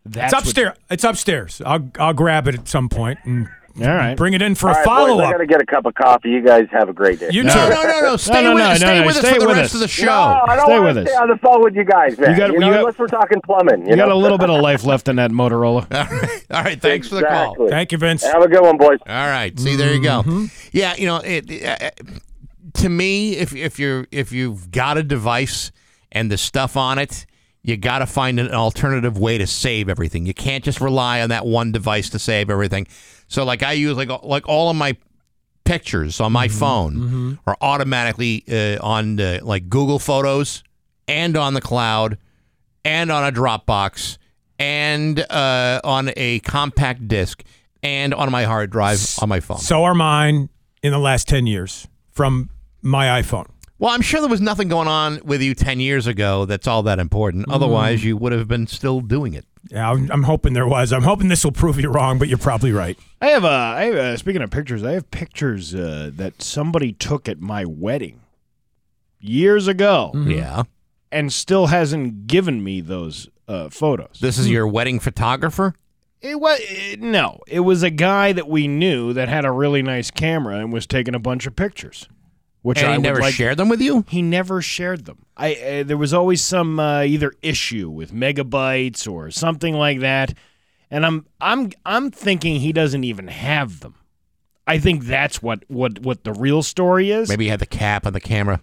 [0.05, 0.77] That's It's what- upstairs.
[0.89, 1.61] It's upstairs.
[1.65, 3.49] I'll I'll grab it at some point and
[3.81, 4.15] All right.
[4.15, 5.31] bring it in for All a right, boys, follow I up.
[5.31, 6.29] got to get a cup of coffee.
[6.29, 7.29] You guys have a great day.
[7.31, 8.17] You No, no, no, no.
[8.17, 9.73] Stay no, with, no, stay no, with us stay for the with rest us.
[9.75, 10.05] of the show.
[10.05, 10.11] No,
[10.47, 11.09] I don't Stay want with us.
[11.09, 12.31] stay on the phone with you guys, man.
[12.31, 13.81] You got- You know, you got- unless we're talking plumbing.
[13.85, 14.15] You, You got know?
[14.15, 15.91] a little bit of life left in that Motorola.
[15.91, 16.45] All right.
[16.51, 16.79] All right.
[16.79, 17.53] thanks for the call.
[17.53, 17.69] Exactly.
[17.69, 18.23] Thank you, Vince.
[18.23, 18.99] Have a good one, boys.
[19.07, 19.59] All right.
[19.59, 20.21] See, there you go.
[20.21, 20.45] Mm-hmm.
[20.71, 21.89] Yeah, you know, it, uh,
[22.81, 25.71] to me, if if you're if you've got a device
[26.11, 27.25] and the stuff on it,
[27.63, 30.25] you got to find an alternative way to save everything.
[30.25, 32.87] You can't just rely on that one device to save everything.
[33.33, 34.95] So, like I use like like all of my
[35.63, 40.63] pictures on my phone are automatically uh, on uh, like Google Photos
[41.07, 42.19] and on the cloud
[42.85, 44.19] and on a Dropbox
[44.59, 47.43] and uh, on a compact disc
[47.81, 49.57] and on my hard drive on my phone.
[49.57, 50.49] So are mine
[50.83, 52.51] in the last ten years from
[52.83, 53.49] my iPhone.
[53.79, 56.83] Well, I'm sure there was nothing going on with you 10 years ago that's all
[56.83, 57.49] that important.
[57.49, 59.45] Otherwise, you would have been still doing it.
[59.69, 60.91] Yeah, I'm, I'm hoping there was.
[60.91, 62.97] I'm hoping this will prove you wrong, but you're probably right.
[63.21, 66.91] I have uh, I have, uh, speaking of pictures, I have pictures uh, that somebody
[66.91, 68.19] took at my wedding
[69.19, 70.11] years ago.
[70.13, 70.63] Yeah.
[71.11, 74.17] and still hasn't given me those uh, photos.
[74.19, 75.75] This is your wedding photographer?
[76.21, 79.81] It was it, no, it was a guy that we knew that had a really
[79.81, 82.07] nice camera and was taking a bunch of pictures.
[82.63, 84.03] Which And I he would never like- shared them with you?
[84.07, 85.19] He never shared them.
[85.37, 90.33] I uh, there was always some uh, either issue with megabytes or something like that,
[90.89, 93.95] and I'm I'm I'm thinking he doesn't even have them.
[94.65, 97.27] I think that's what what what the real story is.
[97.29, 98.61] Maybe he had the cap on the camera.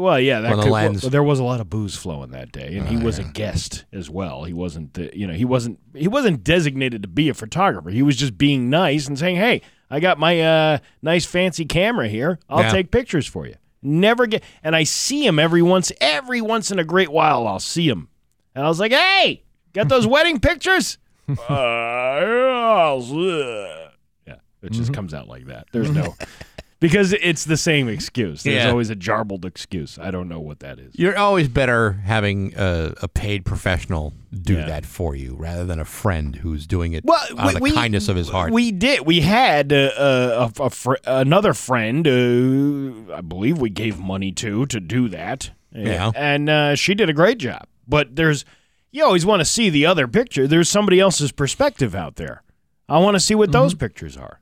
[0.00, 1.02] Well, yeah, that On the could, lens.
[1.02, 3.24] well, there was a lot of booze flowing that day, and he Oh, was a
[3.24, 4.44] guest as well.
[4.44, 7.90] He wasn't, the, you know, he wasn't he wasn't designated to be a photographer.
[7.90, 12.08] He was just being nice and saying, "Hey, I got my uh, nice fancy camera
[12.08, 12.38] here.
[12.48, 12.70] I'll Yeah.
[12.72, 16.78] take pictures for you." Never get, and I see him every once every once in
[16.78, 17.46] a great while.
[17.46, 18.08] I'll see him,
[18.54, 20.98] and I was like, "Hey, got those wedding pictures?"
[21.28, 23.86] uh, yeah, I'll see."
[24.26, 25.66] yeah, it just comes out like that.
[25.72, 26.14] There's no.
[26.80, 28.42] Because it's the same excuse.
[28.42, 28.70] There's Yeah.
[28.70, 29.98] always a jarbled excuse.
[29.98, 30.94] I don't know what that is.
[30.98, 34.64] You're always better having a, a paid professional do Yeah.
[34.66, 37.72] that for you rather than a friend who's doing it Well, out of the we-
[37.72, 38.52] kindness of his heart.
[38.52, 39.04] We did.
[39.06, 42.08] We had uh, uh, a, a fr- another friend.
[42.08, 45.50] Uh, I believe we gave money to to do that.
[45.72, 46.10] Yeah.
[46.16, 47.66] and uh, she did a great job.
[47.86, 48.44] But there's
[48.90, 50.48] you always want to see the other picture.
[50.48, 52.42] There's somebody else's perspective out there.
[52.88, 54.39] I want to see what those pictures are.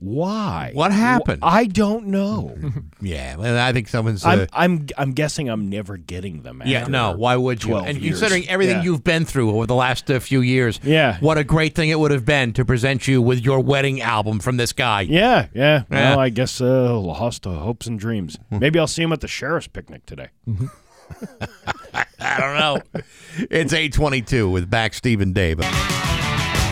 [0.00, 0.70] Why?
[0.72, 1.40] What happened?
[1.42, 2.56] I don't know.
[3.02, 4.24] yeah, well, I think someone's.
[4.24, 6.62] Uh, I'm, I'm I'm guessing I'm never getting them.
[6.64, 7.12] yeah, no.
[7.16, 7.70] Why would you?
[7.70, 8.18] 12 And years.
[8.18, 8.82] considering everything Yeah.
[8.84, 11.18] you've been through over the last uh, few years, Yeah.
[11.20, 14.40] what a great thing it would have been to present you with your wedding album
[14.40, 15.02] from this guy.
[15.02, 15.82] Yeah, yeah.
[15.90, 16.10] Yeah.
[16.10, 18.38] Well, I guess uh, lost to hopes and dreams.
[18.50, 20.28] Maybe I'll see him at the sheriff's picnic today.
[21.94, 23.02] I don't know.
[23.50, 25.60] it's 822 with back Stephen Dave.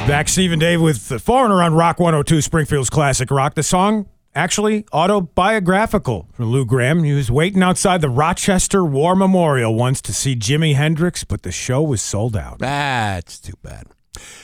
[0.09, 3.55] Back Stephen Dave with the Foreigner on Rock 102, Springfield's classic rock.
[3.55, 7.05] The song actually autobiographical for Lou Gramm.
[7.05, 11.53] He was waiting outside the Rochester War Memorial once to see Jimi Hendrix, but the
[11.53, 12.59] show was sold out.
[12.59, 13.89] That's too bad.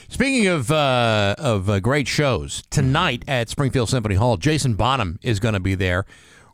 [0.07, 5.39] Speaking of uh, of uh, great shows, tonight at Springfield Symphony Hall, Jason Bonham is
[5.39, 6.05] going to be there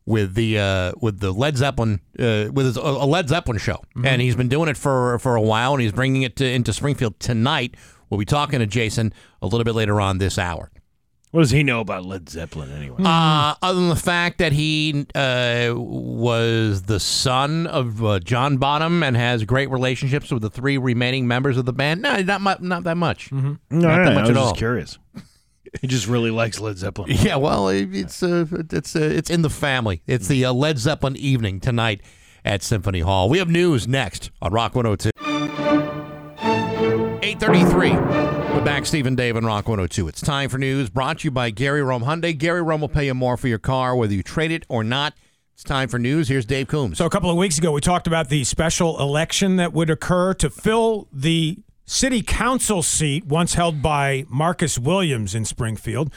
[0.05, 4.21] with the uh, with the Led Zeppelin uh, with his, a Led Zeppelin show, and
[4.21, 7.19] he's been doing it for for a while, and he's bringing it to, into Springfield
[7.19, 7.75] tonight.
[8.11, 9.11] We'll be talking to Jason
[9.41, 10.69] a little bit later on this hour.
[11.31, 12.97] What does he know about Led Zeppelin anyway?
[13.05, 19.01] Uh, other than the fact that he uh, was the son of uh, John Bonham
[19.01, 22.67] and has great relationships with the three remaining members of the band, no, not mu-
[22.67, 23.31] not that much.
[23.31, 24.53] No, not that I much was at just all.
[24.55, 24.97] curious.
[25.79, 27.11] He just really likes Led Zeppelin.
[27.21, 30.01] Yeah, well, it- it's uh, it's uh, it's in the family.
[30.07, 32.01] It's the uh, Led Zeppelin evening tonight
[32.43, 33.29] at Symphony Hall.
[33.29, 35.10] We have news next on Rock 102.
[37.53, 40.07] 833 Welcome back, Stephen Dave and Rock 102.
[40.07, 42.37] It's time for news brought to you by Gary Rome Hyundai.
[42.37, 45.13] Gary Rome will pay you more for your car, whether you trade it or not.
[45.53, 46.29] It's time for news.
[46.29, 46.97] Here's Dave Coombs.
[46.97, 50.33] So a couple of weeks ago, we talked about the special election that would occur
[50.35, 56.13] to fill the city council seat once held by Marcus Williams in Springfield.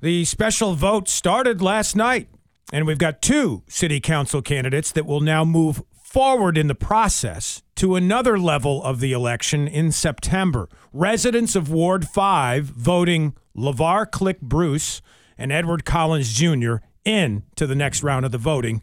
[0.00, 2.28] The special vote started last night,
[2.72, 7.62] and we've got two city council candidates that will now move forward in the process
[7.76, 10.66] to another level of the election in September.
[10.90, 15.02] Residents of Ward 5 voting LeVar Click Bruce
[15.36, 16.76] and Edward Collins Jr.
[17.04, 18.82] in to the next round of the voting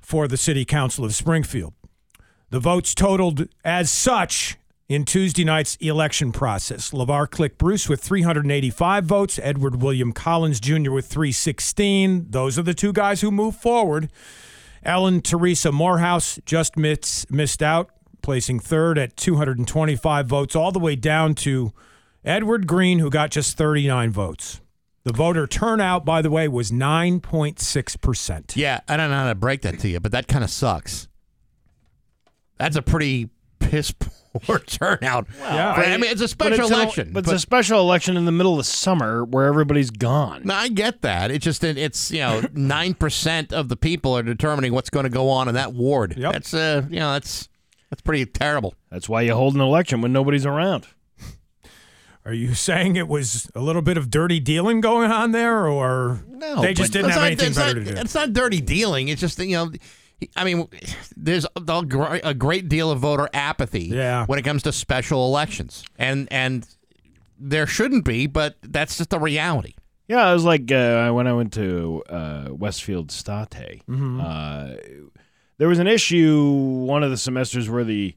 [0.00, 1.74] for the City Council of Springfield.
[2.50, 4.56] The votes totaled as such
[4.88, 6.92] in Tuesday night's election process.
[6.92, 10.92] LeVar Click Bruce with 385 votes, Edward William Collins Jr.
[10.92, 12.26] with 316.
[12.30, 14.12] Those are the two guys who move forward.
[14.82, 17.90] Ellen Teresa Morehouse just miss, missed out,
[18.22, 21.72] placing third at 225 votes, all the way down to
[22.24, 24.60] Edward Green, who got just 39 votes.
[25.04, 28.56] The voter turnout, by the way, was 9.6%.
[28.56, 31.06] Yeah, I don't know how to break that to you, but that kind of sucks.
[32.58, 33.30] That's a pretty
[33.60, 33.94] piss
[34.44, 35.26] poor turnout.
[35.40, 35.74] Yeah.
[35.74, 37.10] For- I mean, it's a But special it's an- election.
[37.12, 40.42] but it's a special election in the middle of the summer where everybody's gone.
[40.44, 41.30] No, I get that.
[41.30, 45.04] It's just that it's you know nine percent of the people are determining what's going
[45.04, 46.14] to go on in that ward.
[46.18, 47.48] That's uh you know that's
[47.90, 48.74] that's pretty terrible.
[48.90, 50.86] That's why you hold an election when nobody's around.
[52.24, 56.24] Are you saying it was a little bit of dirty dealing going on there, or
[56.28, 58.00] No, they just didn't have not- anything better not, to do?
[58.00, 59.06] It's not dirty dealing.
[59.06, 59.70] It's just that, you know.
[60.34, 60.66] I mean,
[61.16, 64.24] there's a great deal of voter apathy Yeah.
[64.26, 66.66] when it comes to special elections, and and
[67.38, 69.74] there shouldn't be, but that's just the reality.
[70.08, 73.82] Yeah, I was like uh, when I went to uh, Westfield State.
[73.88, 74.20] Mhm.
[74.22, 74.76] Uh,
[75.58, 78.14] there was an issue one of the semesters where the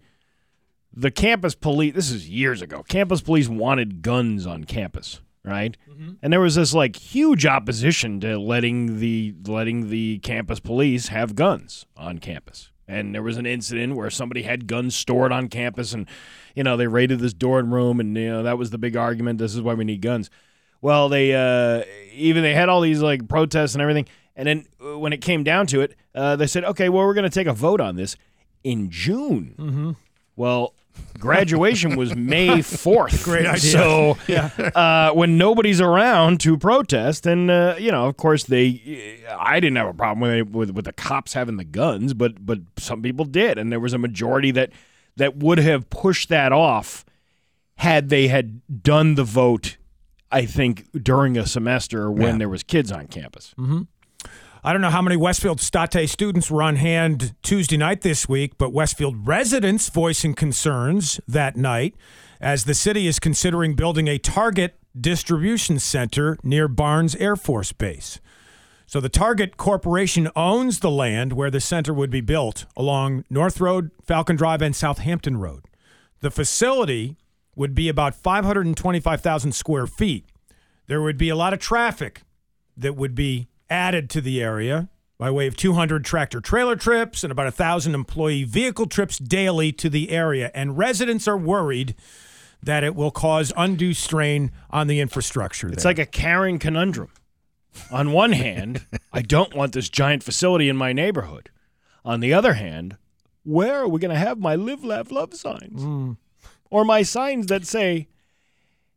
[0.94, 1.94] the campus police.
[1.96, 2.84] This is years ago.
[2.88, 5.76] Campus police wanted guns on campus, right?
[6.22, 11.36] And there was this like huge opposition to letting the letting the campus police have
[11.36, 12.72] guns on campus.
[12.88, 16.08] And there was an incident where somebody had guns stored on campus, and
[16.56, 19.38] you know they raided this dorm room, and you know that was the big argument.
[19.38, 20.30] This is why we need guns.
[20.82, 21.84] Well, they uh,
[22.14, 25.44] even they had all these like protests and everything, and then uh, when it came
[25.44, 27.96] down to it, uh, they said, "Okay, well, we're going to take a vote on
[27.96, 28.16] this
[28.64, 29.92] in June." Mm-hmm.
[30.36, 30.74] Well,
[31.20, 33.24] graduation was May fourth.
[33.24, 33.60] Great idea.
[33.60, 34.50] So, Yeah.
[34.76, 39.78] uh, when nobody's around to protest, and uh, you know, of course, they, I didn't
[39.78, 43.02] have a problem with, it, with with the cops having the guns, but but some
[43.02, 44.72] people did, and there was a majority that
[45.18, 47.06] that would have pushed that off
[47.76, 49.78] had they had done the vote.
[50.32, 52.38] I think during a semester when Yeah.
[52.40, 53.54] there was kids on campus.
[53.58, 53.82] hmm
[54.62, 58.58] I don't know how many Westfield State students were on hand Tuesday night this week,
[58.58, 61.96] but Westfield residents voicing concerns that night
[62.42, 68.20] as the city is considering building a Target distribution center near Barnes Air Force Base.
[68.86, 73.62] So the Target Corporation owns the land where the center would be built along North
[73.62, 75.64] Road, Falcon Drive, and Southampton Road.
[76.20, 77.16] The facility
[77.56, 80.26] would be about 525,000 square feet.
[80.88, 82.24] There would be a lot of traffic
[82.76, 87.32] that would be added to the area by way of 200 tractor trailer trips and
[87.32, 90.50] about 1,000 employee vehicle trips daily to the area.
[90.54, 91.96] And residents are worried
[92.64, 95.68] that it will cause undue strain on the infrastructure.
[95.68, 95.92] It's there.
[95.92, 97.10] like a Karen conundrum.
[97.92, 101.50] On one hand, I don't want this giant facility in my neighborhood.
[102.04, 102.98] On the other hand,
[103.44, 105.82] where are we going to have my live, laugh, love signs?
[105.82, 106.14] Hmm.
[106.70, 108.08] Or my signs that say,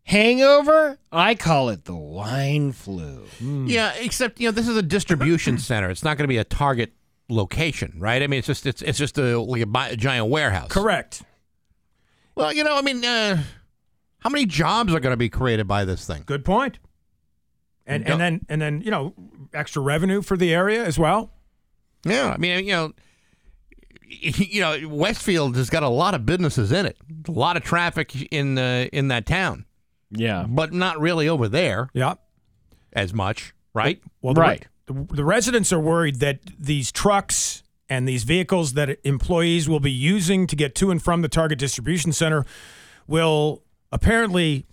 [0.05, 0.99] hangover?
[1.11, 3.25] I call it the wine flu.
[3.41, 5.91] Yeah, except you know this is a distribution center.
[5.91, 6.93] It's not going to be a Target
[7.29, 8.23] location, right?
[8.23, 10.71] I mean, it's just it's it's just a like a, a giant warehouse.
[10.71, 11.23] Correct.
[12.35, 13.43] Well, you know, I mean, uh,
[14.21, 16.23] how many jobs are going to be created by this thing?
[16.27, 16.79] Good point.
[17.87, 19.15] And Don't- and then and then you know
[19.53, 21.31] extra revenue for the area as well.
[22.05, 22.93] Yeah, I mean, you know,
[24.09, 26.97] you know, Westfield has got a lot of businesses in it,
[27.29, 29.67] a lot of traffic in the in that town.
[30.13, 31.89] Yeah, but not really over there.
[31.93, 32.15] Yeah,
[32.93, 34.01] as much, right?
[34.21, 34.41] Well, the,
[34.87, 39.93] The, the residents are worried that these trucks and these vehicles that employees will be
[39.93, 42.45] using to get to and from the Target distribution center
[43.07, 44.67] will apparently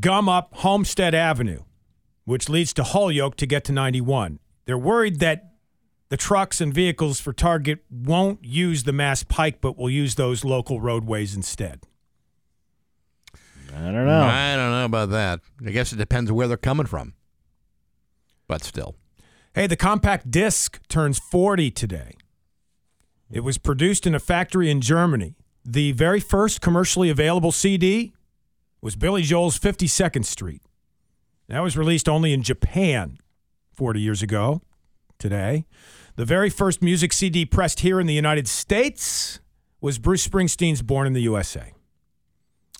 [0.00, 1.62] gum up Homestead Avenue,
[2.24, 4.38] which leads to Holyoke to get to 91.
[4.66, 5.54] They're worried that
[6.10, 10.44] the trucks and vehicles for Target won't use the Mass Pike, but will use those
[10.44, 11.80] local roadways instead.
[13.74, 14.22] I don't know.
[14.22, 15.40] I don't know about that.
[15.66, 17.14] I guess it depends where they're coming from.
[18.46, 18.96] But still.
[19.54, 22.12] Hey, the compact disc turns 40 today.
[23.30, 25.34] It was produced in a factory in Germany.
[25.64, 28.12] The very first commercially available CD
[28.80, 30.62] was Billy Joel's 52nd Street.
[31.48, 33.18] That was released only in Japan
[33.72, 34.62] 40 years ago
[35.18, 35.66] today.
[36.16, 39.40] The very first music CD pressed here in the United States
[39.80, 41.72] was Bruce Springsteen's Born in the USA.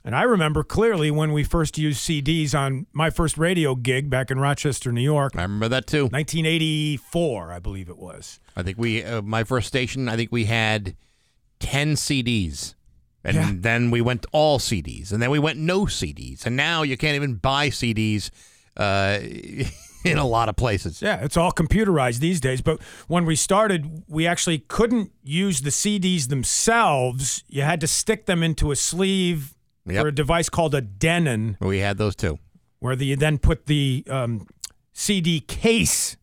[0.08, 4.30] And I remember clearly when we first used CDs on my first radio gig back
[4.30, 5.34] in Rochester, New York.
[5.36, 6.04] I remember that too.
[6.04, 8.40] 1984, I believe it was.
[8.56, 10.96] I think we, uh, my first station, I think we had
[11.60, 12.74] 10 CDs.
[13.22, 13.52] And Yeah.
[13.54, 15.12] then we went all CDs.
[15.12, 16.46] And then we went no CDs.
[16.46, 18.30] And now you can't even buy CDs
[18.78, 19.18] uh,
[20.06, 21.02] in a lot of places.
[21.02, 22.62] Yeah, it's all computerized these days.
[22.62, 27.44] But when we started, we actually couldn't use the CDs themselves.
[27.46, 29.54] You had to stick them into a sleeve
[29.88, 30.04] Yep.
[30.04, 32.38] or a device called a Denon, We had those too.
[32.80, 34.46] where the, you then put the um,
[34.92, 36.16] CD case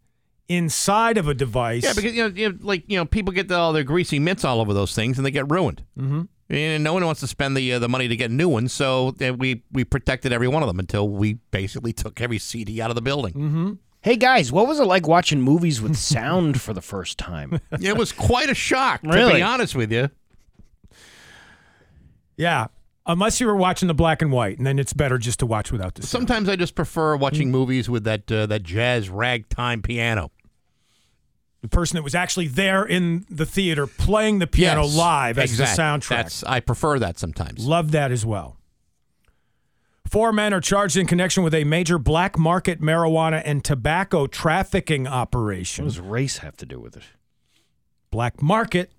[0.48, 1.84] inside of a device.
[1.84, 4.44] Yeah, because you know, you know, like you know, people get all their greasy mitts
[4.46, 5.84] all over those things, and they get ruined.
[5.98, 6.22] Mm-hmm.
[6.48, 9.16] And no one wants to spend the uh, the money to get new ones, so
[9.20, 12.92] uh, we we protected every one of them until we basically took every CD out
[12.92, 13.34] of the building.
[13.34, 13.74] Mm-hmm.
[14.02, 17.60] Hey guys, what was it like watching movies with sound for the first time?
[17.72, 20.12] It was quite a shock, to be honest with you.
[22.38, 22.68] Yeah,
[23.08, 25.72] unless you were watching the black and white, and then it's better just to watch
[25.72, 26.10] without the sound.
[26.10, 30.32] Sometimes I just prefer watching movies with that uh, that jazz ragtime piano.
[31.62, 35.52] The person that was actually there in the theater playing the piano Yes, live as
[35.52, 35.76] exact.
[35.76, 36.10] the soundtrack.
[36.10, 37.66] That's I prefer that sometimes.
[37.66, 38.58] Love that as well.
[40.08, 45.08] Four men are charged in connection with a major black market marijuana and tobacco trafficking
[45.08, 45.86] operation.
[45.86, 46.04] What operation.
[46.04, 47.04] does race have to do with it?
[48.12, 48.92] Black market,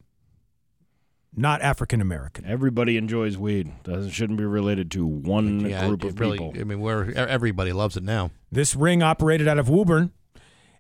[1.37, 2.45] not African American.
[2.47, 3.71] Everybody enjoys weed.
[3.85, 6.61] Doesn't shouldn't be related to one Yeah, group of really, people.
[6.61, 8.31] I mean, we're everybody loves it now.
[8.51, 10.13] This ring operated out of Woburn,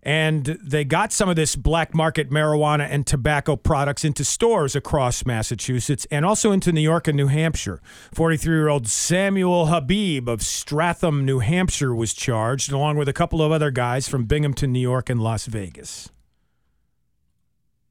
[0.02, 5.26] and they got some of this black market marijuana and tobacco products into stores across
[5.26, 7.82] Massachusetts and also into New York and New Hampshire.
[8.14, 13.42] 43 year old Samuel Habib of Stratham, New Hampshire, was charged, along with a couple
[13.42, 16.08] of other guys from Binghamton, New York, and Las Vegas.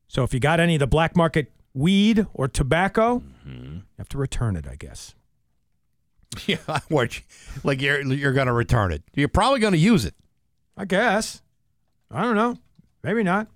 [0.08, 3.76] So if you got any of the black market weed or tobacco, mm-hmm.
[3.76, 5.14] you have to return it, I guess.
[6.48, 6.58] Yeah,
[6.90, 7.22] what?
[7.64, 9.04] Like you're you're going to return it.
[9.14, 10.16] You're probably going to use it.
[10.76, 11.42] I guess.
[12.12, 12.58] I don't know.
[13.04, 13.48] Maybe not.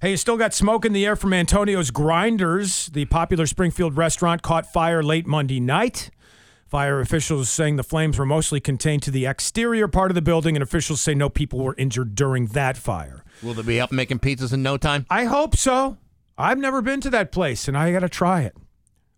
[0.00, 2.86] Hey, you still got smoke in the air from Antonio's Grinders.
[2.86, 6.10] The popular Springfield restaurant caught fire late Monday night.
[6.66, 10.54] Fire officials saying the flames were mostly contained to the exterior part of the building,
[10.56, 13.24] and officials say no people were injured during that fire.
[13.42, 15.04] Will they be up making pizzas in no time?
[15.10, 15.98] I hope so.
[16.36, 18.56] I've never been to that place, and I got to try it.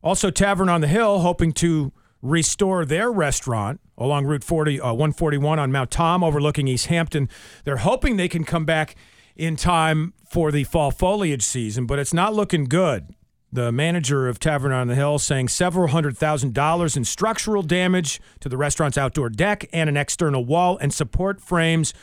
[0.02, 5.58] Also, Tavern on the Hill hoping to restore their restaurant along Route 40, uh, 141
[5.58, 7.28] on Mount Tom, overlooking Easthampton.
[7.64, 8.94] They're hoping they can come back
[9.34, 13.14] in time for the fall foliage season, but it's not looking good.
[13.52, 18.20] The manager of Tavern on the Hill saying several hundred thousand dollars in structural damage
[18.40, 21.94] to the restaurant's outdoor deck and an external wall and support frames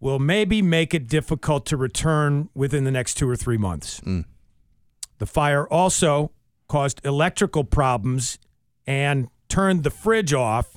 [0.00, 4.00] will maybe make it difficult to return within the next two or three months.
[5.18, 6.32] The fire also
[6.68, 8.38] caused electrical problems
[8.86, 10.76] and turned the fridge off.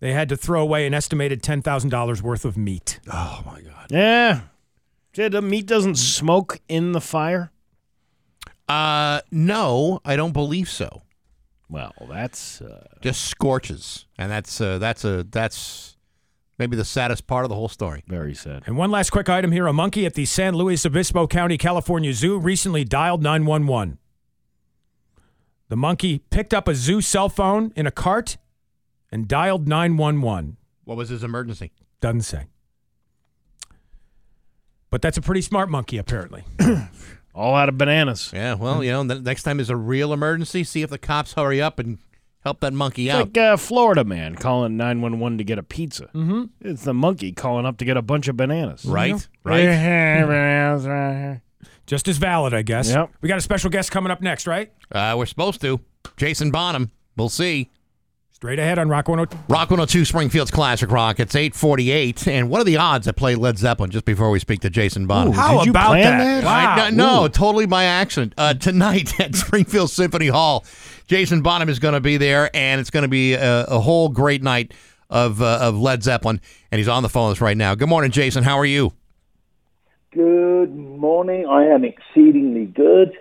[0.00, 3.00] They had to throw away an estimated $10,000 worth of meat.
[3.12, 3.86] Oh my god.
[3.90, 4.40] Yeah.
[5.14, 7.50] Yeah, The meat doesn't smoke in the fire.
[8.68, 11.02] Uh, no, I don't believe so.
[11.70, 15.97] Well, that's uh, Just scorches, and that's uh, that's a that's
[16.58, 18.04] maybe the saddest part of the whole story.
[18.08, 18.62] very sad.
[18.66, 22.12] And one last quick item here a monkey at the San Luis Obispo County, California
[22.12, 23.98] Zoo recently dialed 911.
[25.68, 28.38] The monkey picked up a zoo cell phone in a cart
[29.12, 30.56] and dialed 911.
[30.84, 31.72] What was his emergency?
[32.00, 32.46] Doesn't say.
[34.90, 36.44] But that's a pretty smart monkey, apparently.
[37.34, 38.30] All out of bananas.
[38.34, 41.34] Yeah, well, you know, the next time there's a real emergency, see if the cops
[41.34, 41.98] hurry up and
[42.44, 43.34] help that monkey It's out.
[43.34, 46.04] like a Florida man calling 911 to get a pizza.
[46.14, 46.44] Mm-hmm.
[46.60, 48.84] It's the monkey calling up to get a bunch of bananas.
[48.84, 49.12] right,
[49.44, 49.66] Right.
[49.66, 50.26] right.
[50.26, 51.42] bananas right here.
[51.86, 52.90] Just as valid, I guess.
[52.90, 53.10] Yep.
[53.22, 54.70] We got a special guest coming up next, right?
[54.92, 55.80] Uh, we're supposed to.
[56.16, 56.90] Jason Bonham.
[57.16, 57.70] We'll see.
[58.38, 59.36] Straight ahead on Rock 102.
[59.52, 61.18] Rock 102 Springfield's Classic Rock.
[61.18, 62.28] It's 848.
[62.28, 65.08] And what are the odds I play Led Zeppelin just before we speak to Jason
[65.08, 65.30] Bonham?
[65.30, 66.44] Ooh, How did you about plan that?
[66.44, 66.78] that?
[66.78, 67.28] I- no, Ooh.
[67.30, 68.34] totally by accident.
[68.38, 70.64] Uh, tonight at Springfield Symphony Hall,
[71.08, 74.08] Jason Bonham is going to be there, and it's going to be a, a whole
[74.08, 74.72] great night
[75.10, 76.40] of, uh, of Led Zeppelin.
[76.70, 77.74] And he's on the phone with us right now.
[77.74, 78.44] Good morning, Jason.
[78.44, 78.92] How are you?
[80.12, 81.44] Good morning.
[81.50, 83.18] I am exceedingly good.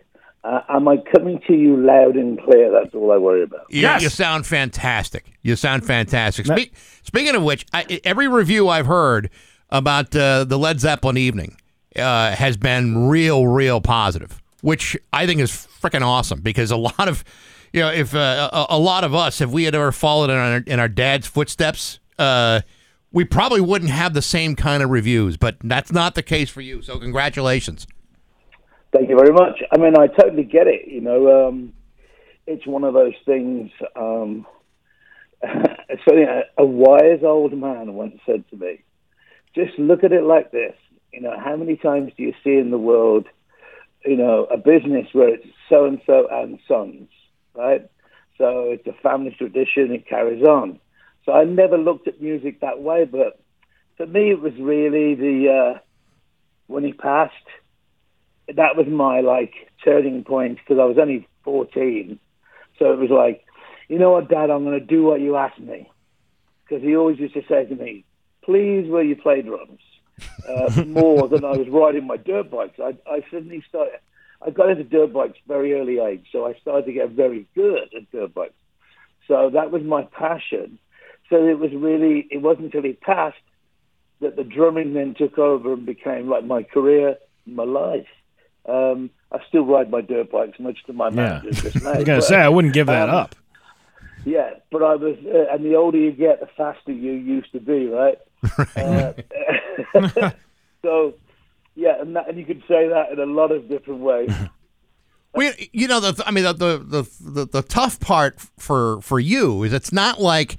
[0.47, 2.71] Uh, am I coming to you loud and clear?
[2.71, 3.65] That's all I worry about.
[3.69, 5.25] You, you sound fantastic.
[5.41, 6.45] You sound fantastic.
[6.45, 9.29] Speak, speaking of which, I, every review I've heard
[9.69, 11.57] about uh, the Led Zeppelin evening
[11.97, 14.41] uh, has been real, real positive.
[14.61, 17.25] which I think is freaking awesome because a lot of,
[17.73, 20.37] you know, if uh, a, a lot of us, if we had ever followed in
[20.37, 22.61] our, in our dad's footsteps, uh,
[23.11, 25.35] we probably wouldn't have the same kind of reviews.
[25.35, 26.81] But that's not the case for you.
[26.81, 27.85] So congratulations.
[28.93, 29.61] Thank you very much.
[29.71, 30.87] I mean, I totally get it.
[30.87, 31.73] You know, um,
[32.45, 33.71] it's one of those things.
[33.95, 34.45] Um.
[36.09, 38.83] A, a wise old man once said to me,
[39.55, 40.73] "Just look at it like this.
[41.13, 43.27] You know, how many times do you see in the world,
[44.05, 47.09] you know, a business where it's so and so and sons,
[47.55, 47.89] right?
[48.37, 49.91] So it's a family tradition.
[49.91, 50.79] It carries on.
[51.25, 53.39] So I never looked at music that way, but
[53.97, 55.79] for me, it was really the uh,
[56.67, 57.33] when he passed.
[58.55, 59.53] That was my like
[59.83, 62.19] turning point because I was only fourteen,
[62.79, 63.45] so it was like,
[63.87, 65.89] you know what, Dad, I'm going to do what you asked me,
[66.63, 68.05] because he always used to say to me,
[68.43, 69.81] "Please, will you play drums?"
[70.47, 72.79] Uh, more than I was riding my dirt bikes.
[72.79, 73.99] I, I suddenly started.
[74.45, 77.89] I got into dirt bikes very early age, so I started to get very good
[77.95, 78.53] at dirt bikes.
[79.27, 80.79] So that was my passion.
[81.29, 83.35] So it was really, it wasn't until he passed
[84.21, 88.07] that the drumming then took over and became like my career, my life.
[88.67, 91.41] Um, I still ride my dirt bikes, much to my Yeah.
[91.51, 91.91] dismay.
[91.91, 93.35] I was gonna say I wouldn't give that um, up.
[94.25, 97.59] Yeah, but I was, uh, and the older you get, the faster you used to
[97.59, 98.17] be, right?
[98.75, 99.13] Uh,
[100.81, 101.13] so,
[101.75, 104.31] yeah, and, that, and you could say that in a lot of different ways.
[105.33, 109.19] Well, you know, the, I mean, the, the the the the tough part for for
[109.19, 110.57] you is it's not like,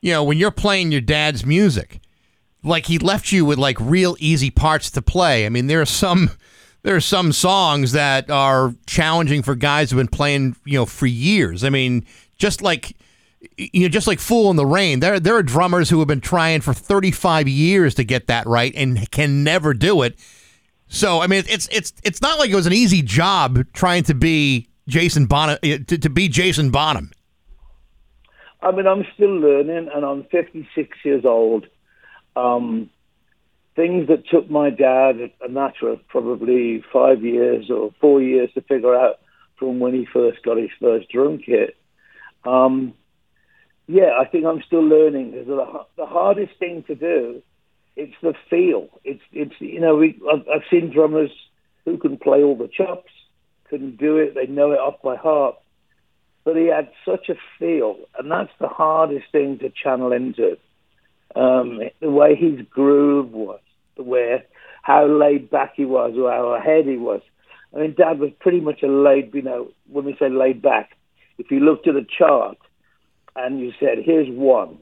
[0.00, 2.00] you know, when you're playing your dad's music,
[2.62, 5.46] like he left you with like real easy parts to play.
[5.46, 6.30] I mean, there are some
[6.82, 11.06] there are some songs that are challenging for guys who've been playing, you know, for
[11.06, 11.62] years.
[11.64, 12.06] I mean,
[12.38, 12.96] just like
[13.56, 16.20] you know, just like "Fool in the Rain," there there are drummers who have been
[16.20, 20.18] trying for 35 years to get that right and can never do it.
[20.88, 24.14] So I mean, it's it's it's not like it was an easy job trying to
[24.14, 27.10] be Jason Bonham to, to be Jason Bonham.
[28.62, 31.66] I mean, I'm still learning, and I'm 56 years old.
[32.36, 32.90] Um,
[33.76, 38.60] things that took my dad a matter of probably five years or four years to
[38.62, 39.20] figure out
[39.58, 41.76] from when he first got his first drum kit.
[42.44, 42.94] Um,
[43.86, 45.32] yeah, I think I'm still learning.
[45.32, 47.42] Because the, the hardest thing to do,
[47.96, 48.88] it's the feel.
[49.04, 51.30] It's it's you know we I've, I've seen drummers
[51.84, 53.10] who can play all the chops,
[53.68, 54.34] couldn't do it.
[54.34, 55.56] They know it off by heart
[56.44, 60.56] but he had such a feel, and that's the hardest thing to channel into.
[61.34, 63.60] Um, the way his groove was,
[63.96, 64.44] the way
[64.82, 67.20] how laid back he was, or how ahead he was.
[67.74, 70.96] I mean, Dad was pretty much a laid, you know, when we say laid back,
[71.38, 72.58] if you looked at a chart
[73.36, 74.78] and you said, "Here's one,"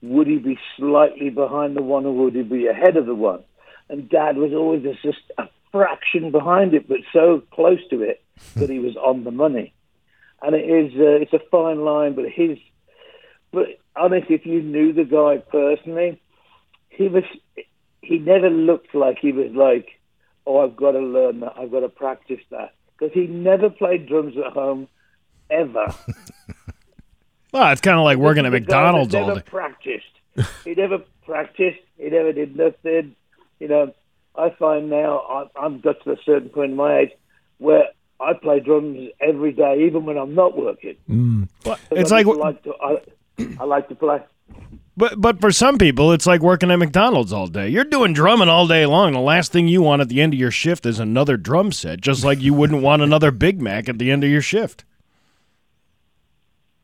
[0.00, 3.44] would he be slightly behind the one, or would he be ahead of the one?
[3.88, 8.22] And Dad was always just a fraction behind it, but so close to it
[8.56, 9.74] that he was on the money
[10.42, 12.14] and it is uh, it's a fine line.
[12.14, 12.58] But his,
[13.52, 13.66] but
[13.96, 16.20] honestly, if you knew the guy personally,
[16.88, 17.24] he was
[18.02, 19.86] he never looked like he was like,
[20.46, 24.06] oh, I've got to learn that, I've got to practice that, because he never played
[24.08, 24.88] drums at home,
[25.50, 25.86] ever.
[27.52, 29.44] Well, it's kind of like working at This is a guy McDonald's all never day.
[29.46, 30.04] practiced.
[30.64, 31.80] he never practiced.
[31.98, 33.16] He never did nothing.
[33.58, 33.94] You know,
[34.36, 37.10] I find now I, I've got to a certain point in my age
[37.58, 37.88] where
[38.20, 40.94] I play drums every day, even when I'm not working.
[41.08, 41.48] Mm.
[41.64, 42.98] 'Cause it's I like like to, I,
[43.58, 44.20] I like to play.
[44.96, 47.68] But but for some people, it's like working at McDonald's all day.
[47.68, 49.12] You're doing drumming all day long.
[49.12, 52.00] The last thing you want at the end of your shift is another drum set,
[52.00, 54.84] just like you wouldn't want another Big Mac at the end of your shift.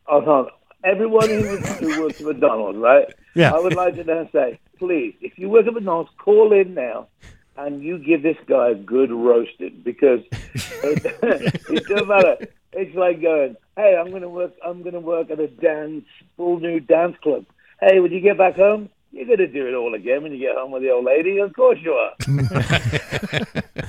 [0.09, 0.51] Oh, no.
[0.85, 3.07] Everyone who, works at McDonald's, right?
[3.35, 3.53] Yeah.
[3.53, 7.09] I would like to now say, please, if you work at McDonald's, call in now
[7.57, 11.05] and you give this guy a good roasting because it,
[11.71, 12.37] it doesn't matter.
[12.73, 14.53] It's like going, hey, I'm to work.
[14.65, 16.05] I'm to work at a dance,
[16.37, 17.47] full new dance club.
[17.81, 20.39] Hey, when you get back home, you're going to do it all again when you
[20.39, 21.39] get home with the old lady.
[21.39, 22.15] Of course you are.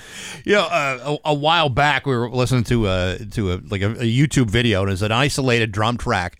[0.47, 3.81] You know, uh, a, a while back we were listening to a to a like
[3.81, 6.39] a, a YouTube video, and it's an isolated drum track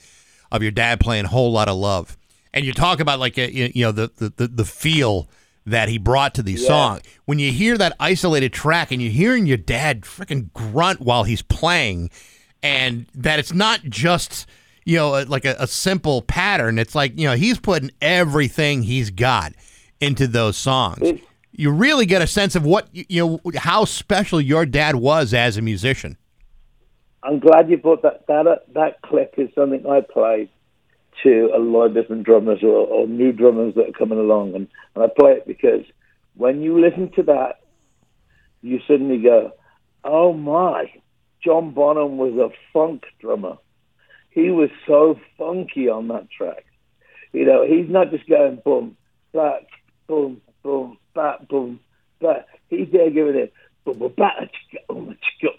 [0.49, 2.17] of your dad playing "Whole Lotta Love,"
[2.53, 5.27] and you talk about like a, you know the the the feel
[5.67, 6.67] that he brought to the Yeah.
[6.67, 7.01] song.
[7.25, 11.41] When you hear that isolated track and you're hearing your dad freaking grunt while he's
[11.41, 12.09] playing,
[12.63, 14.47] and that it's not just
[14.85, 16.79] you know a- like a, a simple pattern.
[16.79, 19.53] It's like you know he's putting everything he's got
[19.99, 21.19] into those songs.
[21.51, 25.33] You really get a sense of what you you know how special your dad was
[25.33, 26.17] as a musician.
[27.23, 30.49] I'm glad you brought that that that clip is something I played
[31.23, 34.67] to a lot of different drummers or, or new drummers that are coming along, and,
[34.95, 35.83] and I play it because
[36.35, 37.59] when you listen to that,
[38.61, 39.51] you suddenly go,
[40.03, 40.91] oh my,
[41.43, 43.57] John Bonham was a funk drummer.
[44.29, 46.65] He was so funky on that track.
[47.33, 48.97] You know, he's not just going boom,
[49.33, 49.63] back,
[50.07, 51.79] boom, boom, back, boom,
[52.21, 52.45] back.
[52.69, 53.53] He's there giving it
[53.85, 55.51] boom, boom, achicka,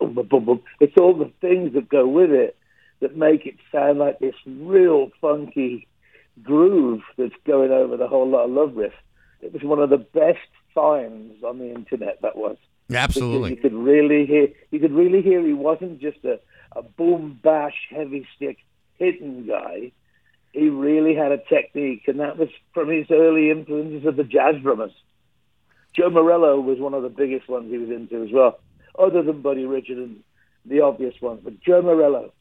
[0.00, 0.62] um, boom, boom.
[0.80, 2.56] It's all the things that go with it
[3.00, 5.86] that make it sound like this real funky
[6.42, 8.92] groove that's going over the whole lot of love riff.
[9.40, 10.38] It was one of the best
[10.74, 12.20] finds on the internet.
[12.22, 12.56] That was
[12.92, 13.50] Absolutely.
[13.50, 14.48] Because you could really hear.
[14.70, 16.38] You could really hear he wasn't just a,
[16.72, 18.58] a boom bash heavy stick
[18.96, 19.92] hitting guy.
[20.52, 24.54] He really had a technique, and that was from his early influences of the jazz
[24.62, 24.92] drummers.
[25.94, 28.58] Joe Morello was one of the biggest ones he was into as well,
[28.98, 30.22] other than Buddy Rich and
[30.64, 31.40] the obvious ones.
[31.42, 32.32] But Joe Morello,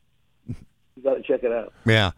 [0.95, 1.73] you got to check it out.
[1.85, 2.11] Yeah.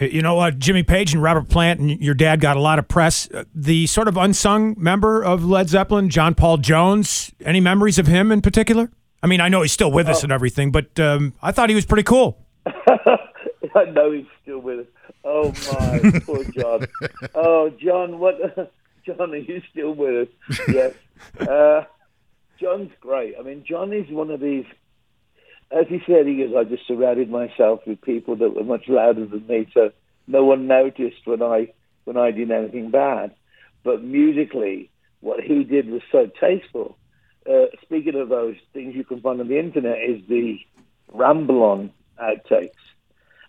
[0.00, 2.88] You know, uh, Jimmy Page and Robert Plant and your dad got a lot of
[2.88, 3.30] press.
[3.30, 8.08] Uh, the sort of unsung member of Led Zeppelin, John Paul Jones, any memories of
[8.08, 8.90] him in particular?
[9.22, 11.74] I mean, I know he's still with us and everything, but um, I thought he
[11.74, 12.38] was pretty cool.
[12.66, 14.86] I know he's still with us.
[15.24, 16.86] Oh my, poor John.
[17.34, 18.36] Oh, John, what?
[19.06, 20.58] John, are you still with us?
[20.68, 20.94] Yes.
[21.40, 21.84] Uh,
[22.60, 23.34] John's great.
[23.38, 24.66] I mean, John is one of these.
[25.70, 29.26] As he said, he goes, "I just surrounded myself with people that were much louder
[29.26, 29.90] than me, so
[30.26, 31.72] no one noticed when I
[32.04, 33.34] when I did anything bad."
[33.82, 36.96] But musically, what he did was so tasteful.
[37.48, 40.58] Uh, speaking of those things you can find on the internet, is the
[41.12, 42.70] ramble on outtakes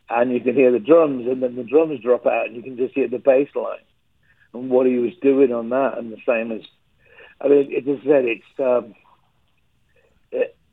[0.09, 2.77] and you can hear the drums, and then the drums drop out, and you can
[2.77, 3.79] just hear the bass line
[4.53, 6.61] and what he was doing on that, and the same as,
[7.41, 8.93] I mean, it just said it's um,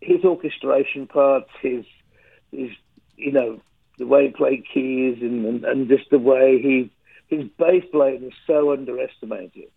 [0.03, 1.85] his orchestration parts, his
[2.51, 2.71] his
[3.17, 3.61] you know
[3.99, 6.91] the way he played keys, and and, and just the way he
[7.29, 9.71] his bass playing is so underestimated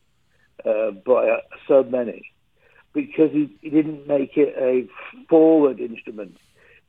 [0.65, 1.37] uh, by uh,
[1.67, 2.31] so many
[2.93, 4.87] because he, he didn't make it a
[5.29, 6.37] forward instrument.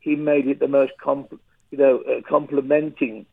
[0.01, 1.41] He made it the most comp-
[1.71, 3.27] you know, uh, complementing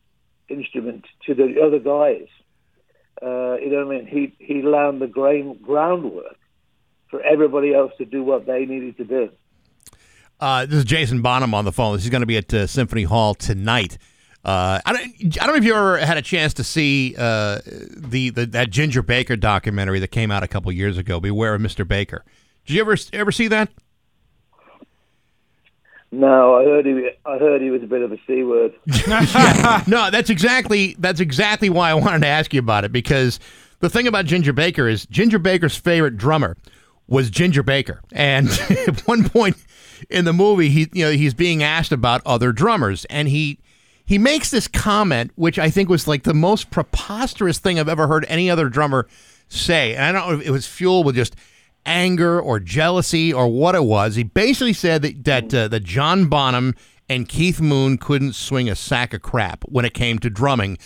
[0.49, 2.27] instrument to the other guys.
[3.21, 4.07] Uh, you know what I mean?
[4.07, 6.35] He he allowed the grain, groundwork
[7.09, 9.29] for everybody else to do what they needed to do.
[10.43, 11.95] Uh, this is Jason Bonham on the phone.
[11.95, 13.97] This is going to be at uh, Symphony Hall tonight.
[14.43, 17.61] Uh, I, don't, I don't know if you ever had a chance to see uh,
[17.95, 21.21] the, the that Ginger Baker documentary that came out a couple years ago.
[21.21, 21.87] Beware of Mr.
[21.87, 22.25] Baker.
[22.65, 23.69] Did you ever ever see that?
[26.11, 27.09] No, I heard he.
[27.25, 28.73] I heard he was a bit of a c word.
[29.87, 33.39] no, that's exactly that's exactly why I wanted to ask you about it because
[33.79, 36.57] the thing about Ginger Baker is Ginger Baker's favorite drummer
[37.07, 38.49] was Ginger Baker, and
[38.87, 39.55] at one point
[40.09, 43.59] in the movie, he you know he's being asked about other drummers, and he
[44.05, 48.07] he makes this comment which I think was like the most preposterous thing I've ever
[48.07, 49.07] heard any other drummer
[49.49, 51.35] say, and I don't know if it was fueled with just
[51.85, 54.15] anger or jealousy or what it was.
[54.15, 56.75] He basically said that that, uh, that John Bonham
[57.09, 60.77] and Keith Moon couldn't swing a sack of crap when it came to drumming,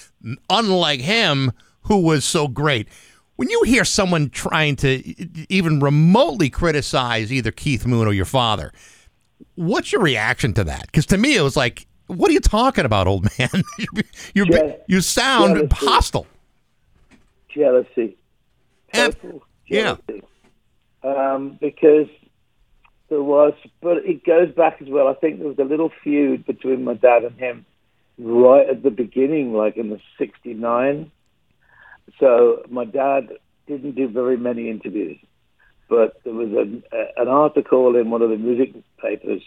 [0.50, 2.88] unlike him, who was so great.
[3.36, 5.04] When you hear someone trying to
[5.54, 8.72] even remotely criticize either Keith Moon or your father,
[9.56, 10.86] what's your reaction to that?
[10.88, 13.64] Because to me, it was like, "What are you talking about, old man?
[14.34, 14.46] you
[14.88, 15.76] you sound jealousy.
[15.76, 16.28] hostile."
[17.50, 18.18] Jealousy.
[18.94, 19.98] Total Yeah.
[21.04, 22.08] Um, because
[23.10, 25.08] there was, but it goes back as well.
[25.08, 27.66] I think there was a little feud between my dad and him
[28.18, 31.12] right at the beginning, like in the '69.
[32.20, 33.30] So my dad
[33.68, 35.18] didn't do very many interviews,
[35.90, 39.42] but there was an, a, an article in one of the music papers,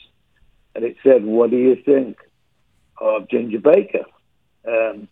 [0.75, 2.19] and it said, "What do you think
[2.99, 4.05] of Ginger Baker?"
[4.67, 5.09] Um,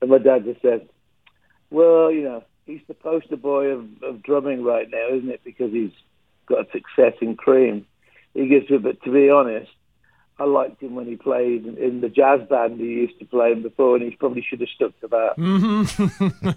[0.00, 0.88] and my dad just said,
[1.70, 5.42] "Well, you know, he's the poster boy of, of drumming right now, isn't it?
[5.44, 5.92] Because he's
[6.46, 7.86] got success in Cream."
[8.34, 9.70] He gives it, but to be honest,
[10.38, 13.52] I liked him when he played in, in the jazz band he used to play
[13.52, 15.36] in before, and he probably should have stuck to that.
[15.36, 16.48] Mm-hmm.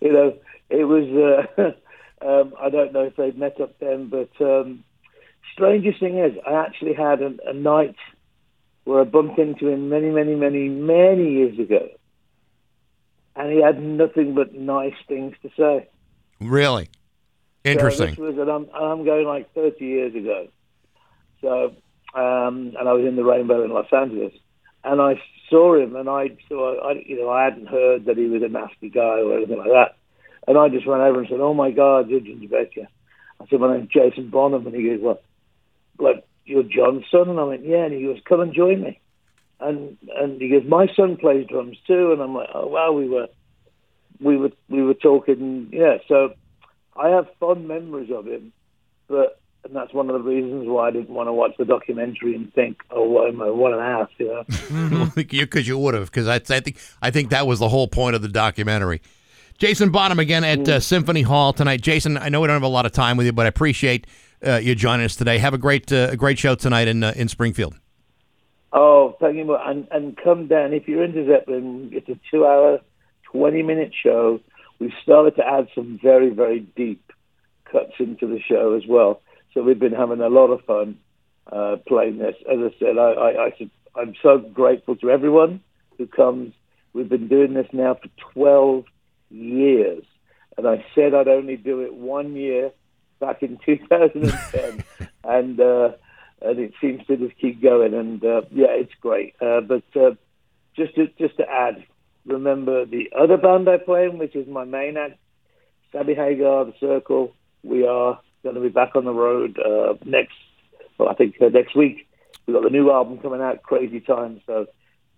[0.00, 0.34] you know,
[0.68, 1.46] it was.
[1.56, 1.70] Uh,
[2.22, 4.84] um, I don't know if they'd met up then, but um,
[5.52, 7.96] strangest thing is, I actually had a, a night
[8.84, 11.88] where I bumped into him many, many, many, many years ago,
[13.36, 15.88] and he had nothing but nice things to say.
[16.40, 16.88] Really
[17.64, 18.14] interesting.
[18.16, 20.48] So this was, and I'm, I'm going like 30 years ago.
[21.40, 21.74] So,
[22.14, 24.32] um, and I was in the Rainbow in Los Angeles,
[24.84, 28.26] and I saw him, and I saw, I, you know, I hadn't heard that he
[28.26, 29.96] was a nasty guy or anything like that,
[30.46, 32.88] and I just ran over and said, "Oh my God, you're Ginger Baker."
[33.40, 35.22] I said, "My name's Jason Bonham," and he goes, "What?
[35.98, 39.00] Like you're John's son?" And I went, "Yeah," and he goes, "Come and join me."
[39.60, 43.08] And and he goes, "My son plays drums too," and I'm like, "Oh wow, we
[43.08, 43.28] were."
[44.22, 45.96] We were we were talking, yeah.
[46.06, 46.34] So
[46.94, 48.52] I have fond memories of him,
[49.08, 52.34] but and that's one of the reasons why I didn't want to watch the documentary
[52.34, 55.10] and think, oh, what am I, what an ass, you know.
[55.14, 58.16] Because you would have, because I, I think I think that was the whole point
[58.16, 59.02] of the documentary.
[59.60, 61.82] Jason Bonham again at uh, Symphony Hall tonight.
[61.82, 64.06] Jason, I know we don't have a lot of time with you, but I appreciate
[64.44, 65.36] uh, you joining us today.
[65.36, 67.78] Have a great uh, great show tonight in uh, in Springfield.
[68.72, 69.54] Oh, thank you.
[69.54, 70.72] And, and come down.
[70.72, 72.80] If you're into Zeppelin, it's a two hour,
[73.24, 74.40] 20 minute show.
[74.78, 77.12] We've started to add some very, very deep
[77.70, 79.20] cuts into the show as well.
[79.52, 80.96] So we've been having a lot of fun
[81.52, 82.36] uh, playing this.
[82.50, 85.60] As I said, I, I, I, I'm so grateful to everyone
[85.98, 86.54] who comes.
[86.94, 88.84] We've been doing this now for 12
[89.30, 90.04] years.
[90.56, 92.72] And I said I'd only do it one year
[93.18, 94.84] back in 2010.
[95.24, 95.92] and, uh,
[96.42, 97.94] and it seems to just keep going.
[97.94, 99.34] And uh, yeah, it's great.
[99.40, 100.14] Uh, but uh,
[100.76, 101.84] just to, just to add,
[102.26, 105.18] remember the other band I play in, which is my main act,
[105.92, 107.34] Sammy Hagar, The Circle.
[107.62, 110.34] We are going to be back on the road uh, next,
[110.98, 112.06] well, I think uh, next week.
[112.46, 114.40] We've got the new album coming out, Crazy Time.
[114.46, 114.66] So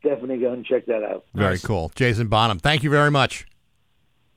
[0.03, 1.25] definitely go and check that out.
[1.35, 1.93] Very cool.
[1.95, 3.47] Jason Bonham, thank you very much.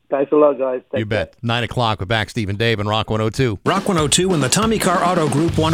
[0.10, 0.82] Thanks a lot, guys.
[0.92, 1.36] Take you bet.
[1.42, 3.60] Nine o'clock with back Stephen Dave and Rock 102.
[3.66, 5.74] Rock 102 and the Tommy Car Auto Group 1.